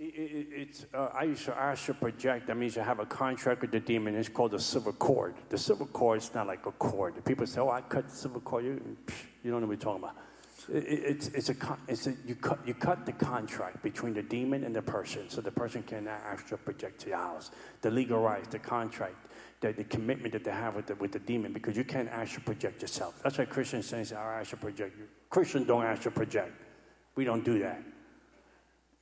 it, 0.00 0.48
it's, 0.50 0.86
uh, 0.94 1.08
I 1.14 1.24
used 1.24 1.44
to 1.44 1.56
astral 1.56 1.96
project. 1.98 2.46
That 2.46 2.56
means 2.56 2.76
you 2.76 2.82
have 2.82 3.00
a 3.00 3.06
contract 3.06 3.60
with 3.60 3.70
the 3.70 3.80
demon. 3.80 4.14
It's 4.14 4.28
called 4.28 4.52
the 4.52 4.58
silver 4.58 4.92
cord. 4.92 5.34
The 5.50 5.58
silver 5.58 5.84
cord 5.84 6.18
is 6.18 6.34
not 6.34 6.46
like 6.46 6.64
a 6.64 6.72
cord. 6.72 7.22
People 7.24 7.46
say, 7.46 7.60
"Oh, 7.60 7.68
I 7.68 7.82
cut 7.82 8.08
the 8.08 8.14
silver 8.14 8.40
cord." 8.40 8.64
You, 8.64 8.96
you 9.42 9.50
don't 9.50 9.60
know 9.60 9.66
what 9.66 9.76
we're 9.76 9.76
talking 9.76 10.02
about. 10.02 10.16
It, 10.72 10.84
it's, 10.86 11.28
it's 11.28 11.50
a, 11.50 11.78
it's 11.86 12.06
a 12.06 12.14
you 12.24 12.34
cut 12.34 12.58
you 12.66 12.72
cut 12.72 13.04
the 13.04 13.12
contract 13.12 13.82
between 13.82 14.14
the 14.14 14.22
demon 14.22 14.64
and 14.64 14.74
the 14.74 14.82
person, 14.82 15.28
so 15.28 15.42
the 15.42 15.50
person 15.50 15.82
can 15.82 16.08
astral 16.08 16.58
project 16.58 17.00
to 17.02 17.10
your 17.10 17.18
house. 17.18 17.50
The 17.82 17.90
legal 17.90 18.20
rights, 18.20 18.48
the 18.48 18.58
contract, 18.58 19.26
the, 19.60 19.72
the 19.72 19.84
commitment 19.84 20.32
that 20.32 20.44
they 20.44 20.50
have 20.50 20.76
with 20.76 20.86
the, 20.86 20.94
with 20.94 21.12
the 21.12 21.18
demon, 21.18 21.52
because 21.52 21.76
you 21.76 21.84
can't 21.84 22.08
astral 22.08 22.44
project 22.44 22.80
yourself. 22.80 23.20
That's 23.22 23.36
why 23.36 23.44
Christians 23.44 23.86
say, 23.86 24.02
"I 24.16 24.40
astral 24.40 24.62
project." 24.62 24.96
Christians 25.28 25.66
don't 25.66 25.84
astral 25.84 26.14
project. 26.14 26.52
We 27.16 27.24
don't 27.24 27.44
do 27.44 27.58
that 27.58 27.82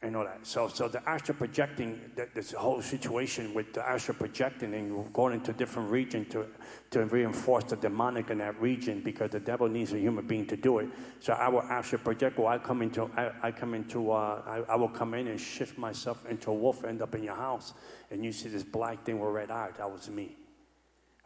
and 0.00 0.14
all 0.14 0.24
that. 0.24 0.46
So, 0.46 0.68
so 0.68 0.86
the 0.86 1.06
astral 1.08 1.36
projecting, 1.36 2.00
this 2.32 2.52
whole 2.52 2.80
situation 2.80 3.52
with 3.52 3.72
the 3.72 3.86
astral 3.86 4.16
projecting 4.16 4.72
and 4.74 5.12
going 5.12 5.34
into 5.34 5.52
different 5.52 5.90
region 5.90 6.24
to, 6.26 6.46
to 6.90 7.04
reinforce 7.06 7.64
the 7.64 7.76
demonic 7.76 8.30
in 8.30 8.38
that 8.38 8.60
region 8.60 9.00
because 9.00 9.30
the 9.30 9.40
devil 9.40 9.68
needs 9.68 9.92
a 9.92 9.98
human 9.98 10.24
being 10.24 10.46
to 10.46 10.56
do 10.56 10.78
it. 10.78 10.88
So 11.18 11.32
I 11.32 11.48
will 11.48 11.62
astral 11.62 12.00
project, 12.00 12.38
or 12.38 12.48
I 12.48 12.58
come 12.58 12.82
into, 12.82 13.10
I, 13.16 13.32
I 13.42 13.50
come 13.50 13.74
into, 13.74 14.12
uh, 14.12 14.42
I, 14.46 14.72
I, 14.72 14.76
will 14.76 14.88
come 14.88 15.14
in 15.14 15.26
and 15.26 15.40
shift 15.40 15.76
myself 15.76 16.24
into 16.26 16.50
a 16.50 16.54
wolf, 16.54 16.84
end 16.84 17.02
up 17.02 17.16
in 17.16 17.24
your 17.24 17.34
house, 17.34 17.74
and 18.12 18.24
you 18.24 18.30
see 18.30 18.48
this 18.48 18.62
black 18.62 19.04
thing 19.04 19.18
with 19.18 19.30
red 19.30 19.50
eyes. 19.50 19.72
That 19.78 19.90
was 19.90 20.08
me. 20.08 20.36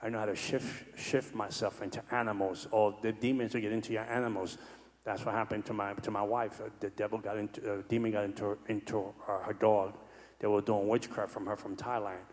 I 0.05 0.09
know 0.09 0.18
how 0.18 0.27
to 0.27 0.35
shift, 0.35 0.99
shift 0.99 1.33
myself 1.33 1.81
into 1.81 2.03
animals, 2.11 2.66
or 2.73 2.97
the 3.03 3.12
demons 3.12 3.55
will 3.55 3.61
get 3.61 3.70
into 3.70 3.93
your 3.93 4.03
animals. 4.03 4.59
That's 5.05 5.24
what 5.24 5.34
happened 5.34 5.64
to 5.66 5.72
my 5.72 5.94
to 5.94 6.11
my 6.11 6.22
wife. 6.22 6.61
Uh, 6.61 6.70
the 6.80 6.90
devil 6.90 7.18
got 7.18 7.36
into, 7.36 7.72
uh, 7.72 7.82
demon 7.88 8.12
got 8.12 8.24
into 8.24 8.57
into 8.68 9.12
her, 9.26 9.38
her 9.38 9.53
dog. 9.53 9.94
They 10.38 10.46
were 10.46 10.61
doing 10.61 10.88
witchcraft 10.88 11.32
from 11.32 11.46
her 11.46 11.57
from 11.57 11.76
Thailand, 11.76 12.24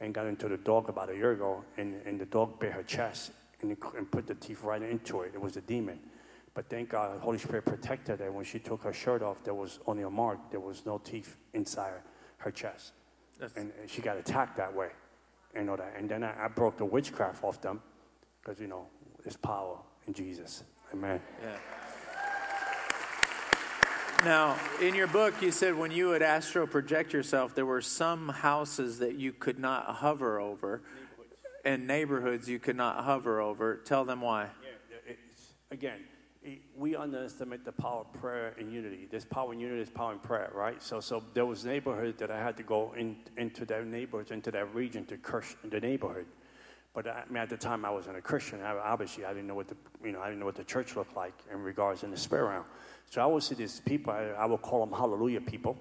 and 0.00 0.12
got 0.12 0.26
into 0.26 0.48
the 0.48 0.58
dog 0.58 0.88
about 0.88 1.10
a 1.10 1.14
year 1.14 1.32
ago. 1.32 1.64
And, 1.76 2.00
and 2.06 2.20
the 2.20 2.26
dog 2.26 2.60
bit 2.60 2.72
her 2.72 2.82
chest 2.82 3.32
and, 3.60 3.76
and 3.96 4.10
put 4.10 4.26
the 4.26 4.34
teeth 4.34 4.62
right 4.62 4.82
into 4.82 5.22
it. 5.22 5.32
It 5.34 5.40
was 5.40 5.56
a 5.56 5.62
demon. 5.62 6.00
But 6.54 6.68
thank 6.68 6.90
God, 6.90 7.16
the 7.16 7.20
Holy 7.20 7.38
Spirit 7.38 7.64
protected 7.64 8.20
her. 8.20 8.32
When 8.32 8.44
she 8.44 8.58
took 8.58 8.82
her 8.82 8.92
shirt 8.92 9.22
off, 9.22 9.44
there 9.44 9.54
was 9.54 9.78
only 9.86 10.02
a 10.02 10.10
mark. 10.10 10.50
There 10.50 10.60
was 10.60 10.84
no 10.84 10.98
teeth 10.98 11.36
inside 11.54 11.92
her 12.38 12.50
chest, 12.50 12.92
and, 13.56 13.72
and 13.80 13.88
she 13.88 14.02
got 14.02 14.16
attacked 14.16 14.56
that 14.56 14.74
way. 14.74 14.90
You 15.54 15.62
know 15.62 15.76
that. 15.76 15.94
And 15.96 16.08
then 16.08 16.24
I, 16.24 16.44
I 16.44 16.48
broke 16.48 16.76
the 16.76 16.84
witchcraft 16.84 17.42
off 17.44 17.60
them, 17.60 17.80
because 18.42 18.60
you 18.60 18.66
know 18.66 18.86
There's 19.22 19.36
power 19.36 19.76
in 20.06 20.14
Jesus. 20.14 20.64
Amen. 20.92 21.20
Yeah. 21.42 21.77
Now, 24.24 24.58
in 24.82 24.96
your 24.96 25.06
book, 25.06 25.40
you 25.40 25.52
said 25.52 25.76
when 25.76 25.92
you 25.92 26.08
would 26.08 26.22
astral 26.22 26.66
project 26.66 27.12
yourself, 27.12 27.54
there 27.54 27.64
were 27.64 27.80
some 27.80 28.28
houses 28.28 28.98
that 28.98 29.14
you 29.14 29.32
could 29.32 29.60
not 29.60 29.86
hover 29.86 30.40
over, 30.40 30.82
and 31.64 31.86
neighborhoods 31.86 32.48
you 32.48 32.58
could 32.58 32.76
not 32.76 33.04
hover 33.04 33.40
over. 33.40 33.76
Tell 33.76 34.04
them 34.04 34.20
why. 34.20 34.48
Yeah, 34.62 35.14
again, 35.70 36.00
we 36.76 36.96
underestimate 36.96 37.64
the 37.64 37.72
power 37.72 38.00
of 38.00 38.12
prayer 38.20 38.54
and 38.58 38.72
unity. 38.72 39.06
There's 39.08 39.24
power 39.24 39.52
in 39.52 39.60
unity, 39.60 39.78
there's 39.78 39.90
power 39.90 40.12
in 40.12 40.18
prayer, 40.18 40.50
right? 40.52 40.82
So, 40.82 40.98
so 40.98 41.22
there 41.32 41.46
was 41.46 41.64
neighborhood 41.64 42.18
that 42.18 42.30
I 42.30 42.38
had 42.38 42.56
to 42.56 42.64
go 42.64 42.94
in, 42.96 43.16
into 43.36 43.64
that 43.66 43.86
neighborhood, 43.86 44.32
into 44.32 44.50
that 44.50 44.74
region 44.74 45.04
to 45.06 45.16
curse 45.16 45.54
the 45.62 45.78
neighborhood. 45.78 46.26
But 46.98 47.06
I, 47.06 47.22
I 47.28 47.32
mean, 47.32 47.40
at 47.40 47.48
the 47.48 47.56
time, 47.56 47.84
I 47.84 47.90
wasn't 47.90 48.16
a 48.16 48.20
Christian. 48.20 48.60
I, 48.60 48.76
obviously, 48.76 49.24
I 49.24 49.28
didn't 49.28 49.46
know 49.46 49.54
what 49.54 49.68
the 49.68 49.76
you 50.02 50.10
know 50.10 50.20
I 50.20 50.26
didn't 50.26 50.40
know 50.40 50.46
what 50.46 50.56
the 50.56 50.64
church 50.64 50.96
looked 50.96 51.14
like 51.14 51.32
in 51.52 51.62
regards 51.62 52.02
in 52.02 52.10
the 52.10 52.16
spirit 52.16 52.48
realm. 52.48 52.64
So 53.08 53.22
I 53.22 53.26
would 53.26 53.44
see 53.44 53.54
these 53.54 53.78
people. 53.78 54.12
I, 54.12 54.30
I 54.30 54.46
would 54.46 54.62
call 54.62 54.84
them 54.84 54.92
Hallelujah 54.92 55.42
people, 55.42 55.78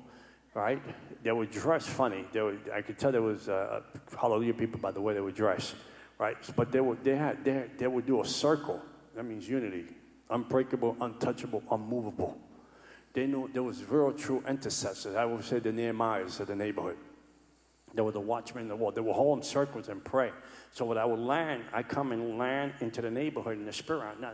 right? 0.54 0.80
They 1.24 1.32
were 1.32 1.48
dressed 1.48 1.90
funny. 1.90 2.24
They 2.32 2.44
would, 2.44 2.70
I 2.72 2.84
could 2.84 3.00
tell 3.00 3.12
there 3.12 3.24
was 3.24 3.50
uh, 3.50 3.82
Hallelujah 4.16 4.54
people 4.54 4.80
by 4.80 4.92
the 4.92 5.02
way 5.02 5.16
they 5.16 5.20
were 5.20 5.32
dressed, 5.32 5.74
right? 6.20 6.38
But 6.56 6.72
they 6.72 6.82
would 6.82 7.04
they 7.04 7.16
had 7.16 7.44
they, 7.44 7.66
they 7.76 7.88
would 7.88 8.06
do 8.06 8.22
a 8.22 8.26
circle. 8.28 8.80
That 9.16 9.24
means 9.24 9.50
unity, 9.50 9.86
unbreakable, 10.30 10.98
untouchable, 11.02 11.64
unmovable. 11.72 12.38
They 13.14 13.26
knew 13.26 13.50
there 13.52 13.64
was 13.64 13.84
real 13.86 14.12
true 14.12 14.44
intercessors. 14.48 15.16
I 15.16 15.26
would 15.26 15.44
say 15.44 15.58
the 15.58 15.72
Nehemiahs 15.72 16.40
of 16.40 16.46
the 16.46 16.56
neighborhood. 16.56 16.98
There 17.98 18.04
were 18.04 18.12
the 18.12 18.20
watchmen 18.20 18.62
in 18.62 18.68
the 18.70 18.76
wall. 18.76 18.92
They 18.92 19.02
would 19.02 19.16
hold 19.16 19.40
in 19.40 19.44
circles 19.44 19.90
and 19.90 20.04
pray. 20.06 20.32
So 20.72 20.86
when 20.86 21.00
I 21.00 21.06
would 21.06 21.18
land, 21.18 21.64
I 21.74 21.82
come 21.82 22.12
and 22.12 22.38
land 22.38 22.74
into 22.80 23.02
the 23.02 23.10
neighborhood 23.10 23.58
in 23.58 23.66
the 23.66 23.74
spirit. 23.74 24.02
Round. 24.02 24.22
Now, 24.22 24.34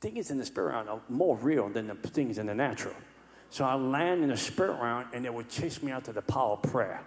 things 0.00 0.30
in 0.30 0.38
the 0.38 0.44
spirit 0.44 0.74
realm 0.74 0.88
are 0.88 1.00
more 1.08 1.36
real 1.38 1.68
than 1.68 1.88
the 1.88 1.96
things 1.96 2.38
in 2.38 2.46
the 2.46 2.54
natural. 2.54 2.94
So 3.50 3.64
I 3.64 3.74
land 3.74 4.22
in 4.22 4.28
the 4.28 4.36
spirit 4.36 4.80
realm, 4.80 5.06
and 5.12 5.24
they 5.24 5.30
would 5.30 5.48
chase 5.48 5.82
me 5.82 5.90
out 5.90 6.04
to 6.04 6.12
the 6.12 6.22
power 6.22 6.52
of 6.52 6.62
prayer. 6.62 7.02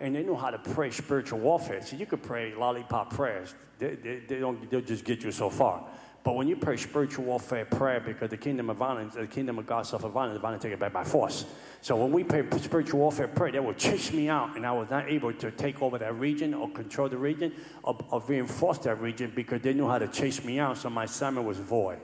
And 0.00 0.12
they 0.12 0.24
know 0.24 0.34
how 0.34 0.50
to 0.50 0.58
pray 0.58 0.90
spiritual 0.90 1.38
warfare. 1.38 1.82
So 1.82 1.94
you 1.94 2.04
could 2.06 2.24
pray 2.24 2.52
lollipop 2.56 3.14
prayers. 3.14 3.54
They, 3.78 3.94
they, 3.94 4.16
they 4.26 4.40
don't, 4.40 4.68
they'll 4.68 4.80
just 4.80 5.04
get 5.04 5.22
you 5.22 5.30
so 5.30 5.50
far. 5.50 5.88
But 6.24 6.36
when 6.36 6.46
you 6.46 6.54
pray 6.54 6.76
spiritual 6.76 7.24
warfare 7.24 7.64
prayer, 7.64 7.98
because 7.98 8.30
the 8.30 8.36
kingdom 8.36 8.70
of 8.70 8.76
violence, 8.76 9.14
the 9.14 9.26
kingdom 9.26 9.58
of 9.58 9.66
God 9.66 9.86
suffer 9.86 10.08
violence, 10.08 10.40
violence 10.40 10.62
take 10.62 10.72
it 10.72 10.78
back 10.78 10.92
by 10.92 11.02
force. 11.02 11.44
So 11.80 11.96
when 11.96 12.12
we 12.12 12.22
pray 12.22 12.44
spiritual 12.60 13.00
warfare 13.00 13.26
prayer, 13.26 13.50
they 13.50 13.58
will 13.58 13.74
chase 13.74 14.12
me 14.12 14.28
out, 14.28 14.54
and 14.56 14.64
I 14.64 14.70
was 14.70 14.88
not 14.88 15.08
able 15.08 15.32
to 15.32 15.50
take 15.50 15.82
over 15.82 15.98
that 15.98 16.14
region 16.14 16.54
or 16.54 16.70
control 16.70 17.08
the 17.08 17.16
region 17.16 17.52
or, 17.82 17.98
or 18.10 18.20
reinforce 18.20 18.78
that 18.78 19.00
region 19.00 19.32
because 19.34 19.62
they 19.62 19.74
knew 19.74 19.88
how 19.88 19.98
to 19.98 20.06
chase 20.06 20.44
me 20.44 20.60
out. 20.60 20.78
So 20.78 20.88
my 20.90 21.04
assignment 21.04 21.44
was 21.44 21.58
void. 21.58 21.98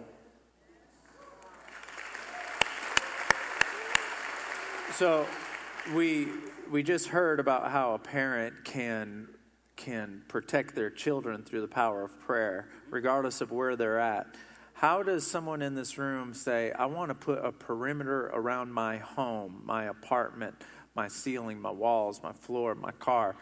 So 4.95 5.27
we 5.95 6.27
we 6.69 6.83
just 6.83 7.07
heard 7.07 7.39
about 7.39 7.71
how 7.71 7.95
a 7.95 7.99
parent 8.01 8.65
can 8.65 9.29
can 9.79 10.23
protect 10.29 10.75
their 10.75 10.91
children 10.91 11.43
through 11.43 11.63
the 11.63 11.69
power 11.69 12.03
of 12.03 12.21
prayer, 12.21 12.69
regardless 12.91 13.41
of 13.41 13.51
where 13.51 13.77
they're 13.77 13.99
at. 13.99 14.27
How 14.75 15.03
does 15.03 15.27
someone 15.27 15.63
in 15.63 15.75
this 15.75 15.97
room 15.97 16.35
say, 16.35 16.73
I 16.73 16.87
want 16.87 17.09
to 17.09 17.15
put 17.15 17.43
a 17.43 17.51
perimeter 17.51 18.27
around 18.27 18.73
my 18.73 18.99
home, 18.99 19.63
my 19.65 19.85
apartment, 19.85 20.55
my 20.95 21.09
ceiling, 21.09 21.61
my 21.61 21.71
walls, 21.71 22.21
my 22.23 22.33
floor, 22.33 22.75
my 22.75 22.93
car, 22.93 23.37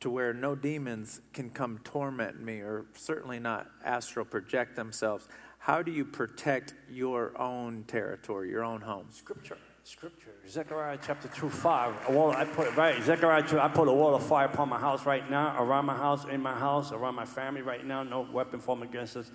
to 0.00 0.10
where 0.10 0.32
no 0.32 0.54
demons 0.54 1.20
can 1.32 1.50
come 1.50 1.80
torment 1.82 2.40
me 2.40 2.60
or 2.60 2.86
certainly 2.94 3.40
not 3.40 3.66
astral 3.84 4.24
project 4.24 4.76
themselves? 4.76 5.28
How 5.58 5.82
do 5.82 5.90
you 5.90 6.04
protect 6.04 6.74
your 6.90 7.38
own 7.40 7.84
territory, 7.84 8.50
your 8.50 8.64
own 8.64 8.80
home? 8.80 9.06
Scripture 9.10 9.58
scripture. 9.84 10.34
Zechariah 10.48 10.98
chapter 11.04 11.28
2, 11.28 11.48
5. 11.48 11.94
A 12.08 12.12
wall, 12.12 12.30
I 12.32 12.44
put 12.44 12.74
right, 12.76 13.02
Zechariah 13.02 13.46
2, 13.46 13.58
I 13.58 13.68
put 13.68 13.88
a 13.88 13.92
wall 13.92 14.14
of 14.14 14.22
fire 14.22 14.46
upon 14.46 14.68
my 14.68 14.78
house 14.78 15.06
right 15.06 15.28
now, 15.30 15.62
around 15.62 15.86
my 15.86 15.96
house, 15.96 16.24
in 16.24 16.40
my 16.40 16.54
house, 16.54 16.92
around 16.92 17.14
my 17.14 17.24
family 17.24 17.62
right 17.62 17.84
now. 17.84 18.02
No 18.02 18.22
weapon 18.32 18.60
formed 18.60 18.82
against 18.82 19.16
us 19.16 19.30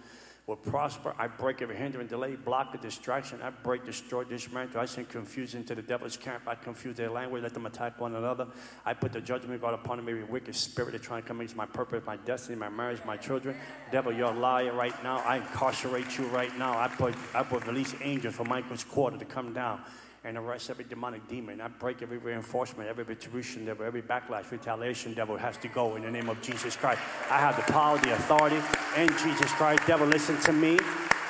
will 0.48 0.56
prosper. 0.56 1.16
I 1.18 1.28
break 1.28 1.62
every 1.64 1.76
hindrance, 1.76 2.10
delay, 2.10 2.36
block, 2.36 2.72
the 2.72 2.78
distraction. 2.78 3.42
I 3.42 3.50
break, 3.50 3.84
destroy, 3.84 4.26
dismantle. 4.26 4.80
I 4.80 4.86
send 4.86 5.10
confusion 5.10 5.64
to 5.66 5.76
the 5.76 5.82
devil's 5.82 6.18
camp. 6.18 6.44
I 6.46 6.54
confuse 6.54 6.96
their 6.96 7.10
language, 7.10 7.42
let 7.42 7.54
them 7.54 7.66
attack 7.66 8.00
one 8.00 8.16
another. 8.16 8.48
I 8.86 8.94
put 8.94 9.12
the 9.12 9.22
judgment 9.22 9.56
of 9.56 9.62
God 9.62 9.74
upon 9.74 9.98
them, 9.98 10.08
every 10.08 10.24
wicked 10.24 10.56
spirit 10.56 10.92
that 10.92 11.02
trying 11.02 11.24
to 11.24 11.28
come 11.28 11.40
against 11.40 11.56
my 11.56 11.66
purpose, 11.66 12.04
my 12.06 12.18
destiny, 12.18 12.58
my 12.58 12.70
marriage, 12.70 13.00
my 13.06 13.18
children. 13.18 13.58
Devil, 13.92 14.14
you're 14.14 14.32
a 14.32 14.38
liar 14.38 14.74
right 14.74 15.04
now. 15.04 15.18
I 15.20 15.38
incarcerate 15.38 16.18
you 16.18 16.26
right 16.28 16.56
now. 16.60 16.78
I 16.78 16.90
put, 16.90 17.16
I 17.34 17.42
put 17.42 17.66
release 17.66 17.96
angels 18.02 18.36
from 18.36 18.50
Michael's 18.50 18.84
quarter 18.84 19.18
to 19.18 19.26
come 19.26 19.54
down 19.54 19.82
and 20.26 20.38
arrest 20.38 20.70
every 20.70 20.84
demonic 20.84 21.28
demon. 21.28 21.62
I 21.62 21.68
break 21.68 22.02
every 22.02 22.18
reinforcement, 22.18 22.90
every 22.90 23.04
retribution 23.04 23.66
devil, 23.66 23.86
every 23.86 24.02
backlash, 24.02 24.52
retaliation 24.52 25.14
devil 25.14 25.38
has 25.38 25.56
to 25.58 25.68
go 25.68 25.96
in 25.96 26.02
the 26.02 26.12
name 26.12 26.30
of 26.30 26.42
Jesus 26.42 26.76
Christ. 26.76 27.00
I 27.30 27.40
have 27.40 27.56
the 27.56 27.72
power, 27.72 27.98
the 28.00 28.14
authority 28.14 28.58
in 28.98 29.08
Jesus 29.20 29.52
Christ. 29.52 29.86
Devil, 29.86 30.08
listen 30.08 30.38
to 30.42 30.52
me. 30.52 30.80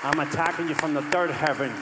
I'm 0.03 0.19
attacking 0.19 0.69
you 0.69 0.75
from 0.75 0.93
the 0.93 1.01
third 1.03 1.29
heaven. 1.29 1.73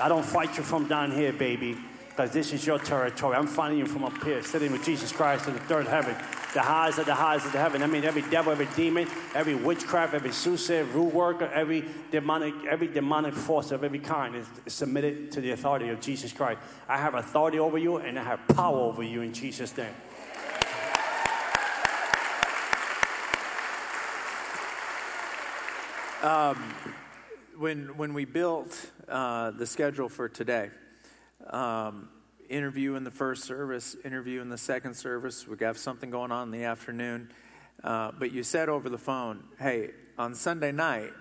I 0.00 0.08
don't 0.08 0.24
fight 0.24 0.56
you 0.56 0.62
from 0.62 0.88
down 0.88 1.12
here, 1.12 1.32
baby 1.32 1.78
because 2.16 2.30
this 2.30 2.54
is 2.54 2.66
your 2.66 2.78
territory. 2.78 3.36
I'm 3.36 3.46
finding 3.46 3.78
you 3.78 3.84
from 3.84 4.02
up 4.02 4.24
here, 4.24 4.42
sitting 4.42 4.72
with 4.72 4.82
Jesus 4.82 5.12
Christ 5.12 5.48
in 5.48 5.52
the 5.52 5.60
third 5.60 5.86
heaven, 5.86 6.16
the 6.56 6.62
highest 6.62 6.98
of 6.98 7.04
the 7.04 7.14
highest 7.14 7.44
of 7.44 7.52
the 7.52 7.58
heaven. 7.58 7.82
I 7.82 7.86
mean, 7.86 8.02
every 8.02 8.22
devil, 8.22 8.50
every 8.50 8.68
demon, 8.74 9.06
every 9.34 9.54
witchcraft, 9.54 10.14
every 10.14 10.32
soothsayer, 10.32 10.84
rule 10.84 11.10
worker, 11.10 11.50
every 11.52 11.84
demonic, 12.10 12.54
every 12.66 12.86
demonic 12.86 13.34
force 13.34 13.72
of 13.72 13.84
every 13.84 13.98
kind 13.98 14.34
is 14.34 14.46
submitted 14.66 15.32
to 15.32 15.42
the 15.42 15.50
authority 15.50 15.90
of 15.90 16.00
Jesus 16.00 16.32
Christ. 16.32 16.58
I 16.88 16.96
have 16.96 17.12
authority 17.14 17.58
over 17.58 17.76
you, 17.76 17.98
and 17.98 18.18
I 18.18 18.24
have 18.24 18.40
power 18.48 18.78
over 18.78 19.02
you 19.02 19.20
in 19.20 19.34
Jesus' 19.34 19.76
name. 19.76 19.92
Um, 26.22 26.74
when 27.58 27.98
when 27.98 28.14
we 28.14 28.24
built 28.24 28.92
uh, 29.10 29.50
the 29.50 29.66
schedule 29.66 30.08
for 30.08 30.30
today 30.30 30.70
um, 31.50 32.08
interview 32.48 32.94
in 32.94 33.04
the 33.04 33.10
first 33.10 33.44
service, 33.44 33.96
interview 34.04 34.40
in 34.40 34.48
the 34.48 34.58
second 34.58 34.94
service. 34.94 35.46
We 35.46 35.56
got 35.56 35.76
something 35.76 36.10
going 36.10 36.32
on 36.32 36.48
in 36.48 36.60
the 36.60 36.64
afternoon. 36.64 37.30
Uh, 37.82 38.12
but 38.18 38.32
you 38.32 38.42
said 38.42 38.68
over 38.68 38.88
the 38.88 38.98
phone, 38.98 39.44
hey, 39.58 39.90
on 40.18 40.34
Sunday 40.34 40.72
night, 40.72 41.12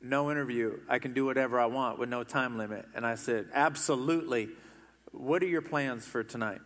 no 0.00 0.30
interview. 0.30 0.78
I 0.88 0.98
can 0.98 1.12
do 1.12 1.26
whatever 1.26 1.60
I 1.60 1.66
want 1.66 1.98
with 1.98 2.08
no 2.08 2.24
time 2.24 2.56
limit. 2.56 2.86
And 2.94 3.06
I 3.06 3.14
said, 3.16 3.48
absolutely. 3.52 4.48
What 5.12 5.42
are 5.42 5.46
your 5.46 5.62
plans 5.62 6.06
for 6.06 6.22
tonight? 6.24 6.60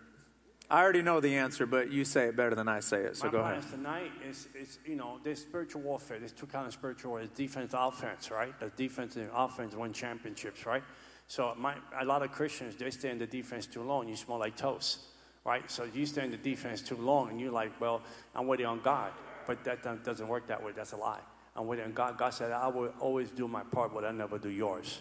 I 0.70 0.82
already 0.82 1.02
know 1.02 1.20
the 1.20 1.36
answer, 1.36 1.66
but 1.66 1.92
you 1.92 2.04
say 2.04 2.26
it 2.26 2.36
better 2.36 2.54
than 2.54 2.68
I 2.68 2.80
say 2.80 3.02
it, 3.02 3.16
so 3.16 3.26
My 3.26 3.32
go 3.32 3.42
plans 3.42 3.66
ahead. 3.66 3.76
tonight 3.76 4.12
is, 4.26 4.48
is, 4.58 4.78
you 4.86 4.96
know, 4.96 5.18
there's 5.22 5.40
spiritual 5.42 5.82
warfare. 5.82 6.18
There's 6.18 6.32
two 6.32 6.46
kinds 6.46 6.68
of 6.68 6.72
spiritual 6.72 7.10
warfare. 7.10 7.26
There's 7.26 7.36
defense, 7.36 7.74
offense, 7.76 8.30
right? 8.30 8.58
The 8.58 8.70
defense 8.70 9.16
and 9.16 9.28
offense 9.34 9.74
win 9.74 9.92
championships, 9.92 10.64
right? 10.64 10.82
So 11.26 11.54
my, 11.56 11.74
a 11.98 12.04
lot 12.04 12.22
of 12.22 12.32
Christians, 12.32 12.76
they 12.76 12.90
stay 12.90 13.10
in 13.10 13.18
the 13.18 13.26
defense 13.26 13.66
too 13.66 13.82
long. 13.82 14.08
You 14.08 14.16
smell 14.16 14.38
like 14.38 14.56
toast, 14.56 15.00
right? 15.44 15.68
So 15.70 15.84
you 15.84 16.06
stay 16.06 16.24
in 16.24 16.30
the 16.30 16.36
defense 16.36 16.82
too 16.82 16.96
long, 16.96 17.30
and 17.30 17.40
you're 17.40 17.52
like, 17.52 17.80
well, 17.80 18.02
I'm 18.34 18.46
waiting 18.46 18.66
on 18.66 18.80
God. 18.80 19.12
But 19.46 19.64
that 19.64 20.04
doesn't 20.04 20.28
work 20.28 20.46
that 20.48 20.62
way. 20.62 20.72
That's 20.74 20.92
a 20.92 20.96
lie. 20.96 21.20
I'm 21.56 21.66
waiting 21.66 21.84
on 21.84 21.92
God. 21.92 22.18
God 22.18 22.30
said, 22.30 22.52
I 22.52 22.68
will 22.68 22.92
always 23.00 23.30
do 23.30 23.46
my 23.46 23.62
part, 23.62 23.92
but 23.94 24.04
I 24.04 24.10
never 24.10 24.38
do 24.38 24.48
yours. 24.48 25.00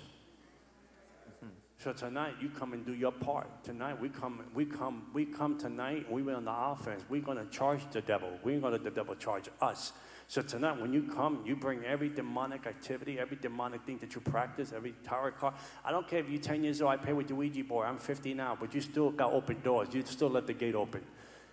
So 1.83 1.91
tonight 1.91 2.35
you 2.39 2.47
come 2.47 2.71
and 2.71 2.85
do 2.85 2.93
your 2.93 3.11
part. 3.11 3.61
Tonight 3.65 3.99
we 3.99 4.07
come, 4.07 4.39
we 4.55 4.63
come, 4.63 5.03
we 5.11 5.25
come 5.25 5.57
tonight. 5.57 6.09
We 6.09 6.23
went 6.23 6.37
on 6.37 6.45
the 6.45 6.53
offense. 6.53 7.03
We're 7.09 7.19
gonna 7.19 7.45
charge 7.47 7.81
the 7.91 7.99
devil. 7.99 8.29
We 8.41 8.53
ain't 8.53 8.61
gonna 8.61 8.75
let 8.75 8.85
the 8.85 8.89
devil 8.89 9.15
charge 9.15 9.49
us. 9.59 9.91
So 10.29 10.41
tonight, 10.41 10.79
when 10.79 10.93
you 10.93 11.03
come, 11.03 11.43
you 11.45 11.57
bring 11.57 11.83
every 11.83 12.07
demonic 12.07 12.67
activity, 12.67 13.19
every 13.19 13.35
demonic 13.35 13.81
thing 13.81 13.97
that 13.97 14.15
you 14.15 14.21
practice, 14.21 14.71
every 14.73 14.95
tarot 15.03 15.31
card. 15.31 15.55
I 15.83 15.91
don't 15.91 16.07
care 16.07 16.19
if 16.19 16.29
you're 16.29 16.39
10 16.39 16.63
years 16.63 16.81
old, 16.81 16.89
I 16.89 16.95
play 16.95 17.11
with 17.11 17.27
the 17.27 17.35
Ouija 17.35 17.65
board. 17.65 17.85
I'm 17.85 17.97
50 17.97 18.33
now, 18.33 18.57
but 18.57 18.73
you 18.73 18.79
still 18.79 19.11
got 19.11 19.33
open 19.33 19.59
doors. 19.59 19.89
You 19.91 20.05
still 20.05 20.29
let 20.29 20.47
the 20.47 20.53
gate 20.53 20.75
open. 20.75 21.01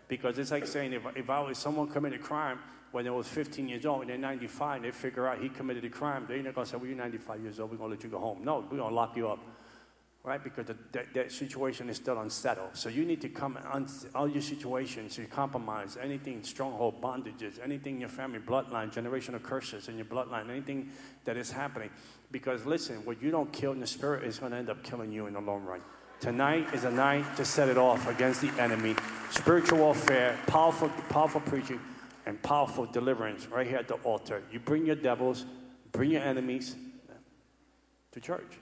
Because 0.07 0.39
it's 0.39 0.53
like 0.53 0.69
saying 0.69 0.93
if, 0.93 1.03
if 1.17 1.29
I 1.29 1.41
was 1.41 1.59
someone 1.59 1.89
committed 1.89 2.21
a 2.21 2.23
crime 2.23 2.61
when 2.93 3.03
they 3.03 3.11
was 3.11 3.27
15 3.27 3.69
years 3.69 3.85
old 3.85 4.03
and 4.03 4.11
they're 4.11 4.17
95, 4.17 4.77
and 4.77 4.85
they 4.85 4.93
figure 4.93 5.27
out 5.27 5.41
he 5.41 5.49
committed 5.49 5.85
a 5.85 5.91
crime, 5.91 6.27
they're 6.29 6.41
not 6.41 6.55
to 6.55 6.65
say, 6.65 6.77
well, 6.77 6.87
you're 6.87 6.97
95 6.97 7.41
years 7.41 7.59
old, 7.59 7.73
we're 7.73 7.79
to 7.79 7.87
let 7.87 8.05
you 8.05 8.11
go 8.11 8.21
home. 8.21 8.45
No, 8.45 8.65
we're 8.71 8.79
to 8.79 8.87
lock 8.87 9.17
you 9.17 9.29
up 9.29 9.41
right? 10.23 10.43
Because 10.43 10.67
the, 10.67 11.25
situation 11.29 11.89
is 11.89 11.97
still 11.97 12.21
unsettled. 12.21 12.71
So 12.75 12.89
you 12.89 13.05
need 13.05 13.21
to 13.23 13.29
come 13.29 13.59
on 13.73 13.89
all 14.15 14.29
your 14.29 14.43
situations, 14.43 15.17
your 15.17 15.27
compromise, 15.27 15.97
anything, 16.01 16.43
stronghold, 16.43 17.01
bondages, 17.01 17.63
anything 17.63 17.95
in 17.95 18.01
your 18.01 18.11
family, 18.11 18.39
bloodline, 18.39 18.93
generational 18.93 19.43
curses 19.43 19.89
in 19.89 19.97
your 19.97 20.05
bloodline, 20.05 20.51
anything 20.51 20.91
that 21.25 21.37
is 21.37 21.51
happening. 21.51 21.91
Because 22.31 22.67
listen, 22.67 23.05
what 23.05 23.23
you 23.23 23.31
don't 23.31 23.53
kill 23.53 23.73
in 23.73 23.81
the 23.81 23.87
spirit 23.87 24.25
is 24.25 24.39
going 24.39 24.53
to 24.53 24.59
end 24.59 24.71
up 24.71 24.83
killing 24.83 25.11
you 25.13 25.27
in 25.27 25.35
the 25.35 25.41
long 25.41 25.65
run. 25.65 25.81
Tonight 26.21 26.75
is 26.75 26.85
a 26.85 26.91
night 26.91 27.25
to 27.37 27.45
set 27.45 27.69
it 27.69 27.79
off 27.79 28.07
against 28.07 28.43
the 28.43 28.51
enemy. 28.61 28.95
Spiritual 29.31 29.79
warfare, 29.79 30.39
powerful, 30.47 30.91
powerful 31.09 31.41
preaching, 31.41 31.81
and 32.27 32.41
powerful 32.43 32.85
deliverance 32.85 33.47
right 33.47 33.67
here 33.67 33.79
at 33.79 33.89
the 33.89 33.95
altar. 33.95 34.43
You 34.53 34.61
bring 34.61 34.85
your 34.85 34.97
devils, 34.97 35.47
Bring 35.93 36.13
your 36.13 36.23
enemies 36.23 36.77
to 38.13 38.21
church. 38.21 38.59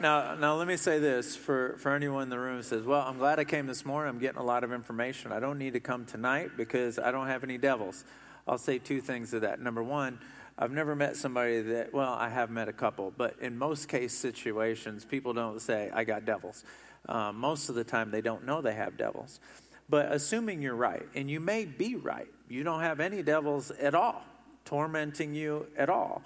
Now, 0.00 0.36
now 0.36 0.54
let 0.54 0.68
me 0.68 0.76
say 0.76 1.00
this 1.00 1.34
for, 1.34 1.76
for 1.78 1.92
anyone 1.92 2.22
in 2.22 2.28
the 2.28 2.38
room 2.38 2.58
who 2.58 2.62
says, 2.62 2.84
Well, 2.84 3.00
I'm 3.00 3.18
glad 3.18 3.40
I 3.40 3.44
came 3.44 3.66
this 3.66 3.84
morning. 3.84 4.10
I'm 4.10 4.20
getting 4.20 4.38
a 4.38 4.44
lot 4.44 4.62
of 4.62 4.72
information. 4.72 5.32
I 5.32 5.40
don't 5.40 5.58
need 5.58 5.72
to 5.72 5.80
come 5.80 6.04
tonight 6.04 6.52
because 6.56 7.00
I 7.00 7.10
don't 7.10 7.26
have 7.26 7.42
any 7.42 7.58
devils. 7.58 8.04
I'll 8.46 8.58
say 8.58 8.78
two 8.78 9.00
things 9.00 9.30
to 9.32 9.40
that. 9.40 9.60
Number 9.60 9.82
one, 9.82 10.20
I've 10.56 10.70
never 10.70 10.94
met 10.94 11.16
somebody 11.16 11.62
that, 11.62 11.92
well, 11.92 12.12
I 12.12 12.28
have 12.28 12.48
met 12.48 12.68
a 12.68 12.72
couple, 12.72 13.12
but 13.16 13.36
in 13.40 13.58
most 13.58 13.88
case 13.88 14.14
situations, 14.14 15.04
people 15.04 15.32
don't 15.32 15.60
say, 15.60 15.90
I 15.92 16.04
got 16.04 16.24
devils. 16.24 16.64
Uh, 17.08 17.32
most 17.32 17.68
of 17.68 17.74
the 17.74 17.84
time, 17.84 18.12
they 18.12 18.20
don't 18.20 18.46
know 18.46 18.60
they 18.60 18.74
have 18.74 18.96
devils. 18.96 19.40
But 19.88 20.12
assuming 20.12 20.62
you're 20.62 20.76
right, 20.76 21.06
and 21.14 21.28
you 21.28 21.40
may 21.40 21.64
be 21.64 21.96
right, 21.96 22.28
you 22.48 22.62
don't 22.62 22.80
have 22.80 23.00
any 23.00 23.22
devils 23.22 23.70
at 23.72 23.94
all 23.94 24.24
tormenting 24.64 25.34
you 25.34 25.66
at 25.76 25.88
all. 25.88 26.22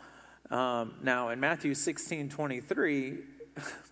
Um, 0.50 0.94
now, 1.02 1.30
in 1.30 1.40
Matthew 1.40 1.74
16 1.74 2.28
23, 2.28 3.18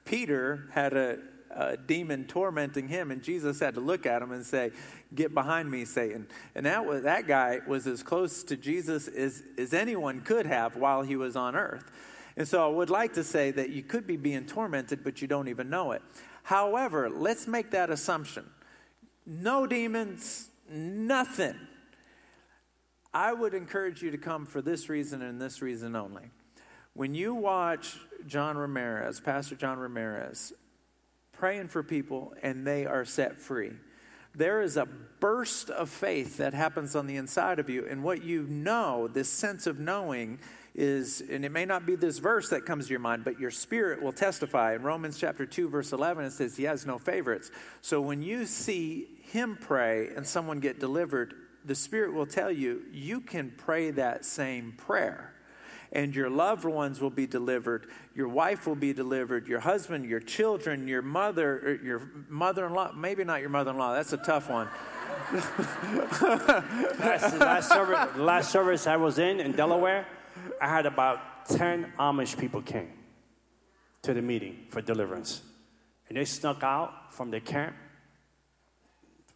Peter 0.04 0.68
had 0.72 0.92
a, 0.94 1.18
a, 1.50 1.76
demon 1.76 2.24
tormenting 2.24 2.88
him, 2.88 3.10
and 3.10 3.22
Jesus 3.22 3.60
had 3.60 3.74
to 3.74 3.80
look 3.80 4.06
at 4.06 4.22
him 4.22 4.32
and 4.32 4.44
say, 4.44 4.72
Get 5.14 5.34
behind 5.34 5.70
me, 5.70 5.84
Satan. 5.84 6.26
And 6.54 6.66
that, 6.66 6.86
was, 6.86 7.02
that 7.02 7.26
guy 7.26 7.60
was 7.66 7.86
as 7.86 8.02
close 8.02 8.42
to 8.44 8.56
Jesus 8.56 9.08
as, 9.08 9.42
as 9.58 9.74
anyone 9.74 10.20
could 10.20 10.46
have 10.46 10.76
while 10.76 11.02
he 11.02 11.16
was 11.16 11.36
on 11.36 11.56
earth. 11.56 11.90
And 12.36 12.46
so 12.46 12.64
I 12.64 12.68
would 12.68 12.90
like 12.90 13.14
to 13.14 13.24
say 13.24 13.50
that 13.50 13.70
you 13.70 13.82
could 13.82 14.06
be 14.06 14.16
being 14.16 14.46
tormented, 14.46 15.02
but 15.02 15.20
you 15.20 15.28
don't 15.28 15.48
even 15.48 15.68
know 15.68 15.92
it. 15.92 16.02
However, 16.42 17.10
let's 17.10 17.46
make 17.46 17.72
that 17.72 17.90
assumption 17.90 18.48
no 19.26 19.66
demons, 19.66 20.48
nothing. 20.68 21.54
I 23.12 23.32
would 23.32 23.54
encourage 23.54 24.02
you 24.02 24.10
to 24.10 24.18
come 24.18 24.46
for 24.46 24.62
this 24.62 24.88
reason 24.88 25.22
and 25.22 25.40
this 25.40 25.62
reason 25.62 25.94
only. 25.94 26.30
When 26.94 27.14
you 27.14 27.34
watch 27.34 27.96
John 28.26 28.56
Ramirez, 28.56 29.20
Pastor 29.20 29.54
John 29.54 29.78
Ramirez, 29.78 30.52
praying 31.32 31.68
for 31.68 31.82
people 31.82 32.34
and 32.42 32.66
they 32.66 32.86
are 32.86 33.04
set 33.04 33.40
free, 33.40 33.72
there 34.34 34.62
is 34.62 34.76
a 34.76 34.86
burst 35.18 35.70
of 35.70 35.90
faith 35.90 36.36
that 36.36 36.54
happens 36.54 36.94
on 36.94 37.06
the 37.06 37.16
inside 37.16 37.58
of 37.58 37.68
you. 37.68 37.86
And 37.86 38.04
what 38.04 38.22
you 38.22 38.44
know, 38.44 39.08
this 39.08 39.28
sense 39.28 39.66
of 39.66 39.78
knowing, 39.80 40.38
is, 40.74 41.20
and 41.28 41.44
it 41.44 41.50
may 41.50 41.64
not 41.64 41.84
be 41.84 41.96
this 41.96 42.18
verse 42.18 42.48
that 42.50 42.64
comes 42.64 42.86
to 42.86 42.90
your 42.90 43.00
mind, 43.00 43.24
but 43.24 43.40
your 43.40 43.50
spirit 43.50 44.00
will 44.00 44.12
testify. 44.12 44.74
In 44.74 44.82
Romans 44.82 45.18
chapter 45.18 45.44
2, 45.44 45.68
verse 45.68 45.92
11, 45.92 46.26
it 46.26 46.30
says, 46.30 46.56
He 46.56 46.64
has 46.64 46.86
no 46.86 46.98
favorites. 46.98 47.50
So 47.80 48.00
when 48.00 48.22
you 48.22 48.46
see 48.46 49.08
Him 49.24 49.58
pray 49.60 50.10
and 50.14 50.26
someone 50.26 50.60
get 50.60 50.78
delivered, 50.78 51.34
the 51.64 51.74
Spirit 51.74 52.14
will 52.14 52.26
tell 52.26 52.50
you, 52.50 52.82
you 52.92 53.20
can 53.20 53.52
pray 53.56 53.90
that 53.90 54.24
same 54.24 54.72
prayer 54.76 55.34
and 55.92 56.14
your 56.14 56.30
loved 56.30 56.64
ones 56.64 57.00
will 57.00 57.10
be 57.10 57.26
delivered. 57.26 57.86
Your 58.14 58.28
wife 58.28 58.66
will 58.66 58.76
be 58.76 58.92
delivered. 58.92 59.48
Your 59.48 59.60
husband, 59.60 60.04
your 60.04 60.20
children, 60.20 60.86
your 60.86 61.02
mother, 61.02 61.62
er, 61.66 61.80
your 61.82 62.10
mother 62.28 62.66
in 62.66 62.74
law. 62.74 62.92
Maybe 62.92 63.24
not 63.24 63.40
your 63.40 63.50
mother 63.50 63.72
in 63.72 63.78
law. 63.78 63.92
That's 63.92 64.12
a 64.12 64.18
tough 64.18 64.48
one. 64.48 64.68
last, 67.00 67.36
last, 67.38 67.68
service, 67.68 68.16
last 68.16 68.50
service 68.50 68.86
I 68.86 68.96
was 68.96 69.18
in 69.18 69.40
in 69.40 69.52
Delaware, 69.52 70.06
I 70.60 70.68
had 70.68 70.86
about 70.86 71.46
10 71.46 71.92
Amish 71.98 72.38
people 72.38 72.62
came 72.62 72.92
to 74.02 74.14
the 74.14 74.22
meeting 74.22 74.66
for 74.70 74.80
deliverance. 74.80 75.42
And 76.08 76.16
they 76.16 76.24
snuck 76.24 76.62
out 76.62 77.12
from 77.12 77.30
the 77.30 77.40
camp, 77.40 77.74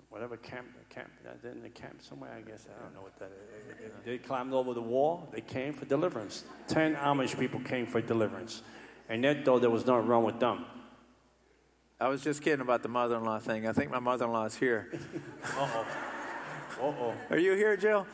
whatever 0.09 0.37
camp 0.37 0.67
camp, 0.95 1.11
in 1.45 1.63
the 1.63 1.69
camp 1.69 2.01
somewhere, 2.01 2.31
I 2.37 2.41
guess. 2.41 2.67
I 2.69 2.83
don't 2.83 2.95
know 2.95 3.03
what 3.03 3.19
that 3.19 3.31
is. 3.31 3.91
They 4.05 4.19
climbed 4.19 4.53
over 4.53 4.75
the 4.75 4.83
wall. 4.83 5.29
They 5.33 5.41
came 5.41 5.73
for 5.73 5.85
deliverance. 5.85 6.45
Ten 6.69 6.95
Amish 6.95 7.39
people 7.39 7.61
came 7.61 7.87
for 7.87 8.01
deliverance. 8.01 8.63
And 9.09 9.25
they 9.25 9.35
though, 9.35 9.59
there 9.59 9.71
was 9.71 9.87
nothing 9.87 10.07
wrong 10.07 10.25
with 10.25 10.41
them. 10.41 10.65
I 12.01 12.09
was 12.09 12.23
just 12.23 12.43
kidding 12.43 12.61
about 12.61 12.83
the 12.83 12.89
mother 12.89 13.17
in 13.17 13.25
law 13.25 13.39
thing. 13.39 13.67
I 13.67 13.73
think 13.73 13.91
my 13.91 13.99
mother 13.99 14.25
in 14.25 14.33
law 14.33 14.45
is 14.45 14.57
here. 14.57 14.91
uh 14.93 15.49
oh. 15.59 15.87
Uh 16.81 16.83
oh. 16.83 17.15
Are 17.31 17.39
you 17.39 17.53
here, 17.55 17.77
Jill? 17.77 18.07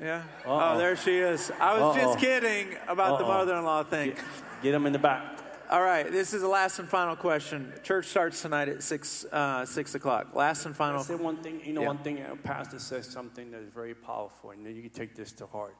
Yeah? 0.00 0.24
Uh-oh. 0.44 0.74
Oh, 0.74 0.78
there 0.78 0.96
she 0.96 1.18
is. 1.18 1.52
I 1.60 1.78
was 1.78 1.96
Uh-oh. 1.96 2.04
just 2.04 2.18
kidding 2.18 2.76
about 2.88 3.12
Uh-oh. 3.12 3.18
the 3.18 3.24
mother 3.24 3.54
in 3.56 3.64
law 3.64 3.84
thing. 3.84 4.10
Get, 4.10 4.24
get 4.62 4.72
them 4.72 4.86
in 4.86 4.92
the 4.92 4.98
back. 4.98 5.33
All 5.70 5.82
right, 5.82 6.10
this 6.10 6.34
is 6.34 6.42
the 6.42 6.48
last 6.48 6.78
and 6.78 6.86
final 6.86 7.16
question. 7.16 7.72
Church 7.82 8.06
starts 8.06 8.42
tonight 8.42 8.68
at 8.68 8.82
six 8.82 9.24
uh, 9.32 9.64
six 9.64 9.94
o'clock. 9.94 10.34
Last 10.34 10.66
and 10.66 10.76
final. 10.76 11.00
I 11.00 11.04
say 11.04 11.14
one 11.14 11.38
thing. 11.38 11.62
You 11.64 11.72
know, 11.72 11.80
yeah. 11.80 11.86
one 11.86 11.98
thing. 11.98 12.20
A 12.20 12.36
pastor 12.36 12.78
says 12.78 13.06
something 13.06 13.50
that 13.50 13.62
is 13.62 13.70
very 13.72 13.94
powerful, 13.94 14.50
and 14.50 14.66
you 14.66 14.82
can 14.82 14.90
take 14.90 15.16
this 15.16 15.32
to 15.32 15.46
heart. 15.46 15.74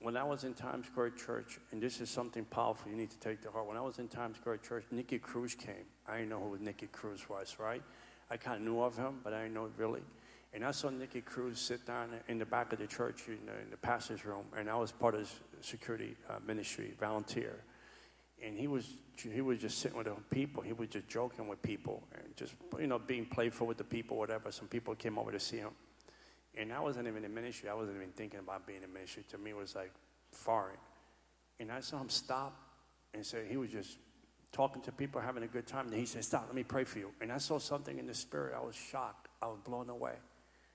When 0.00 0.16
I 0.16 0.22
was 0.22 0.44
in 0.44 0.54
Times 0.54 0.86
Square 0.86 1.10
Church, 1.10 1.58
and 1.72 1.82
this 1.82 2.00
is 2.00 2.10
something 2.10 2.44
powerful 2.44 2.90
you 2.92 2.96
need 2.96 3.10
to 3.10 3.18
take 3.18 3.42
to 3.42 3.50
heart. 3.50 3.66
When 3.66 3.76
I 3.76 3.80
was 3.80 3.98
in 3.98 4.06
Times 4.06 4.36
Square 4.36 4.58
Church, 4.58 4.84
Nicky 4.92 5.18
Cruz 5.18 5.56
came. 5.56 5.86
I 6.06 6.18
didn't 6.18 6.28
know 6.28 6.40
who 6.40 6.64
Nicky 6.64 6.86
Cruz 6.86 7.28
was, 7.28 7.56
right? 7.58 7.82
I 8.30 8.36
kind 8.36 8.56
of 8.56 8.62
knew 8.62 8.80
of 8.80 8.96
him, 8.96 9.18
but 9.24 9.32
I 9.32 9.42
didn't 9.42 9.54
know 9.54 9.64
it 9.64 9.72
really. 9.76 10.02
And 10.54 10.64
I 10.64 10.70
saw 10.70 10.90
Nicky 10.90 11.22
Cruz 11.22 11.58
sit 11.58 11.84
down 11.86 12.10
in 12.28 12.38
the 12.38 12.46
back 12.46 12.72
of 12.72 12.78
the 12.78 12.86
church, 12.86 13.22
in 13.26 13.46
the, 13.46 13.52
in 13.62 13.70
the 13.70 13.76
pastor's 13.76 14.24
room, 14.24 14.44
and 14.56 14.70
I 14.70 14.76
was 14.76 14.92
part 14.92 15.14
of 15.14 15.20
his 15.20 15.34
security 15.60 16.14
uh, 16.30 16.34
ministry, 16.46 16.94
volunteer 17.00 17.64
and 18.42 18.58
he 18.58 18.66
was 18.66 18.88
he 19.16 19.40
was 19.40 19.60
just 19.60 19.78
sitting 19.78 19.96
with 19.96 20.06
the 20.06 20.16
people. 20.34 20.62
He 20.62 20.72
was 20.72 20.88
just 20.88 21.08
joking 21.08 21.46
with 21.46 21.62
people 21.62 22.02
and 22.14 22.36
just 22.36 22.54
you 22.78 22.86
know 22.86 22.98
being 22.98 23.26
playful 23.26 23.66
with 23.66 23.78
the 23.78 23.84
people, 23.84 24.16
whatever. 24.16 24.50
Some 24.50 24.68
people 24.68 24.94
came 24.94 25.18
over 25.18 25.30
to 25.30 25.40
see 25.40 25.58
him, 25.58 25.70
and 26.56 26.72
I 26.72 26.80
wasn't 26.80 27.06
even 27.06 27.24
in 27.24 27.32
ministry. 27.32 27.68
I 27.68 27.74
wasn't 27.74 27.96
even 27.98 28.10
thinking 28.10 28.40
about 28.40 28.66
being 28.66 28.82
in 28.82 28.92
ministry. 28.92 29.24
To 29.30 29.38
me, 29.38 29.50
it 29.50 29.56
was 29.56 29.74
like 29.74 29.92
foreign. 30.32 30.76
And 31.60 31.70
I 31.70 31.80
saw 31.80 32.00
him 32.00 32.08
stop 32.08 32.56
and 33.14 33.24
say 33.24 33.46
he 33.48 33.56
was 33.56 33.70
just 33.70 33.98
talking 34.50 34.82
to 34.82 34.92
people, 34.92 35.20
having 35.20 35.44
a 35.44 35.48
good 35.48 35.66
time. 35.66 35.86
And 35.86 35.94
he 35.94 36.06
said, 36.06 36.24
"Stop, 36.24 36.44
let 36.46 36.54
me 36.54 36.64
pray 36.64 36.84
for 36.84 36.98
you." 36.98 37.12
And 37.20 37.30
I 37.30 37.38
saw 37.38 37.58
something 37.58 37.98
in 37.98 38.06
the 38.06 38.14
spirit. 38.14 38.54
I 38.56 38.64
was 38.64 38.74
shocked. 38.74 39.28
I 39.40 39.46
was 39.46 39.58
blown 39.64 39.88
away. 39.88 40.14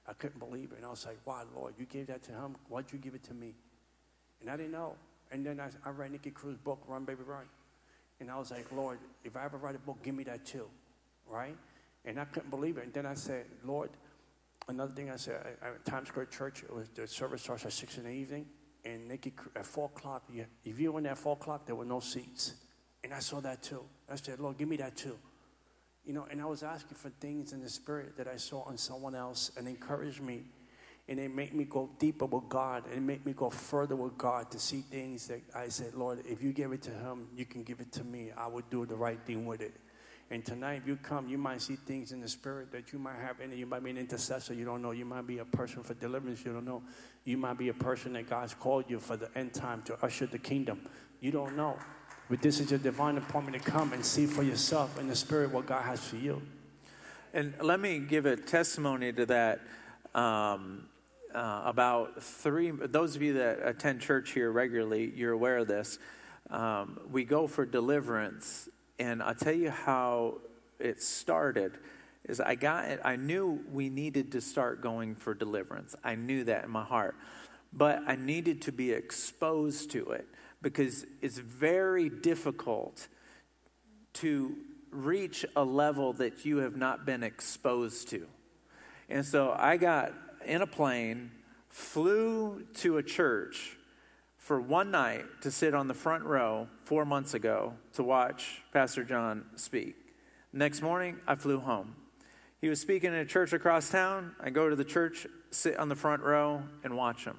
I 0.07 0.13
couldn't 0.13 0.39
believe 0.39 0.71
it. 0.71 0.77
And 0.77 0.85
I 0.85 0.89
was 0.89 1.05
like, 1.05 1.19
"Why, 1.25 1.43
Lord, 1.53 1.73
you 1.77 1.85
gave 1.85 2.07
that 2.07 2.23
to 2.23 2.31
him? 2.31 2.55
Why'd 2.69 2.91
you 2.93 2.99
give 2.99 3.15
it 3.15 3.23
to 3.23 3.33
me?" 3.33 3.55
And 4.39 4.49
I 4.49 4.55
didn't 4.55 4.71
know. 4.71 4.95
And 5.31 5.45
then 5.45 5.59
I, 5.59 5.69
I 5.85 5.91
read 5.91 6.11
Nicky 6.11 6.31
Cruz's 6.31 6.57
book, 6.57 6.83
Run 6.87 7.05
Baby 7.05 7.23
Run. 7.25 7.45
And 8.19 8.31
I 8.31 8.37
was 8.37 8.51
like, 8.51 8.71
Lord, 8.71 8.99
if 9.23 9.35
I 9.35 9.45
ever 9.45 9.57
write 9.57 9.75
a 9.75 9.79
book, 9.79 9.97
give 10.03 10.15
me 10.15 10.23
that 10.23 10.45
too, 10.45 10.67
right? 11.29 11.55
And 12.05 12.19
I 12.19 12.25
couldn't 12.25 12.49
believe 12.49 12.77
it. 12.77 12.85
And 12.85 12.93
then 12.93 13.05
I 13.05 13.13
said, 13.13 13.45
Lord, 13.63 13.89
another 14.67 14.93
thing 14.93 15.11
I 15.11 15.17
said, 15.17 15.55
I, 15.61 15.67
I, 15.67 15.71
Times 15.85 16.07
Square 16.07 16.27
Church, 16.27 16.63
it 16.63 16.73
was, 16.73 16.89
the 16.89 17.07
service 17.07 17.43
starts 17.43 17.65
at 17.65 17.73
6 17.73 17.97
in 17.97 18.05
the 18.05 18.09
evening. 18.09 18.45
And 18.85 19.07
Nicky, 19.07 19.33
at 19.55 19.65
4 19.65 19.85
o'clock, 19.85 20.23
you, 20.33 20.45
if 20.63 20.79
you 20.79 20.91
were 20.91 20.99
in 20.99 21.03
there 21.03 21.11
at 21.11 21.17
4 21.17 21.33
o'clock, 21.33 21.65
there 21.65 21.75
were 21.75 21.85
no 21.85 21.99
seats. 21.99 22.53
And 23.03 23.13
I 23.13 23.19
saw 23.19 23.39
that 23.41 23.61
too. 23.61 23.83
I 24.09 24.15
said, 24.15 24.39
Lord, 24.39 24.57
give 24.57 24.67
me 24.67 24.77
that 24.77 24.95
too. 24.95 25.17
You 26.05 26.13
know, 26.13 26.25
and 26.31 26.41
I 26.41 26.45
was 26.45 26.63
asking 26.63 26.95
for 26.95 27.09
things 27.09 27.51
in 27.51 27.61
the 27.61 27.69
spirit 27.69 28.17
that 28.17 28.27
I 28.27 28.37
saw 28.37 28.61
on 28.61 28.77
someone 28.77 29.13
else 29.13 29.51
and 29.57 29.67
encouraged 29.67 30.21
me 30.21 30.43
and 31.09 31.19
it 31.19 31.33
made 31.33 31.53
me 31.53 31.63
go 31.63 31.89
deeper 31.99 32.25
with 32.25 32.49
God. 32.49 32.83
It 32.93 33.01
made 33.01 33.25
me 33.25 33.33
go 33.33 33.49
further 33.49 33.95
with 33.95 34.17
God 34.17 34.51
to 34.51 34.59
see 34.59 34.81
things 34.81 35.27
that 35.27 35.41
I 35.55 35.69
said, 35.69 35.93
Lord, 35.95 36.23
if 36.25 36.43
you 36.43 36.51
give 36.51 36.73
it 36.73 36.81
to 36.83 36.91
Him, 36.91 37.27
you 37.35 37.45
can 37.45 37.63
give 37.63 37.79
it 37.79 37.91
to 37.93 38.03
me. 38.03 38.31
I 38.35 38.47
would 38.47 38.69
do 38.69 38.85
the 38.85 38.95
right 38.95 39.19
thing 39.25 39.45
with 39.45 39.61
it. 39.61 39.73
And 40.29 40.45
tonight, 40.45 40.81
if 40.83 40.87
you 40.87 40.97
come, 40.97 41.29
you 41.29 41.37
might 41.37 41.61
see 41.61 41.77
things 41.77 42.11
in 42.11 42.19
the 42.19 42.27
spirit 42.27 42.73
that 42.73 42.91
you 42.91 42.99
might 42.99 43.15
have 43.19 43.39
in 43.39 43.53
it. 43.53 43.57
You 43.57 43.65
might 43.65 43.81
be 43.81 43.91
an 43.91 43.97
intercessor, 43.97 44.53
you 44.53 44.65
don't 44.65 44.81
know. 44.81 44.91
You 44.91 45.05
might 45.05 45.25
be 45.25 45.37
a 45.37 45.45
person 45.45 45.83
for 45.83 45.93
deliverance, 45.93 46.43
you 46.43 46.51
don't 46.51 46.65
know. 46.65 46.83
You 47.23 47.37
might 47.37 47.57
be 47.57 47.69
a 47.69 47.73
person 47.73 48.11
that 48.13 48.29
God's 48.29 48.53
called 48.53 48.85
you 48.89 48.99
for 48.99 49.15
the 49.15 49.29
end 49.37 49.53
time 49.53 49.83
to 49.83 49.97
usher 50.03 50.25
the 50.25 50.37
kingdom. 50.37 50.81
You 51.21 51.31
don't 51.31 51.55
know. 51.55 51.77
But 52.29 52.41
this 52.41 52.59
is 52.59 52.71
your 52.71 52.79
divine 52.79 53.17
appointment 53.17 53.63
to 53.63 53.71
come 53.71 53.93
and 53.93 54.03
see 54.03 54.25
for 54.25 54.43
yourself 54.43 54.99
in 54.99 55.07
the 55.07 55.15
spirit 55.15 55.51
what 55.51 55.65
God 55.65 55.83
has 55.83 56.03
for 56.03 56.17
you. 56.17 56.41
And 57.33 57.53
let 57.61 57.79
me 57.79 57.99
give 57.99 58.25
a 58.25 58.35
testimony 58.35 59.13
to 59.13 59.25
that. 59.27 59.61
Um, 60.13 60.89
uh, 61.37 61.61
about 61.65 62.23
three, 62.23 62.71
those 62.71 63.15
of 63.15 63.21
you 63.21 63.33
that 63.33 63.59
attend 63.63 64.01
church 64.01 64.31
here 64.31 64.51
regularly, 64.51 65.13
you're 65.15 65.33
aware 65.33 65.59
of 65.59 65.67
this. 65.67 65.99
Um, 66.49 66.99
we 67.11 67.25
go 67.25 67.45
for 67.45 67.63
deliverance, 67.63 68.67
and 68.97 69.21
I'll 69.21 69.35
tell 69.35 69.53
you 69.53 69.69
how 69.69 70.39
it 70.79 71.03
started. 71.03 71.73
Is 72.25 72.39
I 72.41 72.55
got 72.55 72.85
it, 72.85 72.99
I 73.05 73.17
knew 73.17 73.63
we 73.71 73.89
needed 73.89 74.31
to 74.31 74.41
start 74.41 74.81
going 74.81 75.13
for 75.13 75.35
deliverance. 75.35 75.95
I 76.03 76.15
knew 76.15 76.43
that 76.45 76.63
in 76.63 76.71
my 76.71 76.83
heart. 76.83 77.15
But 77.71 78.01
I 78.07 78.15
needed 78.15 78.63
to 78.63 78.71
be 78.71 78.91
exposed 78.91 79.91
to 79.91 80.09
it 80.11 80.27
because 80.63 81.05
it's 81.21 81.37
very 81.37 82.09
difficult 82.09 83.07
to 84.13 84.55
reach 84.89 85.45
a 85.55 85.63
level 85.63 86.13
that 86.13 86.45
you 86.45 86.57
have 86.57 86.75
not 86.75 87.05
been 87.05 87.21
exposed 87.21 88.09
to. 88.09 88.25
And 89.07 89.23
so 89.23 89.55
I 89.55 89.77
got 89.77 90.13
in 90.47 90.61
a 90.61 90.67
plane, 90.67 91.31
flew 91.69 92.65
to 92.75 92.97
a 92.97 93.03
church 93.03 93.77
for 94.37 94.61
one 94.61 94.91
night 94.91 95.25
to 95.41 95.51
sit 95.51 95.73
on 95.73 95.87
the 95.87 95.93
front 95.93 96.23
row 96.23 96.67
four 96.85 97.05
months 97.05 97.33
ago 97.33 97.73
to 97.93 98.03
watch 98.03 98.61
Pastor 98.71 99.03
John 99.03 99.45
speak. 99.55 99.95
Next 100.53 100.81
morning, 100.81 101.17
I 101.27 101.35
flew 101.35 101.59
home. 101.59 101.95
He 102.61 102.69
was 102.69 102.79
speaking 102.79 103.13
in 103.13 103.19
a 103.19 103.25
church 103.25 103.53
across 103.53 103.89
town. 103.89 104.35
I 104.39 104.49
go 104.49 104.69
to 104.69 104.75
the 104.75 104.85
church, 104.85 105.27
sit 105.51 105.77
on 105.77 105.89
the 105.89 105.95
front 105.95 106.23
row, 106.23 106.63
and 106.83 106.95
watch 106.95 107.25
him. 107.25 107.37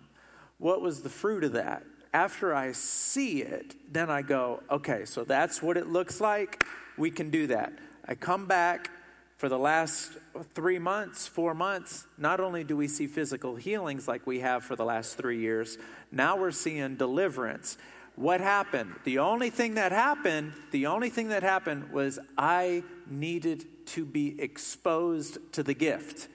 what 0.58 0.82
was 0.82 1.02
the 1.02 1.08
fruit 1.08 1.44
of 1.44 1.52
that? 1.52 1.84
After 2.12 2.54
I 2.54 2.72
see 2.72 3.42
it, 3.42 3.74
then 3.92 4.10
I 4.10 4.22
go, 4.22 4.62
okay, 4.70 5.04
so 5.04 5.24
that's 5.24 5.62
what 5.62 5.76
it 5.76 5.88
looks 5.88 6.20
like. 6.20 6.64
We 6.96 7.10
can 7.10 7.30
do 7.30 7.46
that. 7.48 7.72
I 8.06 8.14
come 8.14 8.46
back 8.46 8.90
for 9.38 9.48
the 9.48 9.58
last 9.58 10.18
three 10.52 10.80
months, 10.80 11.28
four 11.28 11.54
months. 11.54 12.06
Not 12.18 12.40
only 12.40 12.64
do 12.64 12.76
we 12.76 12.88
see 12.88 13.06
physical 13.06 13.54
healings 13.54 14.08
like 14.08 14.26
we 14.26 14.40
have 14.40 14.64
for 14.64 14.74
the 14.74 14.84
last 14.84 15.16
three 15.16 15.38
years, 15.38 15.78
now 16.10 16.36
we're 16.36 16.50
seeing 16.50 16.96
deliverance. 16.96 17.78
What 18.16 18.40
happened? 18.40 18.96
The 19.04 19.20
only 19.20 19.50
thing 19.50 19.74
that 19.74 19.92
happened, 19.92 20.54
the 20.72 20.86
only 20.86 21.08
thing 21.08 21.28
that 21.28 21.44
happened 21.44 21.92
was 21.92 22.18
I 22.36 22.82
needed 23.08 23.64
to 23.86 24.04
be 24.04 24.40
exposed 24.40 25.38
to 25.52 25.62
the 25.62 25.74
gift. 25.74 26.26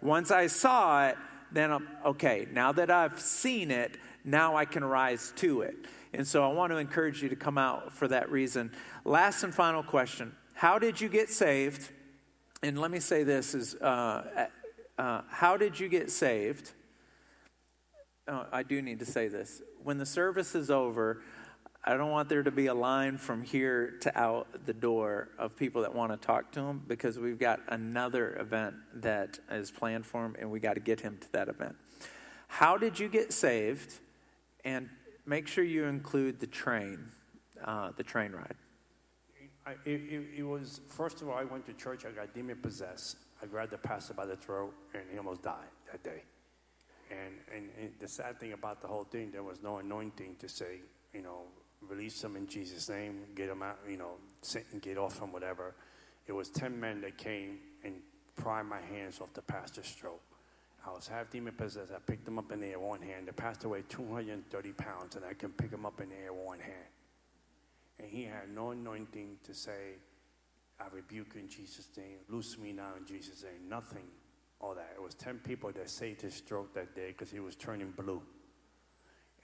Once 0.00 0.30
I 0.30 0.46
saw 0.46 1.08
it, 1.08 1.16
then 1.50 1.72
I'm 1.72 1.88
okay, 2.06 2.46
now 2.52 2.70
that 2.72 2.90
I've 2.90 3.20
seen 3.20 3.72
it, 3.72 3.98
now 4.24 4.56
I 4.56 4.66
can 4.66 4.84
rise 4.84 5.32
to 5.36 5.62
it. 5.62 5.74
And 6.14 6.26
so 6.26 6.48
I 6.48 6.52
want 6.52 6.70
to 6.70 6.76
encourage 6.76 7.24
you 7.24 7.28
to 7.28 7.36
come 7.36 7.58
out 7.58 7.92
for 7.92 8.06
that 8.06 8.30
reason. 8.30 8.70
Last 9.04 9.42
and 9.42 9.52
final 9.52 9.82
question 9.82 10.36
How 10.54 10.78
did 10.78 11.00
you 11.00 11.08
get 11.08 11.28
saved? 11.28 11.90
And 12.64 12.80
let 12.80 12.92
me 12.92 13.00
say 13.00 13.24
this 13.24 13.54
is 13.54 13.74
uh, 13.76 14.46
uh, 14.96 15.22
how 15.28 15.56
did 15.56 15.80
you 15.80 15.88
get 15.88 16.10
saved? 16.10 16.70
Oh, 18.28 18.46
I 18.52 18.62
do 18.62 18.80
need 18.80 19.00
to 19.00 19.04
say 19.04 19.26
this. 19.26 19.62
When 19.82 19.98
the 19.98 20.06
service 20.06 20.54
is 20.54 20.70
over, 20.70 21.22
I 21.84 21.96
don't 21.96 22.12
want 22.12 22.28
there 22.28 22.44
to 22.44 22.52
be 22.52 22.66
a 22.66 22.74
line 22.74 23.18
from 23.18 23.42
here 23.42 23.94
to 24.02 24.16
out 24.16 24.64
the 24.64 24.72
door 24.72 25.30
of 25.38 25.56
people 25.56 25.82
that 25.82 25.92
want 25.92 26.12
to 26.12 26.16
talk 26.24 26.52
to 26.52 26.60
him 26.60 26.82
because 26.86 27.18
we've 27.18 27.40
got 27.40 27.58
another 27.66 28.36
event 28.36 28.76
that 28.94 29.40
is 29.50 29.72
planned 29.72 30.06
for 30.06 30.24
him 30.24 30.36
and 30.38 30.48
we 30.48 30.60
got 30.60 30.74
to 30.74 30.80
get 30.80 31.00
him 31.00 31.18
to 31.20 31.32
that 31.32 31.48
event. 31.48 31.74
How 32.46 32.76
did 32.76 33.00
you 33.00 33.08
get 33.08 33.32
saved? 33.32 33.94
And 34.64 34.88
make 35.26 35.48
sure 35.48 35.64
you 35.64 35.86
include 35.86 36.38
the 36.38 36.46
train, 36.46 37.08
uh, 37.64 37.90
the 37.96 38.04
train 38.04 38.30
ride. 38.30 38.54
I, 39.66 39.72
it, 39.84 40.24
it, 40.38 40.42
was, 40.42 40.80
first 40.88 41.22
of 41.22 41.28
all, 41.28 41.36
I 41.36 41.44
went 41.44 41.66
to 41.66 41.72
church, 41.74 42.04
I 42.04 42.10
got 42.10 42.34
demon 42.34 42.58
possessed. 42.60 43.16
I 43.42 43.46
grabbed 43.46 43.72
the 43.72 43.78
pastor 43.78 44.14
by 44.14 44.26
the 44.26 44.36
throat 44.36 44.72
and 44.94 45.02
he 45.10 45.18
almost 45.18 45.42
died 45.42 45.68
that 45.90 46.02
day. 46.02 46.22
And, 47.10 47.34
and, 47.54 47.70
and 47.78 47.92
the 47.98 48.08
sad 48.08 48.40
thing 48.40 48.52
about 48.52 48.80
the 48.80 48.88
whole 48.88 49.04
thing, 49.04 49.30
there 49.30 49.42
was 49.42 49.62
no 49.62 49.78
anointing 49.78 50.36
to 50.40 50.48
say, 50.48 50.80
you 51.12 51.22
know, 51.22 51.42
release 51.88 52.20
them 52.20 52.36
in 52.36 52.46
Jesus' 52.46 52.88
name, 52.88 53.20
get 53.34 53.48
them 53.48 53.62
out, 53.62 53.78
you 53.88 53.96
know, 53.96 54.12
get 54.80 54.98
off 54.98 55.14
from 55.14 55.32
whatever. 55.32 55.74
It 56.26 56.32
was 56.32 56.48
10 56.48 56.78
men 56.78 57.00
that 57.02 57.18
came 57.18 57.58
and 57.84 57.94
pried 58.36 58.66
my 58.66 58.80
hands 58.80 59.20
off 59.20 59.32
the 59.34 59.42
pastor's 59.42 59.90
throat. 59.90 60.20
I 60.86 60.90
was 60.90 61.06
half 61.06 61.30
demon 61.30 61.54
possessed. 61.54 61.92
I 61.94 61.98
picked 61.98 62.26
him 62.26 62.38
up 62.38 62.50
in 62.50 62.60
the 62.60 62.68
air 62.68 62.80
one 62.80 63.02
hand. 63.02 63.28
The 63.28 63.32
pastor 63.32 63.68
weighed 63.68 63.88
230 63.88 64.72
pounds, 64.72 65.14
and 65.14 65.24
I 65.24 65.34
can 65.34 65.50
pick 65.50 65.70
him 65.70 65.86
up 65.86 66.00
in 66.00 66.08
the 66.08 66.16
air 66.16 66.32
one 66.32 66.58
hand. 66.58 66.86
And 68.02 68.10
he 68.10 68.24
had 68.24 68.52
no 68.52 68.72
anointing 68.72 69.36
to 69.44 69.54
say, 69.54 69.94
I 70.80 70.84
rebuke 70.92 71.34
you 71.34 71.42
in 71.42 71.48
Jesus' 71.48 71.88
name, 71.96 72.18
loose 72.28 72.58
me 72.58 72.72
now 72.72 72.90
in 72.98 73.06
Jesus' 73.06 73.44
name. 73.44 73.68
Nothing, 73.68 74.04
all 74.60 74.74
that. 74.74 74.90
It 74.96 75.02
was 75.02 75.14
10 75.14 75.38
people 75.38 75.70
that 75.72 75.88
saved 75.88 76.22
his 76.22 76.34
stroke 76.34 76.74
that 76.74 76.96
day 76.96 77.08
because 77.08 77.30
he 77.30 77.38
was 77.38 77.54
turning 77.54 77.92
blue. 77.92 78.20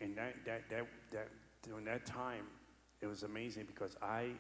And 0.01 0.17
that, 0.17 0.35
that, 0.45 0.63
that, 0.71 0.87
that, 1.13 1.29
during 1.63 1.85
that 1.85 2.05
time, 2.05 2.45
it 3.01 3.07
was 3.07 3.23
amazing 3.23 3.65
because 3.67 3.97
I 4.03 4.31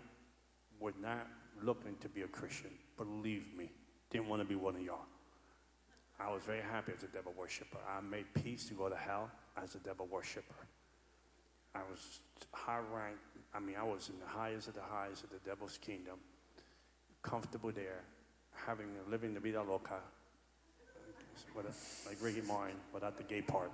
was 0.81 0.95
not 1.01 1.29
looking 1.62 1.97
to 2.01 2.09
be 2.09 2.23
a 2.23 2.29
Christian. 2.29 2.71
Believe 2.97 3.57
me, 3.57 3.71
didn't 4.11 4.29
want 4.29 4.43
to 4.43 4.49
be 4.49 4.57
one 4.57 4.75
of 4.75 4.83
y'all. 4.83 5.07
I 6.19 6.33
was 6.33 6.43
very 6.43 6.62
happy 6.62 6.93
as 6.97 7.05
a 7.05 7.09
devil 7.09 7.33
worshiper. 7.39 7.79
I 7.89 8.01
made 8.01 8.27
peace 8.35 8.66
to 8.66 8.75
go 8.75 8.89
to 8.89 8.97
hell 8.97 9.31
as 9.62 9.77
a 9.77 9.79
devil 9.79 10.09
worshiper. 10.11 10.66
I 11.75 11.81
was 11.89 12.21
high 12.53 12.81
ranked. 12.93 13.21
I 13.55 13.61
mean, 13.61 13.76
I 13.78 13.82
was 13.82 14.09
in 14.09 14.18
the 14.20 14.26
highest 14.26 14.68
of 14.68 14.74
the 14.74 14.82
highest 14.82 15.24
of 15.24 15.30
the 15.30 15.38
devil's 15.44 15.78
kingdom, 15.78 16.18
comfortable 17.22 17.72
there, 17.72 18.03
having 18.55 18.86
living 19.11 19.34
the 19.34 19.40
vida 19.40 19.62
loca, 19.62 20.01
like 22.07 22.16
Ricky 22.20 22.42
Martin, 22.42 22.76
without 22.92 23.16
the 23.16 23.22
gay 23.22 23.42
part 23.42 23.70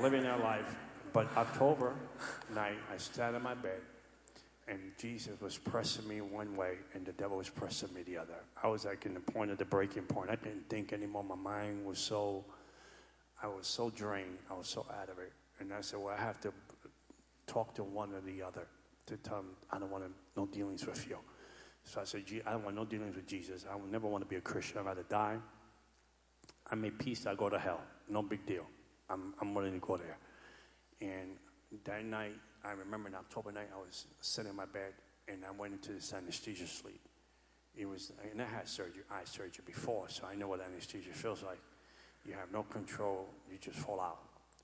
living 0.00 0.22
that 0.22 0.40
life. 0.40 0.74
But 1.12 1.28
October 1.36 1.94
night, 2.54 2.78
I 2.92 2.96
sat 2.98 3.34
in 3.34 3.42
my 3.42 3.54
bed, 3.54 3.80
and 4.68 4.78
Jesus 4.98 5.40
was 5.40 5.56
pressing 5.56 6.06
me 6.06 6.20
one 6.20 6.56
way, 6.56 6.74
and 6.94 7.06
the 7.06 7.12
devil 7.12 7.38
was 7.38 7.48
pressing 7.48 7.92
me 7.94 8.02
the 8.02 8.18
other. 8.18 8.34
I 8.62 8.68
was 8.68 8.84
like 8.84 9.06
in 9.06 9.14
the 9.14 9.20
point 9.20 9.50
of 9.50 9.58
the 9.58 9.64
breaking 9.64 10.02
point. 10.02 10.30
I 10.30 10.36
didn't 10.36 10.68
think 10.68 10.92
anymore. 10.92 11.24
My 11.24 11.36
mind 11.36 11.86
was 11.86 11.98
so, 11.98 12.44
I 13.42 13.46
was 13.46 13.66
so 13.66 13.90
drained. 13.90 14.38
I 14.50 14.54
was 14.54 14.68
so 14.68 14.84
out 15.00 15.08
of 15.08 15.18
it. 15.18 15.32
And 15.58 15.72
I 15.72 15.80
said, 15.80 16.00
well, 16.00 16.14
I 16.16 16.20
have 16.20 16.40
to 16.42 16.52
talk 17.46 17.74
to 17.74 17.84
one 17.84 18.12
or 18.12 18.20
the 18.20 18.42
other 18.42 18.66
to 19.06 19.16
tell 19.16 19.38
him 19.38 19.46
I 19.70 19.78
don't 19.78 19.90
want 19.90 20.04
no 20.36 20.46
dealings 20.46 20.86
with 20.86 21.08
you. 21.08 21.18
So 21.84 22.00
I 22.00 22.04
said, 22.04 22.24
I 22.46 22.52
don't 22.52 22.64
want 22.64 22.76
no 22.76 22.84
dealings 22.84 23.14
with 23.14 23.26
Jesus. 23.26 23.64
I 23.70 23.76
will 23.76 23.86
never 23.86 24.08
want 24.08 24.24
to 24.24 24.28
be 24.28 24.36
a 24.36 24.40
Christian. 24.40 24.78
I'd 24.78 24.86
rather 24.86 25.04
die. 25.08 25.38
I 26.70 26.74
made 26.74 26.98
peace. 26.98 27.26
I 27.26 27.34
go 27.36 27.48
to 27.48 27.58
hell. 27.58 27.80
No 28.08 28.22
big 28.22 28.44
deal. 28.44 28.66
I'm, 29.08 29.34
I'm 29.40 29.54
willing 29.54 29.72
to 29.72 29.78
go 29.78 29.96
there. 29.96 30.18
And 31.00 31.36
that 31.84 32.04
night, 32.04 32.34
I 32.64 32.72
remember 32.72 33.08
in 33.08 33.14
October 33.14 33.52
night, 33.52 33.68
I 33.72 33.78
was 33.78 34.06
sitting 34.20 34.50
in 34.50 34.56
my 34.56 34.64
bed 34.64 34.94
and 35.28 35.44
I 35.44 35.52
went 35.52 35.74
into 35.74 35.92
this 35.92 36.12
anesthesia 36.12 36.66
sleep. 36.66 37.00
It 37.76 37.86
was, 37.86 38.12
and 38.32 38.40
I 38.40 38.46
had 38.46 38.68
surgery, 38.68 39.02
eye 39.10 39.24
surgery 39.24 39.62
before, 39.66 40.08
so 40.08 40.24
I 40.26 40.34
know 40.34 40.48
what 40.48 40.60
anesthesia 40.60 41.10
feels 41.12 41.42
like. 41.42 41.58
You 42.24 42.32
have 42.32 42.50
no 42.50 42.62
control, 42.62 43.28
you 43.50 43.58
just 43.58 43.78
fall 43.78 44.00
out. 44.00 44.18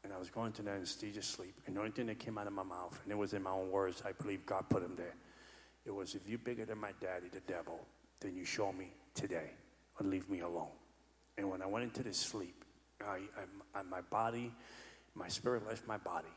And 0.04 0.12
I 0.12 0.18
was 0.18 0.30
going 0.30 0.52
to 0.52 0.62
that 0.62 0.76
anesthesia 0.76 1.22
sleep, 1.22 1.54
and 1.66 1.76
the 1.76 1.80
only 1.80 1.92
thing 1.92 2.06
that 2.06 2.18
came 2.18 2.36
out 2.36 2.48
of 2.48 2.52
my 2.52 2.64
mouth, 2.64 2.98
and 3.04 3.12
it 3.12 3.16
was 3.16 3.34
in 3.34 3.42
my 3.42 3.50
own 3.50 3.70
words, 3.70 4.02
I 4.04 4.12
believe 4.12 4.44
God 4.44 4.68
put 4.68 4.82
him 4.82 4.94
there. 4.96 5.14
It 5.86 5.94
was, 5.94 6.14
if 6.14 6.28
you're 6.28 6.38
bigger 6.38 6.64
than 6.64 6.78
my 6.78 6.90
daddy, 7.00 7.28
the 7.32 7.40
devil, 7.40 7.78
then 8.20 8.34
you 8.34 8.44
show 8.44 8.72
me 8.72 8.92
today, 9.14 9.50
or 10.00 10.06
leave 10.06 10.28
me 10.28 10.40
alone. 10.40 10.72
And 11.38 11.48
when 11.50 11.62
I 11.62 11.66
went 11.66 11.84
into 11.84 12.02
this 12.02 12.18
sleep, 12.18 12.64
I, 13.00 13.20
I, 13.74 13.78
I, 13.78 13.82
my 13.82 14.00
body, 14.00 14.52
my 15.14 15.28
spirit 15.28 15.66
left 15.66 15.86
my 15.86 15.98
body, 15.98 16.28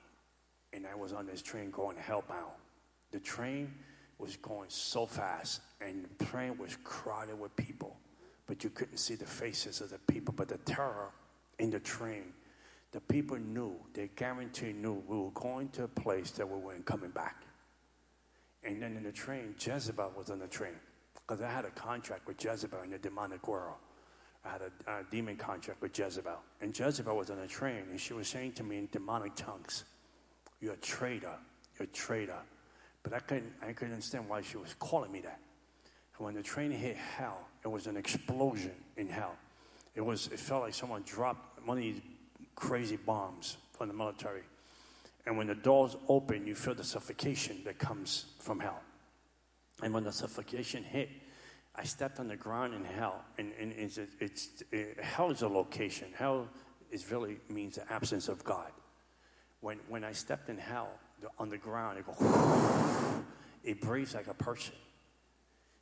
and 0.74 0.86
I 0.86 0.96
was 0.96 1.14
on 1.14 1.26
this 1.26 1.42
train 1.42 1.72
going 1.72 1.98
hellbound. 1.98 2.54
The 3.12 3.20
train 3.20 3.74
was 4.18 4.38
going 4.38 4.70
so 4.70 5.06
fast, 5.06 5.62
and 5.82 6.08
the 6.18 6.26
train 6.26 6.58
was 6.58 6.78
crowded 6.84 7.40
with 7.40 7.56
people, 7.56 7.98
but 8.46 8.64
you 8.64 8.70
couldn't 8.70 8.98
see 8.98 9.16
the 9.16 9.26
faces 9.26 9.82
of 9.82 9.90
the 9.90 9.98
people. 9.98 10.34
But 10.36 10.50
the 10.50 10.58
terror 10.60 11.10
in 11.60 11.70
the 11.70 11.80
train, 11.80 12.34
the 12.96 13.02
people 13.02 13.38
knew, 13.38 13.76
they 13.94 14.10
guaranteed 14.16 14.78
knew 14.78 15.04
we 15.06 15.18
were 15.18 15.32
going 15.32 15.68
to 15.68 15.84
a 15.84 15.88
place 15.90 16.32
that 16.32 16.50
we 16.50 16.58
weren't 16.58 16.86
coming 16.86 17.10
back. 17.10 17.44
And 18.64 18.82
then 18.82 18.96
in 18.96 19.04
the 19.04 19.12
train, 19.12 19.54
Jezebel 19.60 20.14
was 20.18 20.30
on 20.30 20.40
the 20.40 20.48
train 20.48 20.76
because 21.16 21.42
I 21.42 21.52
had 21.52 21.66
a 21.66 21.72
contract 21.72 22.26
with 22.26 22.42
Jezebel 22.42 22.84
in 22.84 22.92
the 22.92 22.98
demonic 22.98 23.46
world. 23.50 23.76
I 24.46 24.50
had 24.50 24.62
a, 24.62 24.92
a, 25.00 25.04
demon 25.12 25.36
contract 25.36 25.82
with 25.82 26.00
Jezebel. 26.00 26.38
And 26.62 26.80
Jezebel 26.80 27.18
was 27.18 27.30
on 27.30 27.40
a 27.40 27.48
train, 27.48 27.84
and 27.90 28.00
she 28.00 28.14
was 28.14 28.30
saying 28.30 28.54
to 28.54 28.64
me 28.64 28.78
in 28.78 28.88
demonic 28.90 29.36
tongues, 29.36 29.84
You're 30.62 30.76
a 30.76 30.78
traitor. 30.78 31.36
You're 31.78 31.90
a 31.90 31.92
traitor. 31.94 32.40
But 33.04 33.12
I 33.12 33.20
couldn't, 33.20 33.52
I 33.62 33.74
couldn't 33.74 33.96
understand 33.96 34.30
why 34.30 34.42
she 34.42 34.56
was 34.56 34.74
calling 34.80 35.12
me 35.12 35.20
that. 35.20 35.42
And 36.18 36.26
when 36.26 36.34
the 36.34 36.44
train 36.44 36.72
hit 36.72 36.96
hell, 36.96 37.40
it 37.62 37.68
was 37.68 37.88
an 37.88 37.98
explosion 37.98 38.72
in 38.96 39.10
hell. 39.10 39.36
It, 39.96 40.02
was, 40.02 40.28
it 40.28 40.40
felt 40.40 40.64
like 40.64 40.74
someone 40.74 41.02
dropped 41.02 41.60
one 41.66 41.78
of 41.78 41.84
these 41.84 42.00
crazy 42.56 42.98
bombs 42.98 43.58
from 43.74 43.88
the 43.88 43.94
military. 43.94 44.44
And 45.26 45.38
when 45.38 45.48
the 45.48 45.56
doors 45.56 45.96
open, 46.08 46.46
you 46.46 46.56
feel 46.56 46.76
the 46.76 46.84
suffocation 46.84 47.62
that 47.66 47.80
comes 47.80 48.26
from 48.40 48.60
hell. 48.60 48.82
And 49.84 49.94
when 49.94 50.04
the 50.04 50.12
suffocation 50.12 50.84
hit, 50.84 51.10
I 51.76 51.84
stepped 51.84 52.20
on 52.20 52.28
the 52.28 52.38
ground 52.38 52.74
in 52.74 52.86
hell, 52.86 53.22
and, 53.38 53.52
and 53.60 53.74
it's, 53.74 54.00
it's, 54.20 54.64
it, 54.72 54.98
hell 55.02 55.30
is 55.32 55.42
a 55.42 55.48
location. 55.48 56.08
Hell 56.16 56.48
is 56.90 57.12
really 57.12 57.38
means 57.50 57.76
the 57.76 57.92
absence 57.92 58.30
of 58.30 58.44
God. 58.44 58.72
When, 59.60 59.80
when 59.90 60.04
I 60.04 60.14
stepped 60.14 60.50
in 60.50 60.58
hell 60.58 60.90
the, 61.22 61.28
on 61.38 61.50
the 61.50 61.58
ground, 61.58 61.98
it 61.98 62.06
goes, 62.06 62.16
it 63.64 63.82
breathes 63.82 64.14
like 64.14 64.28
a 64.28 64.34
person. 64.34 64.76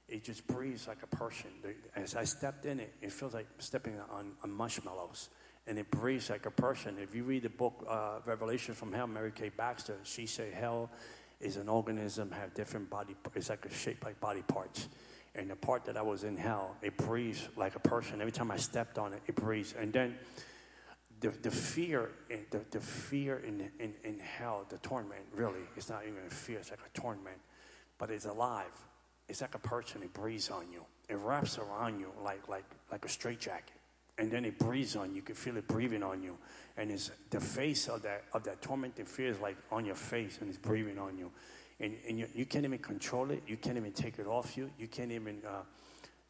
It 0.07 0.23
just 0.23 0.47
breathes 0.47 0.87
like 0.87 1.03
a 1.03 1.15
person. 1.15 1.49
As 1.95 2.15
I 2.15 2.23
stepped 2.23 2.65
in 2.65 2.79
it, 2.79 2.93
it 3.01 3.11
feels 3.11 3.33
like 3.33 3.47
stepping 3.59 3.99
on, 4.11 4.31
on 4.43 4.51
marshmallows, 4.51 5.29
and 5.67 5.77
it 5.79 5.89
breathes 5.91 6.29
like 6.29 6.45
a 6.45 6.51
person. 6.51 6.97
If 6.99 7.15
you 7.15 7.23
read 7.23 7.43
the 7.43 7.49
book 7.49 7.85
uh, 7.87 8.19
Revelation 8.25 8.73
from 8.75 8.91
Hell, 8.91 9.07
Mary 9.07 9.31
K. 9.31 9.49
Baxter, 9.49 9.97
she 10.03 10.25
said 10.25 10.53
hell 10.53 10.89
is 11.39 11.57
an 11.57 11.69
organism, 11.69 12.31
have 12.31 12.53
different 12.53 12.89
body. 12.89 13.15
It's 13.35 13.49
like 13.49 13.65
a 13.65 13.73
shape 13.73 14.03
like 14.05 14.19
body 14.19 14.43
parts 14.43 14.87
and 15.35 15.49
the 15.49 15.55
part 15.55 15.85
that 15.85 15.97
I 15.97 16.01
was 16.01 16.23
in 16.23 16.37
hell, 16.37 16.75
it 16.81 16.95
breathes 16.95 17.47
like 17.55 17.75
a 17.75 17.79
person. 17.79 18.21
Every 18.21 18.31
time 18.31 18.51
I 18.51 18.57
stepped 18.57 18.99
on 18.99 19.13
it, 19.13 19.21
it 19.27 19.35
breathes. 19.35 19.73
And 19.77 19.91
then 19.91 20.15
the, 21.19 21.29
the 21.29 21.49
fear, 21.49 22.11
the, 22.51 22.61
the 22.69 22.79
fear 22.79 23.39
in, 23.39 23.71
in, 23.79 23.93
in 24.03 24.19
hell, 24.19 24.65
the 24.69 24.77
torment, 24.77 25.21
really, 25.35 25.61
it's 25.75 25.89
not 25.89 26.03
even 26.03 26.19
a 26.27 26.29
fear, 26.29 26.59
it's 26.59 26.69
like 26.69 26.81
a 26.85 26.99
torment, 26.99 27.37
but 27.97 28.11
it's 28.11 28.25
alive. 28.25 28.73
It's 29.27 29.41
like 29.41 29.55
a 29.55 29.59
person, 29.59 30.03
it 30.03 30.13
breathes 30.13 30.51
on 30.51 30.71
you. 30.71 30.85
It 31.09 31.15
wraps 31.15 31.57
around 31.57 31.99
you 31.99 32.11
like, 32.23 32.47
like, 32.47 32.65
like 32.91 33.05
a 33.05 33.09
straitjacket. 33.09 33.75
And 34.17 34.31
then 34.31 34.45
it 34.45 34.59
breathes 34.59 34.95
on 34.95 35.09
you. 35.09 35.17
You 35.17 35.21
can 35.21 35.35
feel 35.35 35.57
it 35.57 35.67
breathing 35.67 36.03
on 36.03 36.21
you, 36.21 36.37
and 36.77 36.91
it's 36.91 37.11
the 37.29 37.39
face 37.39 37.87
of 37.87 38.03
that 38.03 38.25
of 38.33 38.43
that 38.43 38.61
tormenting 38.61 39.05
fear 39.05 39.29
is 39.29 39.39
like 39.39 39.57
on 39.71 39.85
your 39.85 39.95
face, 39.95 40.37
and 40.39 40.49
it's 40.49 40.59
breathing 40.59 40.99
on 40.99 41.17
you, 41.17 41.31
and, 41.79 41.95
and 42.07 42.19
you, 42.19 42.27
you 42.33 42.45
can't 42.45 42.65
even 42.65 42.79
control 42.79 43.31
it. 43.31 43.43
You 43.47 43.57
can't 43.57 43.77
even 43.77 43.91
take 43.91 44.19
it 44.19 44.27
off 44.27 44.55
you. 44.55 44.69
You 44.77 44.87
can't 44.87 45.11
even 45.11 45.41
uh, 45.47 45.63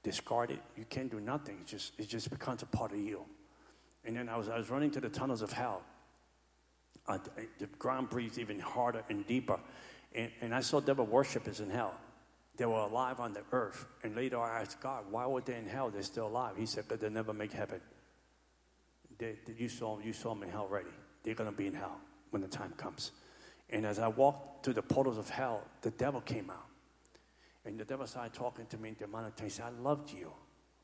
discard 0.02 0.52
it. 0.52 0.60
You 0.78 0.86
can't 0.90 1.12
do 1.12 1.20
nothing. 1.20 1.58
It 1.62 1.68
just 1.68 1.94
it 2.00 2.08
just 2.08 2.30
becomes 2.30 2.62
a 2.62 2.68
part 2.68 2.92
of 2.92 3.00
you. 3.00 3.26
And 4.06 4.16
then 4.16 4.30
I 4.30 4.38
was 4.38 4.50
I 4.50 4.58
was 4.58 4.70
running 4.70 4.92
to 4.92 5.02
the 5.02 5.10
tunnels 5.10 5.42
of 5.42 5.52
hell. 5.52 5.82
Uh, 7.06 7.18
the, 7.60 7.68
ground 7.80 8.10
breathes 8.10 8.40
even 8.40 8.58
harder 8.60 9.04
and 9.10 9.28
deeper, 9.28 9.60
and, 10.16 10.32
and 10.40 10.56
I 10.56 10.62
saw 10.62 10.80
devil 10.80 11.06
worshippers 11.06 11.60
in 11.60 11.70
hell. 11.70 11.94
They 12.56 12.66
were 12.66 12.80
alive 12.80 13.20
on 13.20 13.34
the 13.34 13.42
earth. 13.52 13.86
And 14.04 14.16
later 14.16 14.40
I 14.40 14.62
asked 14.62 14.80
God, 14.80 15.06
why 15.10 15.26
were 15.26 15.42
they 15.42 15.56
in 15.58 15.68
hell? 15.68 15.90
They're 15.90 16.04
still 16.04 16.28
alive. 16.28 16.56
He 16.58 16.66
said, 16.66 16.88
because 16.88 17.02
they 17.02 17.10
never 17.10 17.34
make 17.34 17.52
heaven. 17.52 17.82
They, 19.18 19.38
you, 19.58 19.70
saw, 19.70 20.00
you 20.00 20.14
saw 20.14 20.34
them 20.34 20.44
in 20.44 20.50
hell 20.50 20.62
already. 20.62 20.90
They're 21.24 21.36
going 21.36 21.50
to 21.50 21.56
be 21.56 21.68
in 21.68 21.74
hell 21.74 22.00
when 22.30 22.42
the 22.42 22.48
time 22.48 22.74
comes. 22.78 23.12
And 23.70 23.86
as 23.86 23.98
I 23.98 24.08
walked 24.08 24.66
through 24.66 24.76
the 24.76 24.82
portals 24.82 25.18
of 25.18 25.30
hell, 25.30 25.64
the 25.82 25.92
devil 25.92 26.22
came 26.22 26.50
out. 26.50 26.68
And 27.66 27.80
the 27.80 27.86
devil 27.86 28.06
started 28.06 28.34
talking 28.34 28.66
to 28.68 28.78
me 28.78 28.90
in 28.90 28.96
demonic 28.96 29.36
tongue. 29.36 29.48
He 29.48 29.52
said, 29.52 29.66
I 29.66 29.82
loved 29.82 30.12
you. 30.12 30.32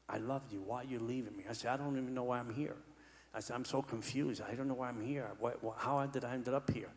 I 0.08 0.18
loved 0.18 0.52
you. 0.52 0.62
Why 0.62 0.82
are 0.82 0.86
you 0.86 1.00
leaving 1.00 1.36
me? 1.36 1.44
I 1.48 1.54
said, 1.54 1.72
I 1.72 1.78
don't 1.78 1.98
even 1.98 2.14
know 2.14 2.24
why 2.24 2.40
I'm 2.40 2.54
here. 2.54 2.78
I 3.34 3.42
said, 3.42 3.56
I'm 3.56 3.66
so 3.66 3.82
confused. 3.82 4.42
I 4.42 4.56
don't 4.56 4.68
know 4.68 4.74
why 4.74 4.90
I'm 4.90 5.02
here. 5.02 5.30
What, 5.40 5.64
what, 5.64 5.76
how 5.78 6.04
did 6.08 6.24
I 6.24 6.34
end 6.34 6.48
up 6.48 6.72
here? 6.72 6.90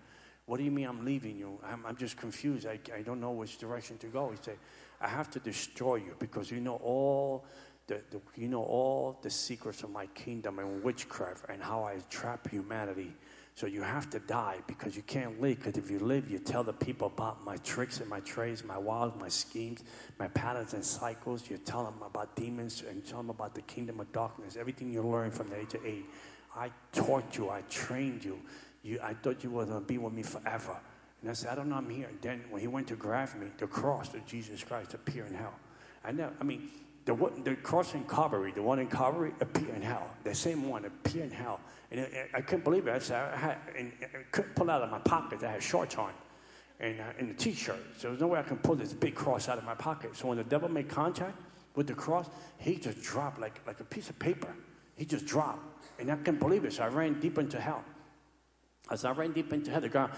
What 0.47 0.59
do 0.59 0.65
you 0.65 0.71
mean 0.71 0.87
I'm 0.87 1.05
leaving 1.05 1.37
you? 1.37 1.59
I'm, 1.65 1.87
I'm 1.87 1.97
just 1.97 2.17
confused. 2.17 2.67
I, 2.67 2.79
I 2.95 3.03
don't 3.03 3.21
know 3.21 3.31
which 3.31 3.59
direction 3.59 3.99
to 3.99 4.07
go. 4.09 4.31
He 4.31 4.37
said, 4.43 4.59
I 5.01 5.09
have 5.09 5.31
to 5.31 5.39
destroy 5.39 5.97
you 5.97 6.17
because 6.19 6.51
you 6.51 6.61
know 6.61 6.77
all 6.77 7.45
the, 7.87 8.01
the, 8.11 8.21
you 8.37 8.49
know 8.49 8.63
all 8.63 9.19
the 9.23 9.31
secrets 9.31 9.83
of 9.83 9.91
my 9.91 10.07
kingdom 10.07 10.59
and 10.59 10.83
witchcraft 10.83 11.49
and 11.49 11.63
how 11.63 11.85
I 11.85 11.99
trap 12.11 12.51
humanity. 12.51 13.13
So 13.55 13.67
you 13.67 13.83
have 13.83 14.09
to 14.11 14.19
die 14.19 14.59
because 14.67 14.97
you 14.97 15.03
can't 15.03 15.41
live. 15.41 15.59
Because 15.59 15.77
if 15.77 15.91
you 15.91 15.99
live, 15.99 16.31
you 16.31 16.39
tell 16.39 16.65
the 16.65 16.73
people 16.73 17.09
about 17.09 17.45
my 17.45 17.59
tricks 17.59 18.01
and 18.01 18.09
my 18.09 18.21
trades, 18.21 18.65
my 18.65 18.79
wiles, 18.79 19.13
my 19.21 19.29
schemes, 19.29 19.85
my 20.19 20.29
patterns 20.29 20.73
and 20.73 20.85
cycles. 20.85 21.51
You 21.51 21.59
tell 21.59 21.85
them 21.85 22.03
about 22.03 22.35
demons 22.35 22.83
and 22.89 23.07
tell 23.07 23.19
them 23.19 23.31
about 23.31 23.55
the 23.55 23.63
kingdom 23.63 24.01
of 24.01 24.11
darkness. 24.13 24.57
Everything 24.57 24.91
you 24.91 25.03
learned 25.03 25.35
from 25.35 25.51
the 25.51 25.61
age 25.61 25.75
of 25.75 25.85
eight. 25.85 26.07
I 26.57 26.71
taught 26.93 27.37
you. 27.37 27.51
I 27.51 27.61
trained 27.63 28.25
you. 28.25 28.41
You 28.83 28.99
I 29.03 29.15
thought 29.15 29.43
you 29.45 29.51
were 29.51 29.65
going 29.65 29.81
to 29.81 29.87
be 29.87 29.99
with 29.99 30.13
me 30.13 30.23
forever. 30.23 30.77
And 31.21 31.31
I 31.31 31.35
said, 31.35 31.51
I 31.51 31.55
don't 31.55 31.69
know, 31.69 31.77
I'm 31.77 31.89
here. 31.89 32.09
And 32.09 32.21
then 32.21 32.45
when 32.51 32.61
he 32.61 32.67
went 32.67 32.89
to 32.89 32.97
grab 32.97 33.35
me, 33.37 33.47
the 33.59 33.67
cross 33.67 34.13
of 34.13 34.27
Jesus 34.27 34.65
Christ 34.65 34.95
appeared 34.95 35.29
in 35.29 35.35
hell. 35.35 35.55
I 36.05 36.11
know, 36.11 36.31
I 36.41 36.45
mean, 36.45 36.69
the, 37.05 37.15
the 37.45 37.55
cross 37.57 37.95
in 37.95 38.05
Calvary, 38.05 38.53
the 38.53 38.63
one 38.63 38.79
in 38.79 38.89
Calvary 38.89 39.33
appeared 39.41 39.75
in 39.75 39.83
hell. 39.83 40.09
The 40.25 40.35
same 40.35 40.69
one 40.69 40.85
appeared 40.85 41.27
in 41.27 41.31
hell. 41.31 41.61
And 41.91 42.07
I 42.35 42.41
couldn't 42.41 42.65
believe 42.65 42.87
it. 42.87 42.93
I 42.93 42.99
said, 42.99 43.33
I, 43.33 43.37
had, 43.37 43.59
and 43.77 43.93
I 44.03 44.23
couldn't 44.31 44.55
pull 44.55 44.71
out 44.71 44.83
of 44.83 44.91
my 44.91 44.99
pocket. 44.99 45.43
I 45.45 45.53
had 45.53 45.63
shorts 45.63 45.97
on 45.97 46.13
and, 46.81 47.01
uh, 47.01 47.05
and 47.19 47.31
a 47.31 47.35
t-shirt. 47.35 47.79
So 47.99 48.09
there's 48.09 48.21
no 48.21 48.29
way 48.29 48.41
I 48.41 48.43
can 48.43 48.57
pull 48.59 48.75
this 48.75 48.93
big 48.93 49.15
cross 49.15 49.49
out 49.49 49.59
of 49.59 49.65
my 49.65 49.75
pocket. 49.75 50.17
So 50.17 50.29
when 50.29 50.39
the 50.39 50.45
devil 50.45 50.69
made 50.69 50.89
contact 50.89 51.39
with 51.75 51.87
the 51.87 51.95
cross, 51.95 52.29
he 52.59 52.77
just 52.77 53.01
dropped 53.01 53.41
like, 53.41 53.61
like 53.67 53.81
a 53.81 53.85
piece 53.85 54.11
of 54.11 54.19
paper. 54.19 54.55
He 54.97 55.05
just 55.05 55.27
dropped. 55.27 55.61
And 56.01 56.11
I 56.11 56.17
couldn't 56.17 56.41
believe 56.41 56.65
it. 56.65 56.73
So 56.73 56.83
I 56.83 56.89
ran 56.89 57.21
deep 57.21 57.39
into 57.39 57.61
hell. 57.61 57.85
As 58.91 59.05
I 59.05 59.13
ran 59.13 59.33
deep 59.33 59.53
into 59.53 59.71
the 59.81 59.89
ground, 59.89 60.13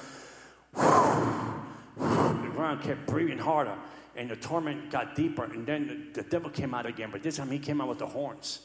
the 0.75 2.51
ground 2.55 2.83
kept 2.83 3.07
breathing 3.07 3.39
harder. 3.39 3.77
And 4.17 4.31
the 4.31 4.37
torment 4.37 4.91
got 4.91 5.17
deeper. 5.17 5.45
And 5.45 5.67
then 5.67 6.13
the, 6.15 6.23
the 6.23 6.29
devil 6.29 6.49
came 6.49 6.73
out 6.73 6.87
again. 6.87 7.11
But 7.11 7.23
this 7.23 7.37
time 7.37 7.51
he 7.51 7.59
came 7.59 7.81
out 7.81 7.89
with 7.89 7.99
the 7.99 8.07
horns. 8.07 8.61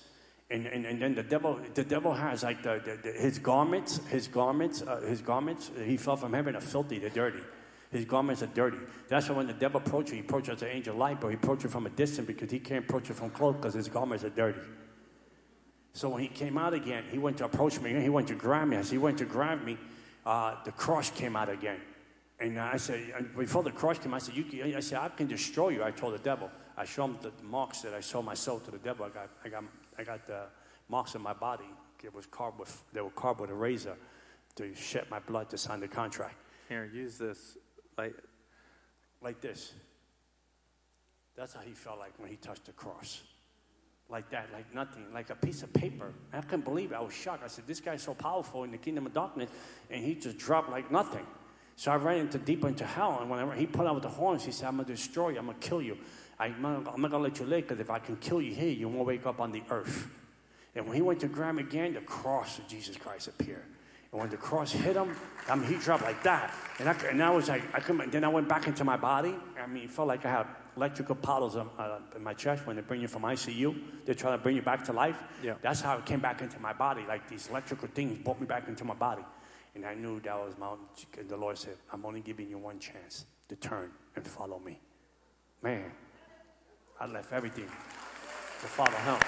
And, 0.52 0.66
and, 0.66 0.86
and 0.86 1.02
then 1.02 1.16
the 1.16 1.24
devil, 1.24 1.60
the 1.74 1.84
devil 1.84 2.14
has 2.14 2.44
like 2.44 2.64
the, 2.64 2.82
the, 2.84 3.10
the 3.10 3.12
his 3.12 3.38
garments, 3.38 4.00
his 4.08 4.28
garments, 4.28 4.82
uh, 4.82 5.02
his 5.02 5.22
garments, 5.22 5.70
he 5.84 5.96
fell 5.96 6.16
from 6.16 6.34
heaven 6.34 6.56
are 6.56 6.62
filthy, 6.62 6.98
they're 6.98 7.10
dirty. 7.10 7.42
His 7.92 8.06
garments 8.06 8.42
are 8.42 8.48
dirty. 8.48 8.78
That's 9.08 9.30
why 9.30 9.36
when 9.36 9.48
the 9.48 9.54
devil 9.54 9.80
approaches 9.80 10.14
he 10.14 10.20
approaches 10.20 10.56
as 10.56 10.62
an 10.64 10.70
angel 10.70 10.96
light, 10.96 11.22
but 11.22 11.28
he 11.30 11.36
approaches 11.36 11.72
from 11.72 11.86
a 11.86 11.90
distance 11.90 12.28
because 12.28 12.50
he 12.50 12.60
can't 12.60 12.86
approach 12.86 13.10
you 13.10 13.16
from 13.16 13.30
close 13.30 13.56
because 13.56 13.76
his 13.76 13.90
garments 13.90 14.24
are 14.24 14.30
dirty. 14.30 14.60
So 15.94 16.10
when 16.10 16.22
he 16.22 16.28
came 16.28 16.58
out 16.58 16.74
again, 16.74 17.04
he 17.12 17.18
went 17.18 17.38
to 17.38 17.46
approach 17.46 17.80
me, 17.80 18.00
he 18.00 18.10
went 18.10 18.28
to 18.28 18.36
grab 18.36 18.68
me. 18.68 18.78
As 18.78 18.90
he 18.90 18.98
went 18.98 19.18
to 19.20 19.26
grab 19.26 19.64
me, 19.64 19.78
uh, 20.26 20.56
the 20.64 20.72
cross 20.72 21.10
came 21.10 21.36
out 21.36 21.50
again. 21.50 21.82
And 22.40 22.58
I 22.58 22.78
said, 22.78 23.36
before 23.38 23.64
the 23.64 23.72
cross 23.72 24.00
came, 24.00 24.14
I 24.14 24.20
said, 24.20 24.36
you, 24.36 24.76
I 24.76 24.80
said, 24.80 25.00
I 25.00 25.10
can 25.10 25.28
destroy 25.28 25.70
you. 25.70 25.84
I 25.84 25.92
told 25.92 26.14
the 26.14 26.20
devil. 26.20 26.50
I 26.78 26.86
showed 26.86 27.06
him 27.06 27.18
the, 27.22 27.32
the 27.32 27.44
marks 27.44 27.82
that 27.82 27.94
I 27.94 28.00
sold 28.00 28.26
myself 28.26 28.64
to 28.66 28.72
the 28.72 28.78
devil. 28.78 29.06
I 29.06 29.10
got, 29.10 29.30
I 29.44 29.50
got, 29.50 29.64
I 29.98 30.04
got 30.04 30.26
the 30.26 30.44
marks 30.88 31.16
on 31.16 31.22
my 31.22 31.34
body. 31.34 31.66
It 32.02 32.14
was 32.14 32.26
carved 32.28 32.60
with, 32.60 32.82
they 32.94 33.02
were 33.02 33.10
carved 33.10 33.42
with 33.42 33.50
a 33.50 33.54
razor 33.54 33.98
to 34.56 34.74
shed 34.74 35.08
my 35.12 35.20
blood 35.20 35.50
to 35.50 35.58
sign 35.58 35.82
the 35.82 35.90
contract. 35.90 36.36
Here, 36.70 36.90
use 36.94 37.18
this, 37.18 37.58
like, 37.98 38.16
like 39.22 39.42
this. 39.42 39.74
That's 41.36 41.54
how 41.54 41.62
he 41.62 41.74
felt 41.74 42.00
like 42.00 42.14
when 42.18 42.30
he 42.30 42.38
touched 42.38 42.66
the 42.66 42.72
cross 42.72 43.22
like 44.10 44.30
that, 44.32 44.50
like 44.52 44.74
nothing, 44.74 45.06
like 45.14 45.30
a 45.30 45.36
piece 45.36 45.62
of 45.62 45.72
paper. 45.74 46.14
I 46.34 46.42
couldn't 46.42 46.66
believe 46.66 46.92
it. 46.92 46.96
I 46.96 47.02
was 47.02 47.14
shocked. 47.14 47.44
I 47.44 47.48
said, 47.48 47.68
This 47.68 47.80
guy's 47.80 48.02
so 48.02 48.14
powerful 48.14 48.64
in 48.64 48.72
the 48.72 48.78
kingdom 48.78 49.06
of 49.06 49.14
darkness, 49.14 49.50
and 49.90 50.04
he 50.04 50.16
just 50.16 50.38
dropped 50.38 50.70
like 50.70 50.92
nothing. 50.92 51.26
So 51.76 51.92
I 51.92 51.96
ran 51.96 52.18
into 52.18 52.38
deeper 52.38 52.68
into 52.68 52.86
hell, 52.86 53.20
and 53.22 53.30
whenever 53.30 53.54
he 53.54 53.66
pulled 53.66 53.88
out 53.88 54.02
the 54.02 54.10
horns, 54.10 54.44
he 54.44 54.52
said, 54.52 54.68
I'm 54.68 54.76
going 54.76 54.88
to 54.88 54.94
destroy 54.94 55.30
you, 55.30 55.40
I'm 55.40 55.46
going 55.46 55.60
to 55.60 55.68
kill 55.68 55.82
you. 55.82 55.98
I'm 56.38 56.62
not, 56.62 57.00
not 57.00 57.12
going 57.12 57.24
to 57.24 57.30
let 57.30 57.40
you 57.40 57.46
live, 57.46 57.68
because 57.68 57.80
if 57.80 57.90
I 57.90 58.00
can 58.00 58.18
kill 58.18 58.42
you 58.42 58.54
here, 58.54 58.70
you 58.70 58.90
won't 58.90 59.08
wake 59.08 59.26
up 59.26 59.40
on 59.40 59.52
the 59.52 59.64
earth. 59.70 60.10
And 60.76 60.86
when 60.86 60.96
he 60.96 61.02
went 61.02 61.20
to 61.22 61.28
grab 61.28 61.58
again, 61.58 61.94
the 61.94 62.02
cross 62.02 62.60
of 62.60 62.68
Jesus 62.68 62.98
Christ 62.98 63.28
appeared. 63.28 63.64
And 64.12 64.20
when 64.20 64.30
the 64.30 64.38
cross 64.38 64.72
hit 64.72 64.96
him, 64.96 65.16
I 65.48 65.56
mean, 65.56 65.70
he 65.70 65.78
dropped 65.78 66.04
like 66.04 66.24
that. 66.24 66.54
And 66.80 66.90
I, 66.90 66.94
and 67.10 67.22
I 67.22 67.30
was 67.30 67.48
like, 67.48 67.64
I 67.76 67.80
couldn't, 67.80 68.12
then 68.12 68.24
I 68.24 68.28
went 68.28 68.50
back 68.50 68.68
into 68.68 68.84
my 68.84 68.98
body. 68.98 69.36
I 69.62 69.68
mean, 69.68 69.84
it 69.84 69.92
felt 69.92 70.08
like 70.08 70.26
I 70.26 70.32
had 70.32 70.48
electrical 70.80 71.16
paddles 71.16 71.58
uh, 71.58 72.00
in 72.16 72.24
my 72.24 72.34
chest 72.34 72.66
when 72.66 72.78
they 72.78 72.82
bring 72.82 73.02
you 73.02 73.10
from 73.10 73.24
ICU. 73.24 73.76
They're 74.06 74.16
trying 74.16 74.38
to 74.38 74.42
bring 74.42 74.56
you 74.56 74.62
back 74.62 74.86
to 74.86 74.94
life. 74.94 75.22
Yeah. 75.44 75.56
That's 75.62 75.82
how 75.82 75.98
it 75.98 76.06
came 76.06 76.22
back 76.22 76.42
into 76.42 76.58
my 76.58 76.72
body. 76.72 77.04
Like 77.06 77.28
these 77.28 77.50
electrical 77.50 77.90
things 77.90 78.18
brought 78.20 78.40
me 78.40 78.48
back 78.48 78.70
into 78.70 78.86
my 78.86 78.94
body. 78.94 79.24
And 79.76 79.86
I 79.86 79.94
knew 79.94 80.22
that 80.22 80.36
was 80.36 80.58
my, 80.58 80.76
and 81.20 81.28
the 81.28 81.36
Lord 81.36 81.58
said, 81.58 81.76
I'm 81.92 82.06
only 82.06 82.22
giving 82.22 82.50
you 82.50 82.58
one 82.58 82.80
chance 82.80 83.26
to 83.50 83.58
turn 83.58 83.92
and 84.16 84.26
follow 84.26 84.58
me. 84.60 84.80
Man, 85.62 85.92
I 86.98 87.08
left 87.08 87.34
everything 87.34 87.66
to 87.66 88.68
follow 88.68 88.92
him. 88.92 89.20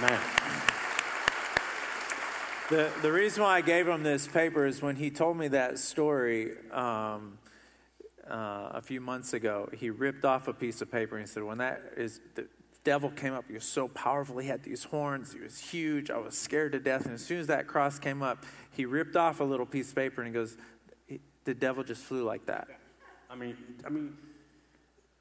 Man. 0.00 0.20
The, 2.70 2.90
the 3.02 3.12
reason 3.12 3.42
why 3.42 3.58
I 3.58 3.60
gave 3.60 3.86
him 3.86 4.02
this 4.02 4.26
paper 4.26 4.64
is 4.64 4.80
when 4.80 4.96
he 4.96 5.10
told 5.10 5.36
me 5.36 5.48
that 5.48 5.78
story 5.78 6.52
um, 6.72 7.36
uh, 8.30 8.70
a 8.72 8.80
few 8.82 9.00
months 9.00 9.32
ago, 9.32 9.68
he 9.76 9.90
ripped 9.90 10.24
off 10.24 10.48
a 10.48 10.52
piece 10.52 10.80
of 10.80 10.90
paper 10.90 11.16
and 11.16 11.26
he 11.26 11.30
said, 11.30 11.42
When 11.42 11.58
that 11.58 11.80
is, 11.96 12.20
the 12.34 12.46
devil 12.82 13.10
came 13.10 13.32
up, 13.32 13.44
he 13.48 13.54
was 13.54 13.64
so 13.64 13.88
powerful, 13.88 14.38
he 14.38 14.48
had 14.48 14.62
these 14.62 14.84
horns, 14.84 15.32
he 15.32 15.40
was 15.40 15.58
huge, 15.58 16.10
I 16.10 16.18
was 16.18 16.36
scared 16.36 16.72
to 16.72 16.80
death. 16.80 17.06
And 17.06 17.14
as 17.14 17.24
soon 17.24 17.38
as 17.38 17.46
that 17.48 17.66
cross 17.66 17.98
came 17.98 18.22
up, 18.22 18.44
he 18.70 18.84
ripped 18.84 19.16
off 19.16 19.40
a 19.40 19.44
little 19.44 19.66
piece 19.66 19.90
of 19.90 19.96
paper 19.96 20.22
and 20.22 20.28
he 20.28 20.34
goes, 20.34 20.56
The 21.44 21.54
devil 21.54 21.84
just 21.84 22.02
flew 22.02 22.24
like 22.24 22.46
that. 22.46 22.68
I 23.30 23.36
mean, 23.36 23.56
I 23.84 23.88
mean, 23.88 24.16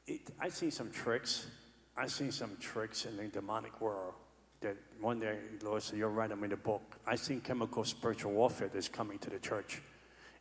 it, 0.08 0.22
I've 0.40 0.54
seen 0.54 0.72
some 0.72 0.92
tricks. 0.92 1.48
I've 1.96 2.12
seen 2.12 2.32
some 2.32 2.58
tricks 2.60 3.06
in 3.06 3.18
the 3.18 3.28
demonic 3.28 3.80
world 3.80 4.14
that 4.62 4.78
one 5.00 5.20
day, 5.20 5.38
Lord 5.62 5.84
said, 5.84 6.00
You're 6.00 6.10
right, 6.10 6.32
I'm 6.32 6.44
in 6.44 6.50
the 6.50 6.58
book. 6.58 6.98
I 7.06 7.16
seen 7.16 7.42
chemical 7.42 7.84
spiritual 7.84 8.32
warfare 8.32 8.70
that's 8.74 8.88
coming 8.88 9.20
to 9.20 9.30
the 9.30 9.40
church. 9.40 9.82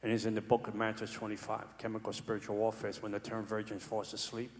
And 0.02 0.10
it's 0.10 0.24
in 0.24 0.34
the 0.34 0.40
book 0.40 0.66
of 0.66 0.74
Matthew 0.74 1.06
25. 1.06 1.78
Chemical 1.78 2.12
spiritual 2.12 2.56
warfare 2.56 2.90
is 2.90 3.00
when 3.00 3.12
the 3.12 3.20
term 3.20 3.44
virgins 3.44 3.84
falls 3.84 4.12
asleep. 4.12 4.50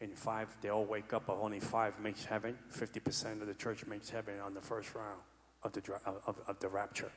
In 0.00 0.10
five, 0.10 0.48
they 0.60 0.68
all 0.68 0.84
wake 0.84 1.12
up, 1.12 1.26
but 1.26 1.38
only 1.40 1.60
five 1.60 1.98
makes 2.00 2.24
heaven. 2.24 2.58
50% 2.76 3.40
of 3.40 3.46
the 3.46 3.54
church 3.54 3.86
makes 3.86 4.10
heaven 4.10 4.40
on 4.40 4.54
the 4.54 4.60
first 4.60 4.94
round 4.94 5.20
of 5.62 5.72
the, 5.72 5.80
of, 6.04 6.40
of 6.46 6.58
the 6.58 6.68
rapture. 6.68 7.10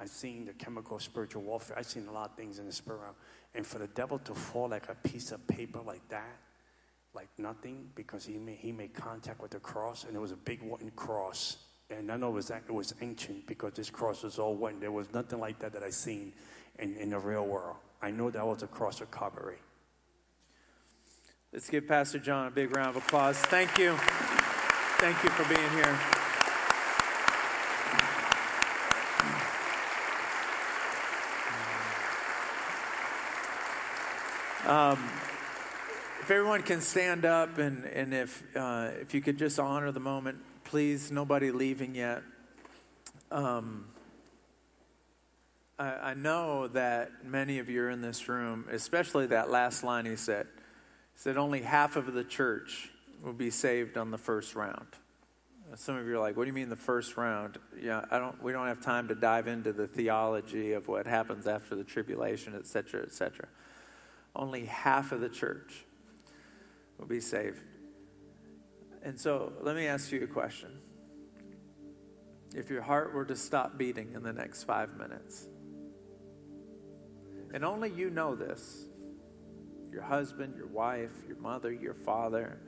I've 0.00 0.10
seen 0.10 0.46
the 0.46 0.52
chemical 0.52 0.98
spiritual 0.98 1.42
warfare. 1.42 1.78
I've 1.78 1.86
seen 1.86 2.08
a 2.08 2.12
lot 2.12 2.30
of 2.30 2.36
things 2.36 2.58
in 2.58 2.66
the 2.66 2.72
spirit 2.72 2.98
realm. 2.98 3.14
And 3.54 3.64
for 3.64 3.78
the 3.78 3.86
devil 3.86 4.18
to 4.18 4.34
fall 4.34 4.68
like 4.68 4.88
a 4.88 4.96
piece 4.96 5.30
of 5.30 5.46
paper 5.46 5.80
like 5.80 6.06
that, 6.08 6.38
like 7.14 7.28
nothing 7.38 7.90
because 7.94 8.26
he 8.26 8.36
made, 8.36 8.58
he 8.58 8.72
made 8.72 8.92
contact 8.92 9.40
with 9.40 9.52
the 9.52 9.60
cross 9.60 10.02
and 10.02 10.16
it 10.16 10.18
was 10.18 10.32
a 10.32 10.36
big 10.36 10.60
wooden 10.62 10.90
cross. 10.90 11.58
And 11.88 12.10
I 12.10 12.16
know 12.16 12.30
it 12.30 12.32
was, 12.32 12.50
it 12.50 12.72
was 12.72 12.92
ancient 13.00 13.46
because 13.46 13.74
this 13.74 13.88
cross 13.88 14.24
was 14.24 14.40
all 14.40 14.56
wooden. 14.56 14.80
There 14.80 14.90
was 14.90 15.12
nothing 15.12 15.38
like 15.38 15.60
that 15.60 15.72
that 15.74 15.84
I 15.84 15.90
seen 15.90 16.32
in, 16.78 16.96
in 16.96 17.10
the 17.10 17.18
real 17.18 17.46
world. 17.46 17.76
I 18.02 18.10
know 18.10 18.30
that 18.30 18.46
was 18.46 18.62
a 18.62 18.66
cross 18.66 19.02
Calvary. 19.10 19.58
Let's 21.52 21.70
give 21.70 21.86
Pastor 21.86 22.18
John 22.18 22.48
a 22.48 22.50
big 22.50 22.76
round 22.76 22.96
of 22.96 23.02
applause. 23.04 23.38
Thank 23.38 23.78
you. 23.78 23.94
Thank 24.98 25.22
you 25.22 25.30
for 25.30 25.44
being 25.54 25.70
here. 25.70 25.98
Um, 34.66 34.98
if 36.22 36.30
everyone 36.30 36.62
can 36.62 36.80
stand 36.80 37.24
up 37.24 37.58
and, 37.58 37.84
and 37.84 38.14
if, 38.14 38.42
uh, 38.56 38.90
if 39.00 39.12
you 39.12 39.20
could 39.20 39.38
just 39.38 39.60
honor 39.60 39.92
the 39.92 40.00
moment, 40.00 40.38
please, 40.64 41.12
nobody 41.12 41.50
leaving 41.50 41.94
yet. 41.94 42.22
Um, 43.30 43.84
I, 45.78 45.84
I 46.10 46.14
know 46.14 46.68
that 46.68 47.24
many 47.24 47.58
of 47.58 47.68
you 47.68 47.82
are 47.82 47.90
in 47.90 48.00
this 48.00 48.28
room, 48.28 48.66
especially 48.70 49.26
that 49.26 49.50
last 49.50 49.82
line 49.82 50.06
he 50.06 50.16
said. 50.16 50.46
Said 51.16 51.36
only 51.36 51.62
half 51.62 51.96
of 51.96 52.12
the 52.12 52.24
church 52.24 52.90
will 53.22 53.32
be 53.32 53.50
saved 53.50 53.96
on 53.96 54.10
the 54.10 54.18
first 54.18 54.54
round. 54.54 54.86
Some 55.76 55.96
of 55.96 56.06
you 56.06 56.14
are 56.14 56.20
like, 56.20 56.36
"What 56.36 56.44
do 56.44 56.48
you 56.48 56.54
mean 56.54 56.68
the 56.68 56.76
first 56.76 57.16
round?" 57.16 57.58
Yeah, 57.80 58.04
I 58.10 58.18
don't. 58.18 58.40
We 58.42 58.52
don't 58.52 58.66
have 58.66 58.80
time 58.80 59.08
to 59.08 59.14
dive 59.14 59.48
into 59.48 59.72
the 59.72 59.86
theology 59.86 60.72
of 60.72 60.88
what 60.88 61.06
happens 61.06 61.46
after 61.46 61.74
the 61.74 61.84
tribulation, 61.84 62.54
et 62.54 62.66
cetera, 62.66 63.02
et 63.02 63.12
cetera. 63.12 63.48
Only 64.36 64.66
half 64.66 65.10
of 65.10 65.20
the 65.20 65.28
church 65.28 65.84
will 66.98 67.06
be 67.06 67.20
saved. 67.20 67.62
And 69.02 69.18
so, 69.18 69.52
let 69.62 69.74
me 69.74 69.86
ask 69.86 70.12
you 70.12 70.22
a 70.22 70.26
question. 70.26 70.80
If 72.54 72.70
your 72.70 72.82
heart 72.82 73.12
were 73.12 73.24
to 73.24 73.36
stop 73.36 73.76
beating 73.76 74.12
in 74.14 74.22
the 74.22 74.32
next 74.32 74.64
five 74.64 74.96
minutes, 74.96 75.48
and 77.54 77.64
only 77.64 77.88
you 77.90 78.10
know 78.10 78.34
this 78.34 78.84
your 79.90 80.02
husband, 80.02 80.54
your 80.56 80.66
wife, 80.66 81.12
your 81.26 81.38
mother, 81.38 81.72
your 81.72 81.94
father, 81.94 82.60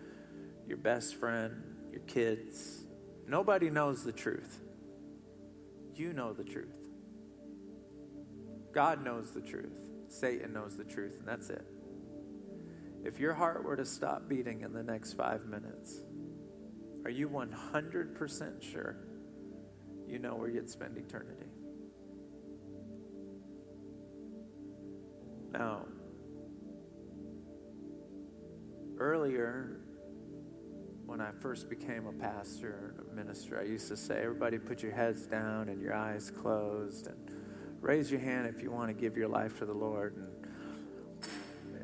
your 0.66 0.78
best 0.78 1.16
friend, 1.16 1.60
your 1.92 2.02
kids 2.02 2.86
Nobody 3.28 3.70
knows 3.70 4.04
the 4.04 4.12
truth. 4.12 4.60
You 5.94 6.12
know 6.12 6.32
the 6.32 6.44
truth. 6.44 6.88
God 8.72 9.04
knows 9.04 9.32
the 9.32 9.40
truth. 9.40 9.80
Satan 10.08 10.52
knows 10.52 10.76
the 10.76 10.84
truth, 10.84 11.16
and 11.18 11.26
that's 11.26 11.50
it. 11.50 11.66
If 13.04 13.18
your 13.18 13.34
heart 13.34 13.64
were 13.64 13.76
to 13.76 13.84
stop 13.84 14.28
beating 14.28 14.60
in 14.60 14.72
the 14.72 14.82
next 14.82 15.14
five 15.14 15.46
minutes, 15.46 16.02
are 17.04 17.10
you 17.10 17.28
100% 17.28 18.62
sure 18.62 18.96
you 20.06 20.18
know 20.18 20.36
where 20.36 20.48
you'd 20.48 20.70
spend 20.70 20.96
eternity? 20.96 21.46
Now, 25.56 25.86
earlier 28.98 29.80
when 31.06 31.22
I 31.22 31.30
first 31.40 31.70
became 31.70 32.06
a 32.06 32.12
pastor, 32.12 32.94
a 33.10 33.14
minister, 33.14 33.58
I 33.58 33.62
used 33.62 33.88
to 33.88 33.96
say, 33.96 34.20
everybody 34.22 34.58
put 34.58 34.82
your 34.82 34.92
heads 34.92 35.26
down 35.26 35.70
and 35.70 35.80
your 35.80 35.94
eyes 35.94 36.30
closed 36.30 37.06
and 37.06 37.16
raise 37.80 38.10
your 38.10 38.20
hand 38.20 38.48
if 38.54 38.62
you 38.62 38.70
want 38.70 38.88
to 38.88 38.92
give 38.92 39.16
your 39.16 39.28
life 39.28 39.58
to 39.60 39.64
the 39.64 39.72
Lord. 39.72 40.16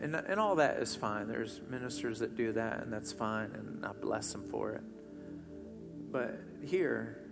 And, 0.02 0.14
and, 0.14 0.26
and 0.26 0.38
all 0.38 0.56
that 0.56 0.76
is 0.76 0.94
fine. 0.94 1.26
There's 1.26 1.62
ministers 1.70 2.18
that 2.18 2.36
do 2.36 2.52
that, 2.52 2.82
and 2.82 2.92
that's 2.92 3.12
fine, 3.12 3.52
and 3.54 3.86
I 3.86 3.92
bless 3.92 4.32
them 4.32 4.46
for 4.50 4.72
it. 4.72 4.82
But 6.10 6.40
here, 6.62 7.24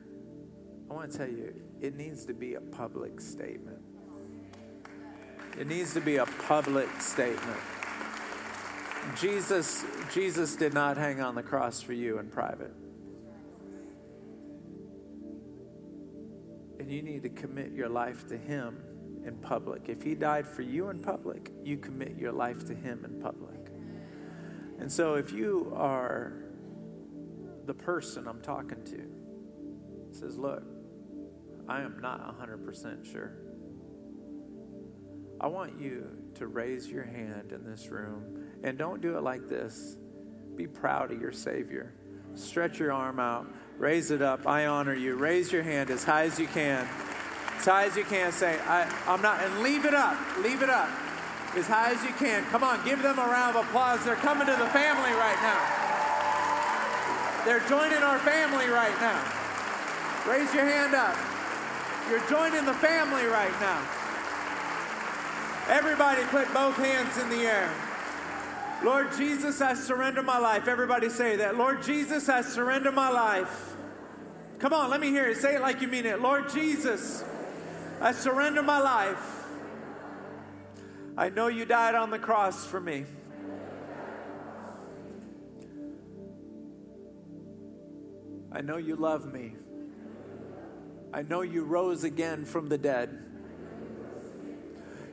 I 0.91 0.95
want 0.95 1.12
to 1.12 1.18
tell 1.18 1.28
you, 1.28 1.53
it 1.82 1.97
needs 1.97 2.24
to 2.26 2.32
be 2.32 2.55
a 2.55 2.61
public 2.62 3.20
statement. 3.20 3.89
It 5.59 5.66
needs 5.66 5.94
to 5.94 6.01
be 6.01 6.16
a 6.16 6.26
public 6.26 6.88
statement. 7.01 7.59
Jesus, 9.18 9.84
Jesus 10.12 10.57
did 10.57 10.74
not 10.74 10.96
hang 10.96 11.20
on 11.20 11.34
the 11.34 11.42
cross 11.42 11.82
for 11.82 11.92
you 11.92 12.18
in 12.18 12.28
private. 12.28 12.72
And 16.78 16.90
you 16.90 17.03
need 17.03 17.22
to 17.22 17.28
commit 17.28 17.72
your 17.72 17.88
life 17.88 18.26
to 18.28 18.36
Him 18.36 18.78
in 19.26 19.36
public. 19.38 19.88
If 19.88 20.03
He 20.03 20.14
died 20.14 20.46
for 20.46 20.62
you 20.62 20.88
in 20.88 21.01
public, 21.01 21.51
you 21.64 21.76
commit 21.76 22.16
your 22.16 22.32
life 22.32 22.66
to 22.66 22.74
Him 22.74 23.05
in 23.05 23.20
public. 23.20 23.68
And 24.78 24.90
so 24.90 25.14
if 25.14 25.32
you 25.32 25.72
are 25.76 26.32
the 27.66 27.74
person 27.74 28.26
I'm 28.26 28.40
talking 28.40 28.82
to, 28.84 30.18
says, 30.18 30.38
Look, 30.38 30.62
I 31.68 31.82
am 31.82 32.01
not 32.01 32.38
100% 32.40 33.11
sure. 33.11 33.32
I 35.41 35.47
want 35.47 35.80
you 35.80 36.07
to 36.34 36.47
raise 36.47 36.86
your 36.86 37.05
hand 37.05 37.53
in 37.53 37.64
this 37.64 37.88
room 37.88 38.45
and 38.62 38.76
don't 38.76 39.01
do 39.01 39.16
it 39.16 39.22
like 39.22 39.49
this. 39.49 39.97
Be 40.55 40.66
proud 40.66 41.12
of 41.12 41.20
your 41.20 41.32
Savior. 41.32 41.95
Stretch 42.34 42.78
your 42.78 42.93
arm 42.93 43.18
out, 43.18 43.47
raise 43.78 44.11
it 44.11 44.20
up. 44.20 44.47
I 44.47 44.66
honor 44.66 44.95
you. 44.95 45.16
Raise 45.16 45.51
your 45.51 45.62
hand 45.62 45.91
as 45.91 46.05
high 46.05 46.24
as 46.24 46.38
you 46.38 46.47
can. 46.47 46.86
As 47.59 47.64
high 47.64 47.86
as 47.86 47.97
you 47.97 48.05
can. 48.05 48.32
Say, 48.32 48.59
I, 48.66 48.82
I'm 49.07 49.22
not, 49.22 49.43
and 49.43 49.62
leave 49.62 49.86
it 49.86 49.95
up. 49.95 50.18
Leave 50.38 50.62
it 50.62 50.68
up 50.68 50.91
as 51.57 51.66
high 51.66 51.93
as 51.93 52.05
you 52.05 52.12
can. 52.12 52.45
Come 52.47 52.62
on, 52.62 52.84
give 52.84 53.03
them 53.03 53.18
a 53.18 53.24
round 53.24 53.57
of 53.57 53.64
applause. 53.64 54.05
They're 54.05 54.16
coming 54.16 54.47
to 54.47 54.57
the 54.57 54.68
family 54.68 55.11
right 55.12 55.41
now. 55.41 55.61
They're 57.45 57.66
joining 57.68 58.03
our 58.05 58.18
family 58.18 58.68
right 58.68 58.95
now. 59.01 59.24
Raise 60.28 60.53
your 60.53 60.66
hand 60.66 60.95
up. 60.95 61.16
You're 62.11 62.26
joining 62.28 62.66
the 62.66 62.74
family 62.74 63.24
right 63.24 63.59
now. 63.61 63.99
Everybody 65.71 66.23
put 66.25 66.53
both 66.53 66.75
hands 66.75 67.16
in 67.16 67.31
the 67.31 67.47
air. 67.47 67.73
Lord 68.83 69.12
Jesus, 69.16 69.61
I 69.61 69.75
surrender 69.75 70.21
my 70.21 70.37
life. 70.37 70.66
Everybody 70.66 71.09
say 71.09 71.37
that. 71.37 71.57
Lord 71.57 71.85
Jesus, 71.85 72.29
I 72.29 72.41
surrender 72.41 72.91
my 72.91 73.09
life. 73.09 73.77
Come 74.59 74.73
on, 74.73 74.91
let 74.91 75.01
me 75.01 75.11
hear 75.11 75.29
it. 75.29 75.37
Say 75.37 75.55
it 75.55 75.61
like 75.61 75.81
you 75.81 75.87
mean 75.87 76.07
it. 76.07 76.21
Lord 76.21 76.51
Jesus, 76.51 77.23
I 78.01 78.11
surrender 78.11 78.64
my 78.64 78.81
life. 78.81 79.47
I 81.16 81.29
know 81.29 81.47
you 81.47 81.64
died 81.64 81.95
on 81.95 82.11
the 82.11 82.18
cross 82.18 82.66
for 82.66 82.81
me. 82.81 83.05
I 88.51 88.61
know 88.61 88.77
you 88.77 88.97
love 88.97 89.33
me. 89.33 89.55
I 91.14 91.23
know 91.23 91.43
you 91.43 91.62
rose 91.62 92.03
again 92.03 92.45
from 92.45 92.68
the 92.68 92.79
dead. 92.79 93.30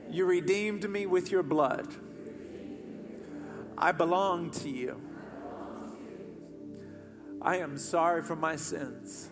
You 0.09 0.25
redeemed 0.25 0.89
me 0.89 1.05
with 1.05 1.31
your 1.31 1.43
blood. 1.43 1.93
I 3.77 3.91
belong 3.91 4.51
to 4.51 4.69
you. 4.69 5.01
I 7.41 7.57
am 7.57 7.77
sorry 7.77 8.23
for 8.23 8.35
my 8.35 8.55
sins. 8.55 9.29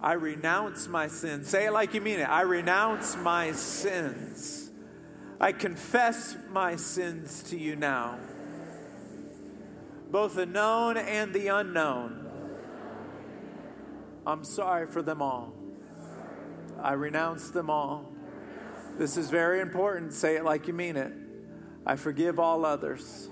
I 0.00 0.12
renounce 0.12 0.88
my 0.88 1.08
sins. 1.08 1.48
Say 1.48 1.66
it 1.66 1.72
like 1.72 1.94
you 1.94 2.00
mean 2.00 2.20
it. 2.20 2.28
I 2.28 2.42
renounce 2.42 3.16
my 3.16 3.52
sins. 3.52 4.70
I 5.40 5.52
confess 5.52 6.36
my 6.50 6.76
sins 6.76 7.42
to 7.50 7.58
you 7.58 7.76
now, 7.76 8.18
both 10.10 10.36
the 10.36 10.46
known 10.46 10.96
and 10.96 11.34
the 11.34 11.48
unknown. 11.48 12.26
I'm 14.26 14.44
sorry 14.44 14.86
for 14.86 15.02
them 15.02 15.20
all. 15.20 15.52
I 16.80 16.92
renounce 16.92 17.50
them 17.50 17.68
all. 17.68 18.13
This 18.96 19.16
is 19.16 19.28
very 19.30 19.60
important. 19.60 20.12
Say 20.12 20.36
it 20.36 20.44
like 20.44 20.68
you 20.68 20.74
mean 20.74 20.96
it. 20.96 21.12
I 21.86 21.96
forgive 21.96 22.38
all 22.38 22.64
others, 22.64 23.28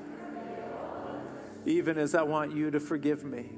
even 1.64 1.96
as 1.98 2.14
I 2.14 2.22
want 2.22 2.54
you 2.54 2.70
to 2.70 2.80
forgive 2.80 3.24
me. 3.24 3.50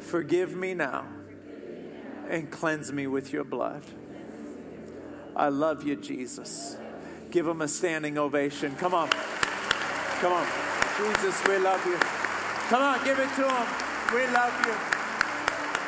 Forgive 0.00 0.54
me 0.54 0.74
now 0.74 1.06
and 2.28 2.50
cleanse 2.50 2.92
me 2.92 3.06
with 3.06 3.32
your 3.32 3.44
blood. 3.44 3.82
I 5.34 5.48
love 5.48 5.82
you, 5.82 5.96
Jesus. 5.96 6.76
Give 7.30 7.46
him 7.46 7.62
a 7.62 7.68
standing 7.68 8.18
ovation. 8.18 8.74
Come 8.76 8.94
on. 8.94 9.08
Come 10.20 10.32
on. 10.32 10.46
Jesus, 10.98 11.46
we 11.46 11.58
love 11.58 11.84
you. 11.86 11.96
Come 12.68 12.82
on, 12.82 13.04
give 13.04 13.18
it 13.18 13.28
to 13.36 13.48
him. 13.48 13.66
We 14.12 14.26
love 14.34 14.66
you. 14.66 14.98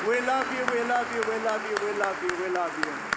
We 0.09 0.21
love 0.21 0.53
you. 0.53 0.65
We 0.73 0.89
love 0.89 1.15
you. 1.15 1.21
We 1.29 1.39
love 1.45 1.63
you. 1.69 1.87
We 1.87 1.99
love 1.99 2.23
you. 2.23 2.45
We 2.45 2.51
love 2.51 2.79
you. 2.79 3.10